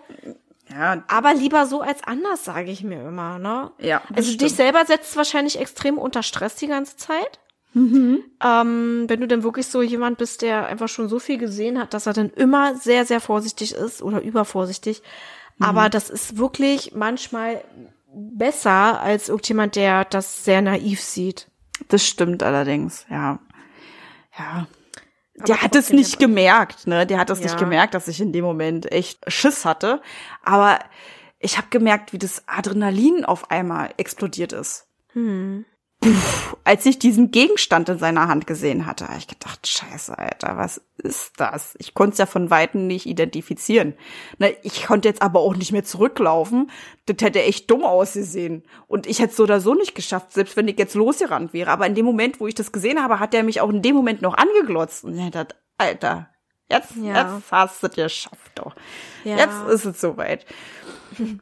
Ja. 0.69 1.03
Aber 1.07 1.33
lieber 1.33 1.65
so 1.65 1.81
als 1.81 2.03
anders, 2.03 2.45
sage 2.45 2.71
ich 2.71 2.83
mir 2.83 3.07
immer, 3.07 3.37
ne? 3.37 3.71
Ja. 3.79 4.01
Also 4.15 4.29
stimmt. 4.29 4.41
dich 4.41 4.55
selber 4.55 4.85
setzt 4.85 5.15
wahrscheinlich 5.15 5.59
extrem 5.59 5.97
unter 5.97 6.23
Stress 6.23 6.55
die 6.55 6.67
ganze 6.67 6.97
Zeit. 6.97 7.39
Mhm. 7.73 8.23
Ähm, 8.43 9.05
wenn 9.07 9.19
du 9.19 9.27
dann 9.27 9.43
wirklich 9.43 9.67
so 9.67 9.81
jemand 9.81 10.17
bist, 10.17 10.41
der 10.41 10.67
einfach 10.67 10.87
schon 10.87 11.09
so 11.09 11.19
viel 11.19 11.37
gesehen 11.37 11.79
hat, 11.79 11.93
dass 11.93 12.05
er 12.05 12.13
dann 12.13 12.29
immer 12.29 12.75
sehr, 12.75 13.05
sehr 13.05 13.19
vorsichtig 13.19 13.73
ist 13.73 14.01
oder 14.01 14.21
übervorsichtig. 14.21 15.01
Mhm. 15.57 15.65
Aber 15.65 15.89
das 15.89 16.09
ist 16.09 16.37
wirklich 16.37 16.93
manchmal 16.93 17.63
besser 18.13 19.01
als 19.01 19.29
irgendjemand, 19.29 19.75
der 19.75 20.05
das 20.05 20.45
sehr 20.45 20.61
naiv 20.61 21.01
sieht. 21.01 21.49
Das 21.87 22.05
stimmt 22.05 22.43
allerdings, 22.43 23.05
ja. 23.09 23.39
Ja. 24.37 24.67
Der 25.47 25.61
hat 25.61 25.75
es 25.75 25.89
nicht 25.89 26.19
gemerkt, 26.19 26.85
ne? 26.85 27.07
Der 27.07 27.17
hat 27.17 27.29
es 27.29 27.39
ja. 27.39 27.45
nicht 27.45 27.57
gemerkt, 27.57 27.95
dass 27.95 28.07
ich 28.07 28.21
in 28.21 28.31
dem 28.31 28.45
Moment 28.45 28.91
echt 28.91 29.19
Schiss 29.31 29.65
hatte. 29.65 30.01
Aber 30.43 30.79
ich 31.39 31.57
habe 31.57 31.67
gemerkt, 31.69 32.13
wie 32.13 32.19
das 32.19 32.43
Adrenalin 32.47 33.25
auf 33.25 33.49
einmal 33.49 33.93
explodiert 33.97 34.53
ist. 34.53 34.87
Hm. 35.13 35.65
Puh, 36.03 36.57
als 36.65 36.85
ich 36.85 36.99
diesen 36.99 37.31
Gegenstand 37.31 37.87
in 37.87 37.97
seiner 37.97 38.27
Hand 38.27 38.45
gesehen 38.45 38.85
hatte, 38.85 39.07
habe 39.07 39.17
ich 39.17 39.27
gedacht, 39.27 39.65
scheiße, 39.65 40.17
Alter, 40.17 40.57
was 40.57 40.81
ist 40.97 41.33
das? 41.37 41.75
Ich 41.79 41.93
konnte 41.93 42.13
es 42.13 42.17
ja 42.17 42.25
von 42.25 42.49
Weitem 42.49 42.87
nicht 42.87 43.05
identifizieren. 43.05 43.93
Ne, 44.37 44.55
ich 44.63 44.85
konnte 44.85 45.07
jetzt 45.07 45.21
aber 45.21 45.39
auch 45.39 45.55
nicht 45.55 45.71
mehr 45.71 45.85
zurücklaufen. 45.85 46.69
Das 47.05 47.17
hätte 47.21 47.41
echt 47.41 47.71
dumm 47.71 47.85
ausgesehen. 47.85 48.63
Und 48.87 49.07
ich 49.07 49.19
hätte 49.19 49.31
es 49.31 49.37
so 49.37 49.43
oder 49.43 49.61
so 49.61 49.75
nicht 49.75 49.95
geschafft, 49.95 50.33
selbst 50.33 50.57
wenn 50.57 50.67
ich 50.67 50.77
jetzt 50.77 50.95
losgerannt 50.95 51.53
wäre. 51.53 51.71
Aber 51.71 51.87
in 51.87 51.95
dem 51.95 52.05
Moment, 52.05 52.41
wo 52.41 52.47
ich 52.47 52.55
das 52.55 52.73
gesehen 52.73 53.01
habe, 53.01 53.19
hat 53.19 53.33
er 53.33 53.43
mich 53.43 53.61
auch 53.61 53.69
in 53.69 53.81
dem 53.81 53.95
Moment 53.95 54.21
noch 54.21 54.35
angeglotzt. 54.35 55.05
Und 55.05 55.17
ich 55.17 55.31
dachte, 55.31 55.55
Alter, 55.77 56.29
jetzt, 56.69 56.95
ja. 56.97 57.33
jetzt 57.33 57.51
hast 57.51 57.81
du 57.81 57.87
es 57.87 57.93
geschafft, 57.93 58.51
doch. 58.55 58.75
Ja. 59.23 59.37
Jetzt 59.37 59.55
ist 59.69 59.85
es 59.85 60.01
soweit. 60.01 60.45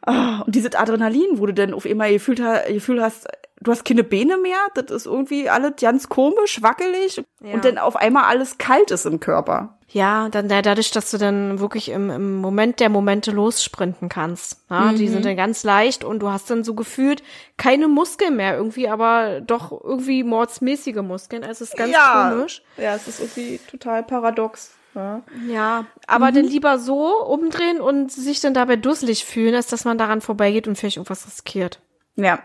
Oh, 0.06 0.44
und 0.46 0.54
dieses 0.54 0.76
Adrenalin, 0.76 1.40
wo 1.40 1.46
du 1.46 1.54
dann 1.54 1.74
auf 1.74 1.86
einmal 1.86 2.12
gefühlt, 2.12 2.42
Gefühl 2.68 3.02
hast, 3.02 3.28
du 3.62 3.72
hast 3.72 3.86
keine 3.86 4.04
Beine 4.04 4.38
mehr, 4.38 4.58
das 4.74 4.92
ist 4.92 5.06
irgendwie 5.06 5.50
alles 5.50 5.74
ganz 5.80 6.10
komisch, 6.10 6.62
wackelig 6.62 7.24
ja. 7.42 7.54
und 7.54 7.64
dann 7.64 7.78
auf 7.78 7.96
einmal 7.96 8.24
alles 8.24 8.58
kalt 8.58 8.92
ist 8.92 9.06
im 9.06 9.20
Körper. 9.20 9.78
Ja, 9.94 10.30
dann 10.30 10.48
dadurch, 10.48 10.92
dass 10.92 11.12
du 11.12 11.18
dann 11.18 11.60
wirklich 11.60 11.90
im, 11.90 12.10
im 12.10 12.36
Moment 12.38 12.80
der 12.80 12.88
Momente 12.88 13.32
lossprinten 13.32 14.08
kannst. 14.08 14.64
Ja, 14.70 14.92
mhm. 14.92 14.96
Die 14.96 15.10
sind 15.10 15.26
dann 15.26 15.36
ganz 15.36 15.64
leicht 15.64 16.06
und 16.06 16.20
du 16.20 16.30
hast 16.30 16.50
dann 16.50 16.64
so 16.64 16.76
gefühlt 16.76 17.24
keine 17.58 17.90
Muskeln 17.90 18.38
mehr 18.38 18.56
irgendwie, 18.56 18.88
aber 18.88 19.42
doch 19.42 19.72
irgendwie 19.84 20.24
mordsmäßige 20.24 21.02
Muskeln. 21.02 21.44
Also 21.44 21.66
es 21.66 21.72
ist 21.72 21.78
ganz 21.78 21.92
ja. 21.92 22.32
komisch. 22.32 22.64
Ja, 22.78 22.96
es 22.96 23.08
ist 23.10 23.20
irgendwie 23.20 23.60
total 23.70 24.04
paradox. 24.04 24.72
Ja, 24.96 25.24
ja 25.50 25.86
aber 26.08 26.32
mhm. 26.32 26.36
dann 26.36 26.46
lieber 26.46 26.80
so 26.80 27.22
umdrehen 27.26 27.82
und 27.82 28.14
sich 28.14 28.40
dann 28.40 28.54
dabei 28.54 28.78
dusselig 28.78 29.26
fühlen, 29.26 29.56
als 29.56 29.68
dass 29.68 29.84
man 29.84 29.98
daran 29.98 30.22
vorbeigeht 30.22 30.70
und 30.70 30.78
vielleicht 30.78 30.98
irgendwas 30.98 31.28
riskiert. 31.28 31.82
Ja, 32.16 32.40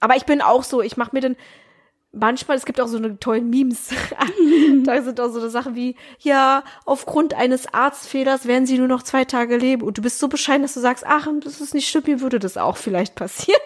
aber 0.00 0.16
ich 0.16 0.24
bin 0.24 0.42
auch 0.42 0.64
so, 0.64 0.82
ich 0.82 0.96
mache 0.96 1.10
mir 1.12 1.20
dann 1.20 1.36
manchmal, 2.12 2.56
es 2.56 2.64
gibt 2.64 2.80
auch 2.80 2.88
so 2.88 2.96
eine 2.96 3.18
tollen 3.18 3.50
Memes. 3.50 3.90
da 4.84 5.02
sind 5.02 5.20
auch 5.20 5.28
so 5.28 5.40
eine 5.40 5.50
Sachen 5.50 5.74
wie, 5.74 5.96
ja, 6.18 6.64
aufgrund 6.84 7.34
eines 7.34 7.72
Arztfehlers 7.72 8.46
werden 8.46 8.66
sie 8.66 8.78
nur 8.78 8.88
noch 8.88 9.02
zwei 9.02 9.24
Tage 9.24 9.56
leben. 9.56 9.82
Und 9.82 9.98
du 9.98 10.02
bist 10.02 10.18
so 10.18 10.28
bescheiden, 10.28 10.62
dass 10.62 10.74
du 10.74 10.80
sagst, 10.80 11.04
ach, 11.06 11.28
das 11.42 11.60
ist 11.60 11.74
nicht 11.74 11.88
stimmt, 11.88 12.08
mir 12.08 12.20
würde 12.20 12.38
das 12.38 12.56
auch 12.56 12.76
vielleicht 12.76 13.14
passieren. 13.14 13.60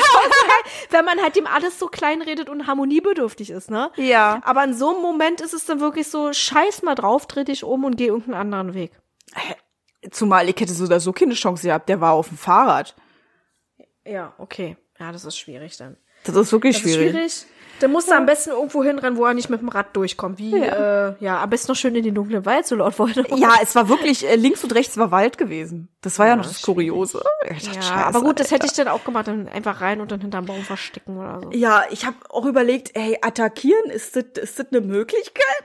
Wenn 0.90 1.04
man 1.04 1.20
halt 1.20 1.36
dem 1.36 1.46
alles 1.46 1.78
so 1.78 1.86
klein 1.86 2.22
redet 2.22 2.48
und 2.48 2.66
harmoniebedürftig 2.66 3.50
ist, 3.50 3.70
ne? 3.70 3.90
Ja. 3.96 4.40
Aber 4.44 4.64
in 4.64 4.74
so 4.74 4.90
einem 4.90 5.02
Moment 5.02 5.40
ist 5.40 5.54
es 5.54 5.64
dann 5.64 5.80
wirklich 5.80 6.08
so, 6.08 6.32
scheiß 6.32 6.82
mal 6.82 6.94
drauf, 6.94 7.26
dreh 7.26 7.44
dich 7.44 7.64
um 7.64 7.84
und 7.84 7.96
geh 7.96 8.06
irgendeinen 8.06 8.40
anderen 8.40 8.74
Weg. 8.74 8.92
Zumal 10.10 10.48
ich 10.48 10.58
hätte 10.58 10.72
so 10.72 10.84
oder 10.84 10.98
so 10.98 11.12
keine 11.12 11.34
Chance 11.34 11.68
gehabt, 11.68 11.88
der 11.88 12.00
war 12.00 12.12
auf 12.12 12.28
dem 12.28 12.38
Fahrrad. 12.38 12.96
Ja, 14.04 14.34
okay. 14.38 14.76
Ja, 15.00 15.12
das 15.12 15.24
ist 15.24 15.38
schwierig 15.38 15.76
dann. 15.78 15.96
Das 16.24 16.36
ist 16.36 16.52
wirklich 16.52 16.82
das 16.82 16.92
schwierig. 16.92 17.06
Ist 17.06 17.40
schwierig. 17.40 17.46
Dann 17.80 17.92
musst 17.92 18.08
du 18.08 18.12
ja. 18.12 18.18
am 18.18 18.26
besten 18.26 18.50
irgendwo 18.50 18.84
hinrennen, 18.84 19.18
wo 19.18 19.24
er 19.24 19.32
nicht 19.32 19.48
mit 19.48 19.62
dem 19.62 19.70
Rad 19.70 19.96
durchkommt. 19.96 20.38
Wie, 20.38 20.50
ja, 20.50 21.08
äh, 21.08 21.14
ja 21.20 21.42
am 21.42 21.48
besten 21.48 21.72
noch 21.72 21.76
schön 21.76 21.94
in 21.94 22.02
den 22.02 22.14
dunklen 22.14 22.44
Wald, 22.44 22.66
so 22.66 22.76
laut 22.76 22.98
Voldemort. 22.98 23.40
Ja, 23.40 23.54
es 23.62 23.74
war 23.74 23.88
wirklich, 23.88 24.28
äh, 24.28 24.36
links 24.36 24.62
und 24.62 24.74
rechts 24.74 24.98
war 24.98 25.10
Wald 25.10 25.38
gewesen. 25.38 25.88
Das 26.02 26.18
war 26.18 26.26
ja, 26.26 26.32
ja 26.32 26.36
noch 26.36 26.44
das 26.44 26.60
Kuriose. 26.60 27.22
Dachte, 27.48 27.66
ja, 27.66 27.72
Scheiße, 27.72 27.94
aber 27.94 28.20
gut, 28.20 28.38
das 28.38 28.50
hätte 28.50 28.66
ich 28.66 28.74
dann 28.74 28.88
auch 28.88 29.02
gemacht, 29.02 29.28
dann 29.28 29.48
einfach 29.48 29.80
rein 29.80 30.02
und 30.02 30.12
dann 30.12 30.20
hinterm 30.20 30.44
Baum 30.44 30.62
verstecken 30.62 31.16
oder 31.16 31.40
so. 31.40 31.50
Ja, 31.52 31.84
ich 31.90 32.04
habe 32.04 32.16
auch 32.28 32.44
überlegt, 32.44 32.94
ey, 32.94 33.16
attackieren, 33.22 33.88
ist 33.88 34.14
das, 34.14 34.24
ist 34.36 34.58
das 34.58 34.66
eine 34.70 34.82
Möglichkeit? 34.82 35.64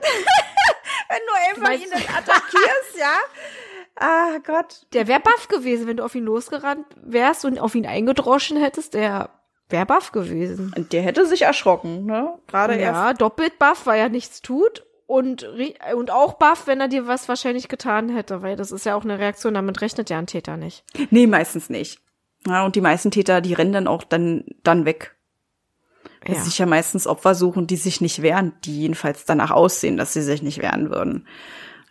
Wenn 1.10 1.20
du 1.26 1.62
einfach 1.62 1.84
ihn 1.84 1.90
dann 1.90 2.16
attackierst, 2.16 2.98
ja? 2.98 3.12
Ah 3.96 4.38
Gott. 4.44 4.86
Der 4.92 5.08
wäre 5.08 5.20
baff 5.20 5.48
gewesen, 5.48 5.86
wenn 5.86 5.96
du 5.96 6.04
auf 6.04 6.14
ihn 6.14 6.24
losgerannt 6.24 6.86
wärst 7.02 7.44
und 7.44 7.58
auf 7.58 7.74
ihn 7.74 7.86
eingedroschen 7.86 8.58
hättest. 8.58 8.94
Der 8.94 9.30
wäre 9.68 9.86
baff 9.86 10.12
gewesen. 10.12 10.72
Und 10.76 10.92
der 10.92 11.02
hätte 11.02 11.26
sich 11.26 11.42
erschrocken, 11.42 12.04
ne? 12.04 12.38
Gerade 12.46 12.74
ja, 12.74 12.80
erst. 12.80 13.00
Ja, 13.00 13.12
doppelt 13.14 13.58
baff, 13.58 13.86
weil 13.86 13.98
er 13.98 14.08
nichts 14.08 14.42
tut. 14.42 14.84
Und, 15.06 15.48
und 15.94 16.10
auch 16.10 16.34
baff, 16.34 16.66
wenn 16.66 16.80
er 16.80 16.88
dir 16.88 17.06
was 17.06 17.28
wahrscheinlich 17.28 17.68
getan 17.68 18.08
hätte, 18.08 18.42
weil 18.42 18.56
das 18.56 18.72
ist 18.72 18.84
ja 18.84 18.96
auch 18.96 19.04
eine 19.04 19.18
Reaktion, 19.18 19.54
damit 19.54 19.80
rechnet 19.80 20.10
ja 20.10 20.18
ein 20.18 20.26
Täter 20.26 20.56
nicht. 20.56 20.84
Nee, 21.10 21.26
meistens 21.26 21.70
nicht. 21.70 22.00
Ja, 22.46 22.64
und 22.64 22.76
die 22.76 22.80
meisten 22.80 23.10
Täter, 23.10 23.40
die 23.40 23.54
rennen 23.54 23.72
dann 23.72 23.86
auch 23.86 24.04
dann, 24.04 24.44
dann 24.62 24.84
weg. 24.84 25.16
Ja. 26.26 26.34
Es 26.34 26.44
sich 26.44 26.58
ja 26.58 26.66
meistens 26.66 27.06
Opfer 27.06 27.34
suchen, 27.34 27.66
die 27.66 27.76
sich 27.76 28.00
nicht 28.00 28.20
wehren, 28.20 28.52
die 28.64 28.80
jedenfalls 28.80 29.24
danach 29.24 29.52
aussehen, 29.52 29.96
dass 29.96 30.12
sie 30.12 30.22
sich 30.22 30.42
nicht 30.42 30.60
wehren 30.60 30.90
würden. 30.90 31.26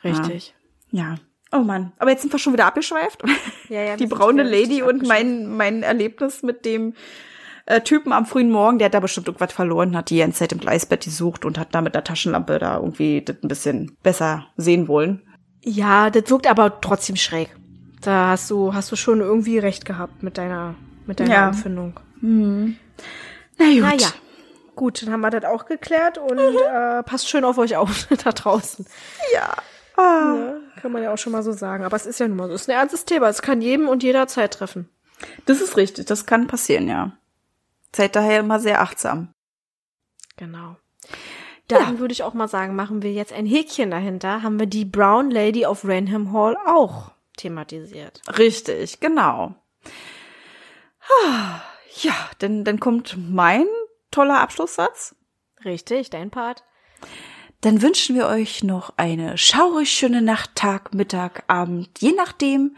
Richtig. 0.03 0.53
Ja. 0.91 1.12
ja. 1.12 1.16
Oh 1.56 1.64
Mann, 1.64 1.93
aber 1.99 2.12
jetzt 2.12 2.22
sind 2.22 2.34
wir 2.34 2.39
schon 2.39 2.53
wieder 2.53 2.66
abgeschweift. 2.66 3.24
Ja, 3.70 3.82
ja, 3.82 3.95
die 3.97 4.08
braune 4.08 4.43
Lady 4.43 4.82
und 4.82 5.08
mein, 5.08 5.56
mein 5.56 5.84
Erlebnis 5.84 6.43
mit 6.43 6.66
dem 6.66 6.93
äh, 7.66 7.82
Typen 7.82 8.12
am 8.12 8.26
frühen 8.26 8.51
Morgen, 8.51 8.78
der 8.78 8.88
hat 8.88 8.93
da 8.93 8.99
bestimmt 8.99 9.28
irgendwas 9.28 9.53
verloren, 9.53 9.95
hat 9.95 10.10
die 10.10 10.18
ganze 10.18 10.39
Zeit 10.39 10.51
im 10.51 10.60
Gleisbett 10.60 11.06
gesucht 11.06 11.45
und 11.45 11.58
hat 11.58 11.74
da 11.74 11.82
mit 11.82 11.95
der 11.95 12.03
Taschenlampe 12.03 12.60
da 12.60 12.78
irgendwie 12.78 13.22
das 13.24 13.38
ein 13.41 13.47
bisschen 13.47 13.97
besser 14.03 14.47
sehen 14.58 14.88
wollen. 14.88 15.22
Ja, 15.64 16.10
das 16.10 16.30
wirkt 16.30 16.47
aber 16.47 16.82
trotzdem 16.82 17.16
schräg. 17.16 17.49
Da 18.01 18.30
hast 18.30 18.51
du, 18.51 18.74
hast 18.74 18.91
du 18.91 18.95
schon 18.95 19.22
irgendwie 19.22 19.58
recht 19.58 19.86
gehabt 19.86 20.22
mit 20.22 20.38
deiner, 20.38 20.76
mit 21.08 21.20
deiner 21.20 21.34
ja. 21.34 21.47
Empfindung. 21.47 21.99
Hm. 22.20 22.76
Na 23.58 23.66
gut. 23.66 23.80
Naja. 23.80 24.08
Gut, 24.76 25.01
dann 25.01 25.14
haben 25.14 25.22
wir 25.22 25.30
das 25.30 25.45
auch 25.45 25.66
geklärt 25.66 26.18
und 26.18 26.36
mhm. 26.36 26.58
äh, 26.70 27.01
passt 27.03 27.30
schön 27.30 27.45
auf 27.45 27.58
euch 27.58 27.78
auf 27.78 28.08
da 28.24 28.32
draußen. 28.34 28.86
Ja. 29.34 29.53
Ah. 29.95 30.36
ja. 30.36 30.55
Kann 30.82 30.91
man 30.91 31.03
ja 31.03 31.13
auch 31.13 31.17
schon 31.17 31.32
mal 31.32 31.43
so 31.43 31.51
sagen. 31.51 31.84
Aber 31.84 31.95
es 31.95 32.05
ist 32.05 32.19
ja 32.19 32.28
nun 32.28 32.38
mal 32.38 32.47
so. 32.47 32.53
Es 32.53 32.61
ist 32.61 32.69
ein 32.69 32.78
ernstes 32.78 33.05
Thema. 33.05 33.28
Es 33.30 33.41
kann 33.41 33.61
jedem 33.61 33.88
und 33.88 34.03
jederzeit 34.03 34.53
treffen. 34.53 34.89
Das 35.45 35.61
ist 35.61 35.78
richtig. 35.78 36.05
Das 36.05 36.26
kann 36.26 36.47
passieren, 36.47 36.88
ja. 36.88 37.11
Seid 37.95 38.15
daher 38.15 38.41
immer 38.41 38.59
sehr 38.59 38.82
achtsam. 38.82 39.34
Genau. 40.38 40.76
Dann 41.67 41.95
ja. 41.95 41.99
würde 41.99 42.11
ich 42.11 42.23
auch 42.23 42.34
mal 42.34 42.47
sagen, 42.47 42.76
machen 42.76 43.01
wir 43.01 43.13
jetzt 43.13 43.34
ein 43.34 43.45
Häkchen 43.45 43.89
dahinter. 43.89 44.43
Haben 44.43 44.59
wir 44.59 44.67
die 44.67 44.86
Brown 44.86 45.32
Lady 45.32 45.65
of 45.65 45.86
Ranham 45.86 46.32
Hall 46.32 46.57
auch 46.65 47.11
thematisiert. 47.38 48.21
Richtig, 48.38 48.99
genau. 48.99 49.55
Ja, 52.01 52.13
denn 52.41 52.63
dann 52.63 52.80
kommt 52.80 53.17
mein 53.17 53.65
toller 54.11 54.39
Abschlusssatz. 54.39 55.15
Richtig, 55.63 56.09
dein 56.09 56.30
Part. 56.30 56.63
Dann 57.66 57.82
wünschen 57.82 58.16
wir 58.16 58.28
euch 58.28 58.63
noch 58.63 58.93
eine 58.95 59.39
schaurig 59.39 59.89
schöne 59.89 60.22
Nacht, 60.22 60.53
Tag, 60.53 60.93
Mittag, 60.93 61.45
Abend, 61.47 61.89
je 61.97 62.11
nachdem, 62.11 62.76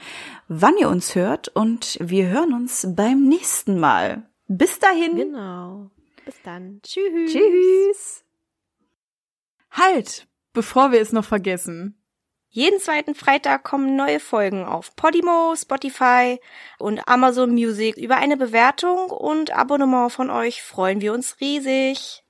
wann 0.48 0.78
ihr 0.78 0.88
uns 0.88 1.14
hört. 1.14 1.50
Und 1.50 1.98
wir 2.00 2.30
hören 2.30 2.54
uns 2.54 2.88
beim 2.96 3.28
nächsten 3.28 3.82
Mal. 3.82 4.30
Bis 4.48 4.80
dahin. 4.80 5.18
Genau. 5.18 5.92
Bis 6.24 6.36
dann. 6.42 6.80
Tschüss. 6.84 7.34
Tschüss. 7.34 8.24
Halt, 9.72 10.26
bevor 10.54 10.94
wir 10.94 11.02
es 11.02 11.12
noch 11.12 11.26
vergessen. 11.26 12.02
Jeden 12.48 12.80
zweiten 12.80 13.14
Freitag 13.14 13.66
kommen 13.66 13.98
neue 13.98 14.22
Folgen 14.22 14.64
auf 14.64 14.96
Podimo, 14.96 15.54
Spotify 15.58 16.40
und 16.80 17.06
Amazon 17.10 17.52
Music. 17.52 17.98
Über 17.98 18.16
eine 18.16 18.38
Bewertung 18.38 19.10
und 19.10 19.52
Abonnement 19.52 20.14
von 20.14 20.30
euch 20.30 20.64
freuen 20.64 21.02
wir 21.02 21.12
uns 21.12 21.42
riesig. 21.42 22.24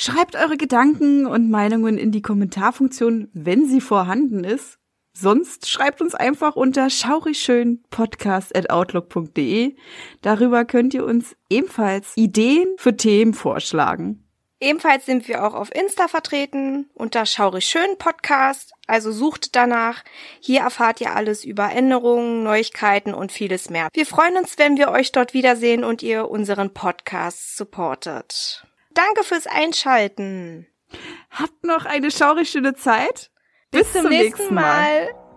Schreibt 0.00 0.36
eure 0.36 0.56
Gedanken 0.56 1.26
und 1.26 1.50
Meinungen 1.50 1.98
in 1.98 2.12
die 2.12 2.22
Kommentarfunktion, 2.22 3.30
wenn 3.32 3.66
sie 3.66 3.80
vorhanden 3.80 4.44
ist. 4.44 4.78
Sonst 5.12 5.68
schreibt 5.68 6.00
uns 6.00 6.14
einfach 6.14 6.54
unter 6.54 6.88
schaurigschönpodcast.outlook.de. 6.88 9.74
Darüber 10.22 10.64
könnt 10.64 10.94
ihr 10.94 11.04
uns 11.04 11.34
ebenfalls 11.50 12.12
Ideen 12.14 12.68
für 12.76 12.96
Themen 12.96 13.34
vorschlagen. 13.34 14.22
Ebenfalls 14.60 15.04
sind 15.04 15.26
wir 15.26 15.44
auch 15.44 15.54
auf 15.54 15.74
Insta 15.74 16.06
vertreten 16.06 16.88
unter 16.94 17.26
Schaurig 17.26 17.64
Schön 17.64 17.98
Podcast, 17.98 18.74
also 18.86 19.10
sucht 19.10 19.56
danach. 19.56 20.04
Hier 20.38 20.60
erfahrt 20.60 21.00
ihr 21.00 21.16
alles 21.16 21.44
über 21.44 21.72
Änderungen, 21.72 22.44
Neuigkeiten 22.44 23.14
und 23.14 23.32
vieles 23.32 23.68
mehr. 23.68 23.88
Wir 23.92 24.06
freuen 24.06 24.36
uns, 24.36 24.58
wenn 24.58 24.76
wir 24.76 24.92
euch 24.92 25.10
dort 25.10 25.34
wiedersehen 25.34 25.82
und 25.82 26.04
ihr 26.04 26.30
unseren 26.30 26.72
Podcast 26.72 27.56
supportet. 27.56 28.62
Danke 28.90 29.24
fürs 29.24 29.46
Einschalten. 29.46 30.66
Habt 31.30 31.64
noch 31.64 31.84
eine 31.84 32.10
schaurig 32.10 32.50
schöne 32.50 32.74
Zeit. 32.74 33.30
Bis, 33.70 33.92
Bis 33.92 34.02
zum, 34.02 34.10
nächsten 34.10 34.54
Mal. 34.54 35.06
mal. 35.06 35.27